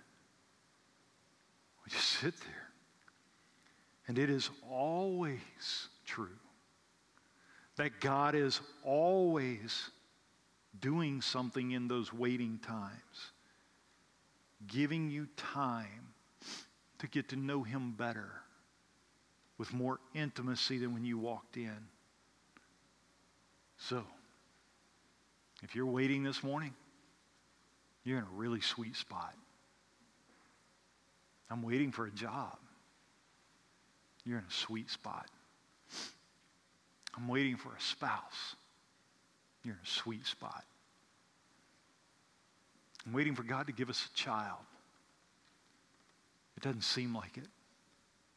We 1.84 1.92
just 1.92 2.06
sit 2.06 2.40
there. 2.42 2.68
And 4.08 4.20
it 4.20 4.30
is 4.30 4.50
always 4.70 5.88
true 6.06 6.28
that 7.78 8.02
God 8.02 8.36
is 8.36 8.60
always 8.84 9.90
doing 10.82 11.22
something 11.22 11.72
in 11.72 11.88
those 11.88 12.12
waiting 12.12 12.60
times, 12.66 13.32
giving 14.68 15.10
you 15.10 15.28
time 15.38 16.09
to 17.00 17.08
get 17.08 17.30
to 17.30 17.36
know 17.36 17.64
Him 17.64 17.94
better 17.98 18.30
with 19.58 19.74
more 19.74 20.00
intimacy 20.14 20.78
than 20.78 20.94
when 20.94 21.04
you 21.04 21.18
walked 21.18 21.58
in. 21.58 21.78
So, 23.78 24.04
if 25.64 25.76
you're 25.76 25.86
waiting 25.86 26.24
this 26.24 26.44
morning, 26.44 26.74
you're 28.04 28.18
in 28.18 28.24
a 28.24 28.36
really 28.36 28.62
sweet 28.62 28.96
spot. 28.96 29.34
I'm 31.50 31.64
waiting 31.64 31.92
for 31.92 32.06
a 32.06 32.12
job. 32.12 32.58
You're 34.26 34.38
in 34.38 34.46
a 34.46 34.54
sweet 34.54 34.90
spot. 34.90 35.28
I'm 37.18 37.28
waiting 37.28 37.58
for 37.58 37.70
a 37.70 37.82
spouse. 37.82 38.56
You're 39.64 39.74
in 39.74 39.80
a 39.84 39.88
sweet 39.88 40.26
spot. 40.26 40.64
I'm 43.06 43.14
waiting 43.14 43.36
for 43.36 43.44
God 43.44 43.68
to 43.68 43.74
give 43.74 43.90
us 43.90 44.08
a 44.14 44.18
child. 44.18 44.60
It 46.60 46.64
doesn't 46.64 46.82
seem 46.82 47.16
like 47.16 47.38
it, 47.38 47.48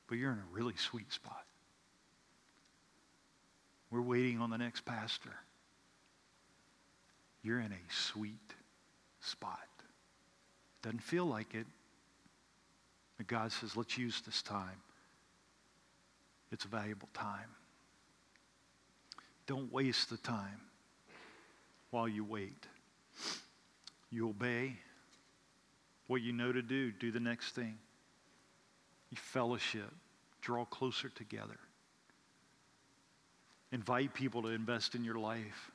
but 0.07 0.17
you're 0.17 0.31
in 0.31 0.39
a 0.39 0.55
really 0.55 0.77
sweet 0.77 1.13
spot. 1.13 1.45
We're 3.91 4.01
waiting 4.01 4.41
on 4.41 4.49
the 4.49 4.59
next 4.59 4.85
pastor. 4.85 5.35
You're 7.43 7.59
in 7.59 7.73
a 7.73 7.93
sweet 7.93 8.55
spot. 9.19 9.59
Doesn't 10.83 11.03
feel 11.03 11.27
like 11.27 11.53
it, 11.57 11.67
but 13.17 13.27
God 13.27 13.51
says, 13.51 13.77
let's 13.77 13.99
use 13.99 14.23
this 14.25 14.41
time. 14.41 14.81
It's 16.53 16.65
a 16.65 16.69
valuable 16.69 17.09
time. 17.13 17.51
Don't 19.49 19.73
waste 19.73 20.11
the 20.11 20.17
time 20.19 20.61
while 21.91 22.07
you 22.07 22.23
wait. 22.23 22.69
You 24.13 24.29
obey 24.29 24.77
what 26.07 26.23
you 26.23 26.33
know 26.33 26.53
to 26.53 26.63
do, 26.63 26.93
do 26.93 27.11
the 27.11 27.19
next 27.19 27.57
thing. 27.57 27.79
You 29.13 29.19
fellowship, 29.19 29.93
draw 30.41 30.65
closer 30.65 31.11
together. 31.11 31.59
Invite 33.73 34.15
people 34.15 34.41
to 34.43 34.49
invest 34.49 34.95
in 34.95 35.05
your 35.05 35.19
life. 35.19 35.71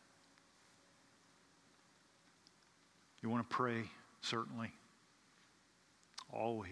You 3.22 3.30
want 3.30 3.48
to 3.48 3.56
pray, 3.56 3.84
certainly. 4.22 4.72
Always. 6.34 6.72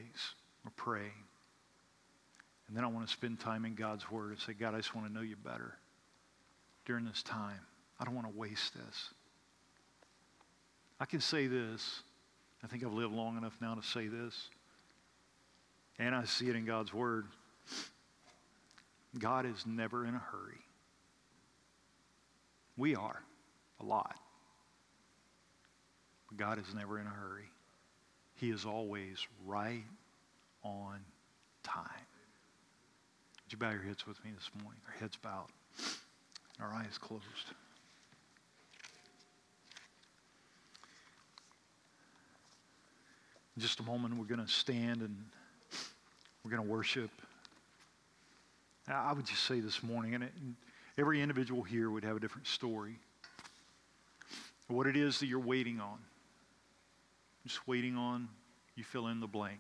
We're 0.63 0.71
praying. 0.75 1.11
And 2.67 2.75
then 2.75 2.83
I 2.83 2.87
want 2.87 3.05
to 3.05 3.13
spend 3.13 3.39
time 3.39 3.63
in 3.65 3.75
God's 3.75 4.09
Word 4.09 4.31
and 4.31 4.39
say, 4.39 4.53
God, 4.53 4.73
I 4.73 4.77
just 4.77 4.95
want 4.95 5.07
to 5.07 5.13
know 5.13 5.21
you 5.21 5.35
better 5.35 5.77
during 6.87 7.05
this 7.05 7.21
time. 7.21 7.59
I 7.99 8.05
don't 8.05 8.15
want 8.15 8.25
to 8.25 8.35
waste 8.35 8.73
this. 8.73 9.13
I 10.99 11.05
can 11.05 11.19
say 11.19 11.45
this. 11.45 12.01
I 12.63 12.67
think 12.67 12.83
I've 12.83 12.91
lived 12.91 13.13
long 13.13 13.37
enough 13.37 13.55
now 13.61 13.75
to 13.75 13.83
say 13.83 14.07
this. 14.07 14.49
And 15.97 16.13
I 16.13 16.25
see 16.25 16.49
it 16.49 16.55
in 16.55 16.65
God's 16.65 16.93
Word. 16.93 17.25
God 19.17 19.45
is 19.45 19.65
never 19.65 20.05
in 20.05 20.13
a 20.13 20.19
hurry. 20.19 20.59
We 22.77 22.95
are 22.95 23.21
a 23.79 23.85
lot. 23.85 24.19
But 26.27 26.37
God 26.37 26.59
is 26.59 26.73
never 26.75 26.99
in 26.99 27.07
a 27.07 27.11
hurry. 27.11 27.49
He 28.35 28.49
is 28.49 28.65
always 28.65 29.25
right 29.45 29.85
on 30.63 30.99
time. 31.63 31.85
Would 33.45 33.53
you 33.53 33.57
bow 33.57 33.71
your 33.71 33.83
heads 33.83 34.05
with 34.05 34.23
me 34.25 34.31
this 34.35 34.49
morning? 34.61 34.81
Our 34.87 34.99
heads 34.99 35.15
bowed, 35.15 35.47
and 35.77 36.67
our 36.67 36.73
eyes 36.73 36.97
closed. 36.97 37.23
In 43.55 43.61
just 43.61 43.79
a 43.79 43.83
moment, 43.83 44.17
we're 44.17 44.25
going 44.25 44.45
to 44.45 44.51
stand 44.51 45.01
and 45.01 45.15
we're 46.45 46.51
going 46.51 46.63
to 46.63 46.71
worship. 46.71 47.09
I 48.87 49.11
would 49.13 49.25
just 49.25 49.45
say 49.45 49.61
this 49.61 49.81
morning, 49.81 50.13
and, 50.13 50.23
it, 50.23 50.31
and 50.39 50.55
every 50.95 51.19
individual 51.19 51.63
here 51.63 51.89
would 51.89 52.03
have 52.03 52.15
a 52.15 52.19
different 52.19 52.45
story. 52.45 52.99
What 54.67 54.85
it 54.85 54.95
is 54.95 55.19
that 55.19 55.25
you're 55.25 55.39
waiting 55.39 55.79
on. 55.79 55.97
Just 57.47 57.67
waiting 57.67 57.97
on, 57.97 58.27
you 58.75 58.83
fill 58.83 59.07
in 59.07 59.19
the 59.19 59.27
blank. 59.27 59.59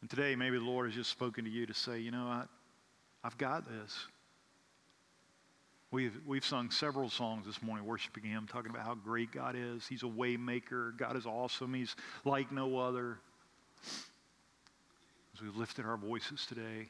And 0.00 0.08
today, 0.08 0.36
maybe 0.36 0.58
the 0.58 0.64
Lord 0.64 0.86
has 0.86 0.94
just 0.94 1.10
spoken 1.10 1.44
to 1.44 1.50
you 1.50 1.66
to 1.66 1.74
say, 1.74 1.98
you 1.98 2.12
know, 2.12 2.26
I, 2.26 2.44
I've 3.24 3.38
got 3.38 3.68
this. 3.68 4.06
We've, 5.90 6.16
we've 6.24 6.44
sung 6.44 6.70
several 6.70 7.10
songs 7.10 7.46
this 7.46 7.60
morning 7.62 7.84
worshiping 7.84 8.22
Him, 8.22 8.46
talking 8.50 8.70
about 8.70 8.86
how 8.86 8.94
great 8.94 9.32
God 9.32 9.56
is. 9.58 9.88
He's 9.88 10.04
a 10.04 10.06
waymaker. 10.06 10.96
God 10.96 11.16
is 11.16 11.26
awesome. 11.26 11.74
He's 11.74 11.96
like 12.24 12.52
no 12.52 12.78
other. 12.78 13.18
As 15.34 15.42
we've 15.42 15.56
lifted 15.56 15.84
our 15.86 15.96
voices 15.96 16.46
today, 16.46 16.88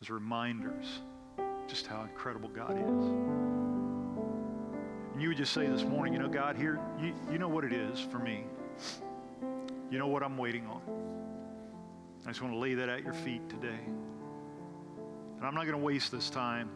as 0.00 0.10
reminders 0.10 0.86
just 1.68 1.86
how 1.86 2.02
incredible 2.02 2.48
God 2.48 2.72
is. 2.72 3.06
And 5.12 5.22
you 5.22 5.28
would 5.28 5.36
just 5.36 5.52
say 5.52 5.66
this 5.66 5.84
morning, 5.84 6.12
you 6.12 6.18
know, 6.18 6.28
God, 6.28 6.56
here, 6.56 6.80
you, 7.00 7.14
you 7.30 7.38
know 7.38 7.48
what 7.48 7.64
it 7.64 7.72
is 7.72 8.00
for 8.00 8.18
me. 8.18 8.44
You 9.90 9.98
know 9.98 10.06
what 10.06 10.22
I'm 10.22 10.36
waiting 10.36 10.66
on. 10.66 10.82
I 12.24 12.28
just 12.28 12.42
want 12.42 12.54
to 12.54 12.58
lay 12.58 12.74
that 12.74 12.88
at 12.88 13.02
your 13.02 13.14
feet 13.14 13.48
today. 13.48 13.80
And 15.36 15.46
I'm 15.46 15.54
not 15.54 15.66
going 15.66 15.78
to 15.78 15.84
waste 15.84 16.12
this 16.12 16.30
time 16.30 16.70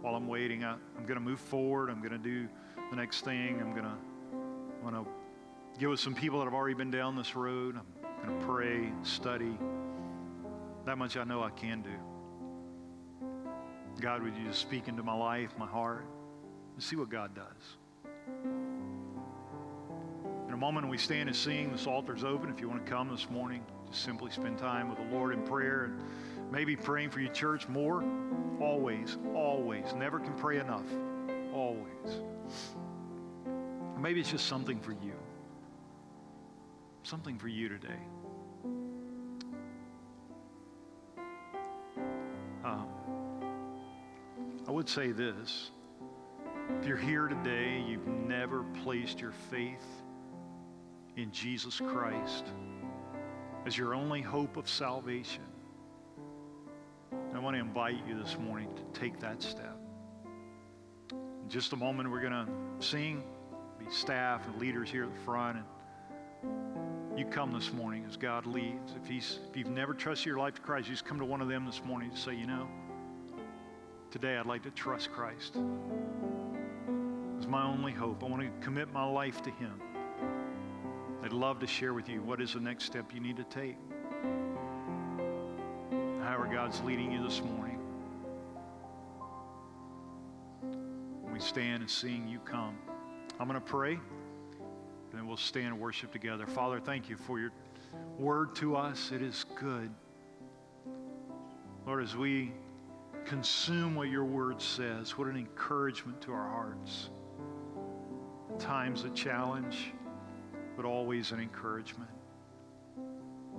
while 0.00 0.14
I'm 0.14 0.28
waiting. 0.28 0.64
I, 0.64 0.72
am 0.72 1.04
going 1.04 1.14
to 1.14 1.20
move 1.20 1.40
forward. 1.40 1.88
I'm 1.90 2.00
going 2.00 2.12
to 2.12 2.18
do 2.18 2.48
the 2.90 2.96
next 2.96 3.24
thing. 3.24 3.60
I'm 3.60 3.70
going 3.72 3.84
to, 3.84 3.96
I'm 4.32 4.92
going 4.92 5.04
to 5.04 5.10
get 5.78 5.88
with 5.88 6.00
some 6.00 6.14
people 6.14 6.38
that 6.40 6.44
have 6.44 6.54
already 6.54 6.74
been 6.74 6.90
down 6.90 7.16
this 7.16 7.36
road. 7.36 7.76
I'm 7.76 7.97
study. 9.02 9.58
That 10.86 10.98
much 10.98 11.16
I 11.16 11.24
know 11.24 11.42
I 11.42 11.50
can 11.50 11.82
do. 11.82 11.90
God, 14.00 14.22
would 14.22 14.36
you 14.36 14.46
just 14.46 14.60
speak 14.60 14.88
into 14.88 15.02
my 15.02 15.14
life, 15.14 15.50
my 15.58 15.66
heart, 15.66 16.06
and 16.74 16.82
see 16.82 16.94
what 16.94 17.10
God 17.10 17.34
does. 17.34 17.76
In 20.46 20.54
a 20.54 20.56
moment 20.56 20.88
we 20.88 20.96
stand 20.96 21.28
and 21.28 21.36
sing, 21.36 21.72
this 21.72 21.88
altar's 21.88 22.22
open. 22.22 22.48
If 22.50 22.60
you 22.60 22.68
want 22.68 22.86
to 22.86 22.90
come 22.90 23.10
this 23.10 23.28
morning, 23.28 23.64
just 23.90 24.04
simply 24.04 24.30
spend 24.30 24.58
time 24.58 24.88
with 24.88 24.98
the 24.98 25.16
Lord 25.16 25.34
in 25.34 25.42
prayer 25.42 25.86
and 25.86 26.00
maybe 26.52 26.76
praying 26.76 27.10
for 27.10 27.18
your 27.18 27.32
church 27.32 27.68
more. 27.68 28.04
Always, 28.60 29.18
always. 29.34 29.92
Never 29.94 30.20
can 30.20 30.34
pray 30.34 30.60
enough. 30.60 30.86
Always. 31.52 32.22
maybe 33.98 34.20
it's 34.20 34.30
just 34.30 34.46
something 34.46 34.78
for 34.78 34.92
you. 34.92 35.14
Something 37.02 37.38
for 37.38 37.48
you 37.48 37.68
today. 37.68 37.98
Would 44.88 44.94
say 44.94 45.12
this. 45.12 45.70
If 46.80 46.86
you're 46.86 46.96
here 46.96 47.28
today, 47.28 47.84
you've 47.86 48.06
never 48.06 48.62
placed 48.82 49.20
your 49.20 49.32
faith 49.50 49.84
in 51.16 51.30
Jesus 51.30 51.78
Christ 51.78 52.46
as 53.66 53.76
your 53.76 53.94
only 53.94 54.22
hope 54.22 54.56
of 54.56 54.66
salvation, 54.66 55.42
I 57.34 57.38
want 57.38 57.54
to 57.54 57.60
invite 57.60 57.96
you 58.08 58.18
this 58.18 58.38
morning 58.38 58.70
to 58.76 58.98
take 58.98 59.20
that 59.20 59.42
step. 59.42 59.76
In 61.12 61.48
just 61.48 61.74
a 61.74 61.76
moment, 61.76 62.10
we're 62.10 62.22
going 62.22 62.32
to 62.32 62.48
sing, 62.78 63.22
be 63.78 63.90
staff 63.90 64.46
and 64.46 64.58
leaders 64.58 64.90
here 64.90 65.04
at 65.04 65.14
the 65.14 65.20
front, 65.20 65.58
and 66.42 67.18
you 67.18 67.26
come 67.26 67.52
this 67.52 67.72
morning 67.74 68.06
as 68.08 68.16
God 68.16 68.46
leads. 68.46 68.94
If, 69.02 69.06
he's, 69.06 69.38
if 69.50 69.56
you've 69.56 69.68
never 69.68 69.92
trusted 69.92 70.26
your 70.26 70.38
life 70.38 70.54
to 70.54 70.62
Christ, 70.62 70.88
you 70.88 70.94
just 70.94 71.04
come 71.04 71.18
to 71.18 71.26
one 71.26 71.42
of 71.42 71.48
them 71.48 71.66
this 71.66 71.82
morning 71.84 72.10
to 72.10 72.16
say, 72.16 72.34
you 72.34 72.46
know, 72.46 72.68
today 74.10 74.36
I'd 74.36 74.46
like 74.46 74.62
to 74.62 74.70
trust 74.70 75.12
Christ. 75.12 75.56
It's 77.36 77.46
my 77.46 77.64
only 77.64 77.92
hope. 77.92 78.22
I 78.24 78.26
want 78.26 78.42
to 78.42 78.64
commit 78.64 78.92
my 78.92 79.04
life 79.04 79.42
to 79.42 79.50
Him. 79.50 79.80
I'd 81.22 81.32
love 81.32 81.58
to 81.60 81.66
share 81.66 81.94
with 81.94 82.08
you 82.08 82.22
what 82.22 82.40
is 82.40 82.54
the 82.54 82.60
next 82.60 82.84
step 82.84 83.12
you 83.12 83.20
need 83.20 83.36
to 83.36 83.44
take. 83.44 83.76
However, 86.22 86.48
God's 86.50 86.80
leading 86.82 87.12
you 87.12 87.22
this 87.22 87.42
morning. 87.42 87.78
We 91.32 91.40
stand 91.40 91.82
and 91.82 91.90
seeing 91.90 92.26
you 92.28 92.38
come. 92.40 92.76
I'm 93.38 93.46
going 93.46 93.60
to 93.60 93.66
pray, 93.66 93.92
and 93.92 94.00
then 95.12 95.26
we'll 95.26 95.36
stand 95.36 95.66
and 95.66 95.80
worship 95.80 96.12
together. 96.12 96.46
Father, 96.46 96.80
thank 96.80 97.08
you 97.08 97.16
for 97.16 97.38
your 97.38 97.52
word 98.18 98.54
to 98.56 98.74
us. 98.76 99.12
It 99.12 99.22
is 99.22 99.44
good. 99.54 99.90
Lord, 101.86 102.02
as 102.02 102.16
we 102.16 102.52
consume 103.24 103.94
what 103.94 104.08
your 104.08 104.24
word 104.24 104.60
says, 104.60 105.16
what 105.18 105.28
an 105.28 105.36
encouragement 105.36 106.20
to 106.22 106.32
our 106.32 106.48
hearts. 106.48 107.10
Times 108.58 109.04
a 109.04 109.10
challenge 109.10 109.92
but 110.78 110.86
always 110.86 111.32
an 111.32 111.40
encouragement. 111.40 112.08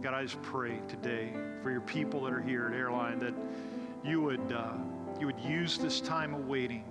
God, 0.01 0.13
I 0.13 0.23
just 0.23 0.41
pray 0.41 0.79
today 0.87 1.33
for 1.61 1.69
your 1.69 1.81
people 1.81 2.23
that 2.23 2.31
are 2.31 2.39
here 2.39 2.67
at 2.67 2.73
Airline 2.73 3.19
that 3.19 3.33
you 4.05 4.21
would, 4.21 4.53
uh, 4.53 4.71
you 5.19 5.25
would 5.25 5.39
use 5.41 5.77
this 5.77 5.99
time 5.99 6.33
of 6.33 6.47
waiting, 6.47 6.85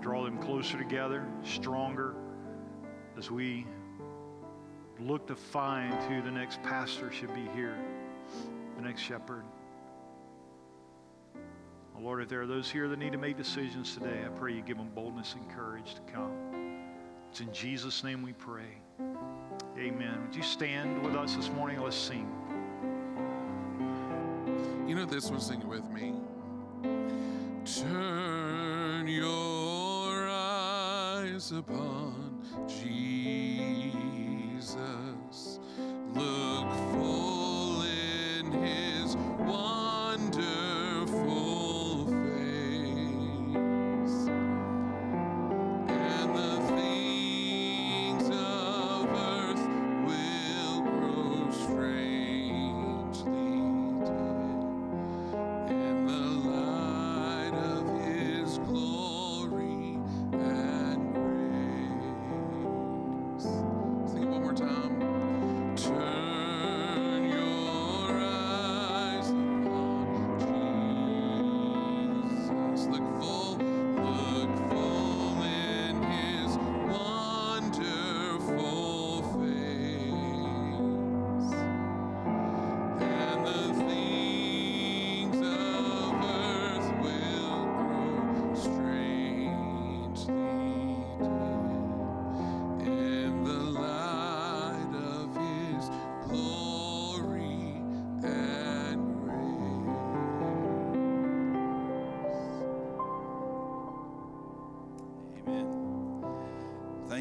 draw 0.00 0.22
them 0.22 0.38
closer 0.38 0.78
together, 0.78 1.26
stronger, 1.42 2.14
as 3.18 3.32
we 3.32 3.66
look 5.00 5.26
to 5.26 5.34
find 5.34 5.92
who 6.04 6.22
the 6.22 6.30
next 6.30 6.62
pastor 6.62 7.10
should 7.10 7.34
be 7.34 7.48
here, 7.56 7.76
the 8.76 8.82
next 8.82 9.02
shepherd. 9.02 9.42
Lord, 12.00 12.22
if 12.22 12.28
there 12.28 12.42
are 12.42 12.46
those 12.46 12.70
here 12.70 12.86
that 12.88 12.98
need 12.98 13.12
to 13.12 13.18
make 13.18 13.36
decisions 13.38 13.94
today, 13.94 14.24
I 14.24 14.28
pray 14.38 14.52
you 14.52 14.60
give 14.60 14.76
them 14.76 14.90
boldness 14.94 15.34
and 15.34 15.48
courage 15.50 15.94
to 15.94 16.02
come. 16.12 16.30
It's 17.30 17.40
in 17.40 17.50
Jesus' 17.52 18.04
name 18.04 18.22
we 18.22 18.34
pray. 18.34 18.82
Amen. 19.78 20.20
Would 20.26 20.36
you 20.36 20.42
stand 20.42 21.02
with 21.02 21.16
us 21.16 21.34
this 21.34 21.48
morning? 21.50 21.80
Let's 21.80 21.96
sing. 21.96 22.28
You 24.86 24.94
know 24.94 25.06
this 25.06 25.30
one, 25.30 25.40
sing 25.40 25.60
it 25.60 25.66
with 25.66 25.88
me. 25.90 26.14
Turn 27.64 29.08
your 29.08 30.28
eyes 30.28 31.52
upon 31.52 32.42
Jesus. 32.68 33.18
Look 36.12 36.70
full 36.92 37.82
in 37.82 38.52
his 38.62 39.16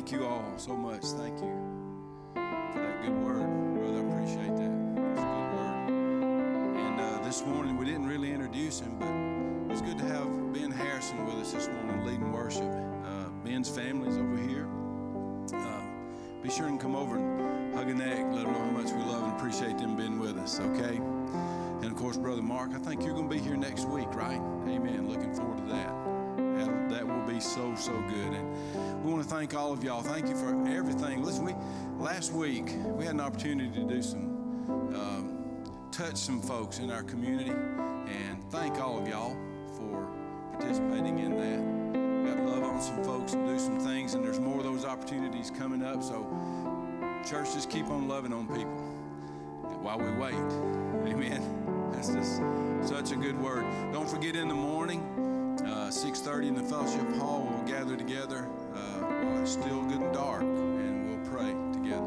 Thank 0.05 0.19
you 0.19 0.27
all 0.27 0.53
so 0.57 0.75
much. 0.75 1.01
Thank 1.01 1.39
you 1.39 1.55
for 2.33 2.81
that 2.81 3.01
good 3.03 3.15
word. 3.23 3.47
Brother, 3.73 3.99
I 3.99 4.11
appreciate 4.11 4.53
that. 4.57 4.73
A 5.15 5.23
good 5.23 5.47
word. 5.55 6.75
And 6.77 6.99
uh, 6.99 7.23
this 7.23 7.45
morning, 7.45 7.77
we 7.77 7.85
didn't 7.85 8.07
really 8.07 8.29
introduce 8.33 8.81
him, 8.81 8.97
but 8.99 9.71
it's 9.71 9.81
good 9.81 9.97
to 9.99 10.03
have 10.03 10.27
Ben 10.53 10.71
Harrison 10.71 11.25
with 11.25 11.35
us 11.35 11.53
this 11.53 11.69
morning 11.69 12.05
leading 12.05 12.33
worship. 12.33 12.69
Uh, 13.05 13.29
Ben's 13.45 13.69
family's 13.69 14.17
over 14.17 14.35
here. 14.35 14.67
Uh, 15.57 15.81
be 16.43 16.49
sure 16.49 16.67
and 16.67 16.81
come 16.81 16.97
over 16.97 17.15
and 17.15 17.73
hug 17.73 17.87
a 17.87 17.93
neck, 17.93 18.25
let 18.33 18.43
them 18.43 18.51
know 18.51 18.59
how 18.59 18.71
much 18.71 18.91
we 18.91 19.01
love 19.03 19.23
and 19.23 19.31
appreciate 19.39 19.77
them 19.77 19.95
being 19.95 20.19
with 20.19 20.37
us, 20.37 20.59
okay? 20.59 20.97
And 20.97 21.85
of 21.85 21.95
course, 21.95 22.17
Brother 22.17 22.41
Mark, 22.41 22.71
I 22.75 22.79
think 22.79 23.03
you're 23.05 23.13
going 23.13 23.29
to 23.29 23.33
be 23.33 23.41
here 23.41 23.55
next 23.55 23.87
week, 23.87 24.13
right? 24.13 24.41
Amen. 24.67 25.07
Looking 25.07 25.33
forward 25.33 25.59
to 25.59 25.73
that. 25.73 26.03
That, 26.57 26.89
that 26.89 27.07
will 27.07 27.25
be 27.25 27.39
so, 27.39 27.73
so 27.75 27.93
good. 28.09 28.33
And 28.33 28.92
we 29.03 29.11
want 29.11 29.21
to 29.21 29.29
thank 29.29 29.53
all 29.53 29.73
of 29.73 29.83
y'all. 29.83 30.01
Thank 30.01 30.29
you 30.29 30.35
for 30.35 30.65
everything. 30.67 31.23
Listen, 31.23 31.43
we 31.43 31.53
last 31.97 32.31
week 32.31 32.73
we 32.85 33.03
had 33.03 33.15
an 33.15 33.19
opportunity 33.19 33.69
to 33.77 33.85
do 33.85 34.01
some, 34.01 34.29
um, 34.95 35.89
touch 35.91 36.15
some 36.15 36.41
folks 36.41 36.79
in 36.79 36.89
our 36.89 37.03
community, 37.03 37.49
and 37.49 38.41
thank 38.49 38.79
all 38.79 38.97
of 38.97 39.07
y'all 39.07 39.35
for 39.75 40.07
participating 40.53 41.19
in 41.19 41.31
that. 41.31 42.23
We 42.23 42.29
got 42.29 42.49
love 42.49 42.63
on 42.63 42.81
some 42.81 43.03
folks 43.03 43.33
and 43.33 43.45
do 43.45 43.59
some 43.59 43.77
things, 43.79 44.13
and 44.13 44.23
there's 44.23 44.39
more 44.39 44.59
of 44.59 44.63
those 44.63 44.85
opportunities 44.85 45.51
coming 45.51 45.83
up. 45.83 46.01
So, 46.01 46.25
church, 47.29 47.53
just 47.53 47.69
keep 47.69 47.87
on 47.87 48.07
loving 48.07 48.31
on 48.31 48.47
people 48.47 48.79
while 49.81 49.99
we 49.99 50.11
wait. 50.11 50.33
Amen. 51.13 51.91
That's 51.91 52.13
just 52.13 52.41
such 52.87 53.11
a 53.11 53.17
good 53.17 53.37
word. 53.41 53.65
Don't 53.91 54.09
forget 54.09 54.37
in 54.37 54.47
the 54.47 54.53
morning, 54.53 55.01
uh, 55.65 55.89
6.30 55.89 56.47
in 56.47 56.55
the 56.55 56.63
fellowship 56.63 57.15
hall, 57.17 57.45
we'll 57.49 57.67
gather 57.67 57.97
together 57.97 58.47
it's 59.41 59.51
still 59.51 59.83
good 59.83 60.01
and 60.01 60.13
dark, 60.13 60.41
and 60.41 61.09
we'll 61.09 61.31
pray 61.31 61.51
together. 61.73 62.05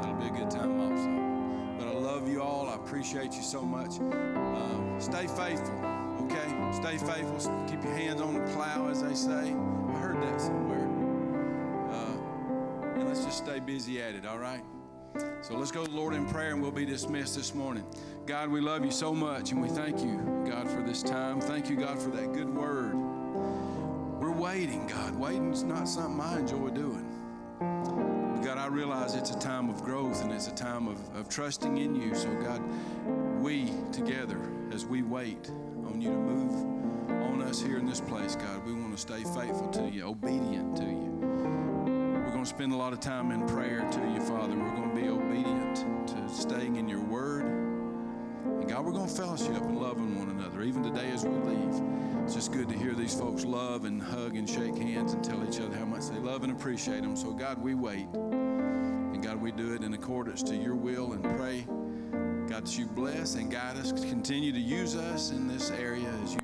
That'll 0.00 0.16
be 0.16 0.26
a 0.26 0.30
good 0.30 0.50
time 0.50 0.80
also. 0.80 1.78
But 1.78 1.88
I 1.88 1.98
love 1.98 2.28
you 2.28 2.42
all. 2.42 2.68
I 2.68 2.74
appreciate 2.74 3.34
you 3.34 3.42
so 3.42 3.62
much. 3.62 3.98
Um, 3.98 4.96
stay 4.98 5.26
faithful, 5.26 5.78
okay? 6.22 6.72
Stay 6.72 6.98
faithful. 6.98 7.64
Keep 7.68 7.84
your 7.84 7.94
hands 7.94 8.20
on 8.20 8.34
the 8.34 8.52
plow, 8.52 8.88
as 8.88 9.02
they 9.02 9.14
say. 9.14 9.54
I 9.54 9.98
heard 9.98 10.22
that 10.22 10.40
somewhere. 10.40 10.86
Uh, 11.90 12.98
and 12.98 13.08
let's 13.08 13.24
just 13.24 13.38
stay 13.38 13.60
busy 13.60 14.00
at 14.00 14.14
it, 14.14 14.26
all 14.26 14.38
right? 14.38 14.62
So 15.40 15.54
let's 15.56 15.70
go 15.70 15.84
Lord 15.84 16.14
in 16.14 16.26
prayer 16.26 16.52
and 16.52 16.60
we'll 16.60 16.70
be 16.70 16.84
dismissed 16.84 17.36
this 17.36 17.54
morning. 17.54 17.84
God, 18.26 18.50
we 18.50 18.60
love 18.60 18.84
you 18.84 18.90
so 18.90 19.14
much 19.14 19.52
and 19.52 19.62
we 19.62 19.68
thank 19.68 20.00
you, 20.00 20.16
God, 20.46 20.68
for 20.68 20.82
this 20.82 21.02
time. 21.02 21.40
Thank 21.40 21.70
you, 21.70 21.76
God, 21.76 21.98
for 21.98 22.10
that 22.10 22.32
good 22.32 22.48
word. 22.48 23.05
Waiting, 24.46 24.86
God. 24.86 25.16
Waiting's 25.16 25.64
not 25.64 25.88
something 25.88 26.20
I 26.20 26.38
enjoy 26.38 26.68
doing. 26.68 27.04
But 27.58 28.44
God, 28.44 28.58
I 28.58 28.68
realize 28.68 29.16
it's 29.16 29.32
a 29.32 29.38
time 29.40 29.68
of 29.68 29.82
growth 29.82 30.22
and 30.22 30.30
it's 30.30 30.46
a 30.46 30.54
time 30.54 30.86
of, 30.86 31.00
of 31.16 31.28
trusting 31.28 31.78
in 31.78 31.96
you. 31.96 32.14
So, 32.14 32.32
God, 32.34 32.62
we 33.42 33.72
together, 33.90 34.38
as 34.70 34.86
we 34.86 35.02
wait 35.02 35.50
on 35.84 36.00
you 36.00 36.10
to 36.10 36.16
move 36.16 37.10
on 37.24 37.42
us 37.42 37.60
here 37.60 37.76
in 37.76 37.86
this 37.86 38.00
place, 38.00 38.36
God, 38.36 38.64
we 38.64 38.72
want 38.72 38.94
to 38.94 39.00
stay 39.00 39.24
faithful 39.24 39.68
to 39.72 39.90
you, 39.90 40.04
obedient 40.04 40.76
to 40.76 40.84
you. 40.84 41.18
We're 42.24 42.30
going 42.30 42.44
to 42.44 42.48
spend 42.48 42.72
a 42.72 42.76
lot 42.76 42.92
of 42.92 43.00
time 43.00 43.32
in 43.32 43.44
prayer 43.48 43.80
to 43.80 44.00
you, 44.12 44.20
Father. 44.20 44.54
We're 44.54 44.76
going 44.76 44.90
to 44.90 45.02
be 45.02 45.08
obedient 45.08 46.06
to 46.06 46.28
staying 46.28 46.76
in 46.76 46.88
your 46.88 47.02
word. 47.02 47.55
God, 48.68 48.84
we're 48.84 48.92
going 48.92 49.08
to 49.08 49.14
fellowship 49.14 49.62
and 49.62 49.80
love 49.80 49.96
on 49.98 50.18
one 50.18 50.28
another, 50.28 50.62
even 50.62 50.82
today 50.82 51.08
as 51.12 51.24
we 51.24 51.30
leave. 51.30 51.82
It's 52.24 52.34
just 52.34 52.52
good 52.52 52.68
to 52.68 52.76
hear 52.76 52.94
these 52.94 53.14
folks 53.14 53.44
love 53.44 53.84
and 53.84 54.02
hug 54.02 54.34
and 54.34 54.48
shake 54.48 54.76
hands 54.76 55.12
and 55.12 55.22
tell 55.22 55.48
each 55.48 55.60
other 55.60 55.76
how 55.76 55.84
much 55.84 56.08
they 56.08 56.18
love 56.18 56.42
and 56.42 56.50
appreciate 56.50 57.02
them. 57.02 57.16
So, 57.16 57.32
God, 57.32 57.62
we 57.62 57.76
wait. 57.76 58.08
And 58.12 59.22
God, 59.22 59.40
we 59.40 59.52
do 59.52 59.72
it 59.72 59.84
in 59.84 59.94
accordance 59.94 60.42
to 60.44 60.56
your 60.56 60.74
will 60.74 61.12
and 61.12 61.22
pray, 61.36 61.64
God, 62.48 62.66
that 62.66 62.76
you 62.76 62.86
bless 62.86 63.36
and 63.36 63.52
guide 63.52 63.76
us, 63.76 63.92
continue 63.92 64.50
to 64.50 64.58
use 64.58 64.96
us 64.96 65.30
in 65.30 65.46
this 65.46 65.70
area 65.70 66.08
as 66.24 66.34
you 66.34 66.40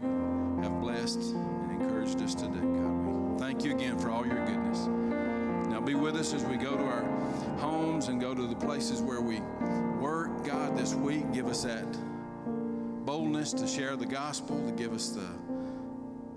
gospel, 14.12 14.62
to 14.66 14.72
give 14.72 14.92
us 14.92 15.08
the 15.08 15.26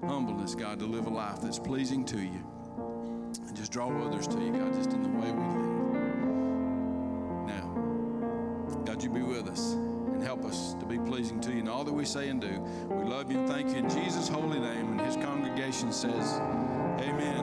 humbleness, 0.08 0.56
God, 0.56 0.80
to 0.80 0.86
live 0.86 1.08
a 1.08 1.10
life 1.10 1.42
that's 1.42 1.60
pleasing 1.60 2.06
to 2.06 2.18
you. 2.18 2.42
And 3.48 3.54
just 3.54 3.74
draw 3.74 3.90
others 4.06 4.28
to 4.28 4.40
you, 4.40 4.54
God, 4.54 4.74
just 4.74 4.94
in 4.94 5.04
the 5.04 5.10
way 5.10 5.30
we 5.30 5.44
live. 5.44 5.66
Now, 7.48 8.84
God, 8.86 9.04
you 9.04 9.10
be 9.10 9.24
with 9.24 9.50
us 9.50 9.74
and 9.74 10.24
help 10.24 10.46
us 10.46 10.74
to 10.80 10.86
be 10.86 10.98
pleasing 11.00 11.42
to 11.42 11.52
you 11.52 11.60
in 11.60 11.68
all 11.68 11.84
that 11.84 11.94
we 11.94 12.06
say 12.06 12.30
and 12.30 12.40
do. 12.40 12.62
We 12.88 13.04
love 13.04 13.30
you 13.30 13.40
and 13.40 13.50
thank 13.50 13.70
you 13.72 13.76
in 13.76 13.90
Jesus' 13.90 14.30
holy 14.30 14.60
name. 14.60 14.98
And 14.98 15.02
his 15.02 15.18
congregation 15.18 15.92
says, 15.92 16.40
Amen. 17.02 17.36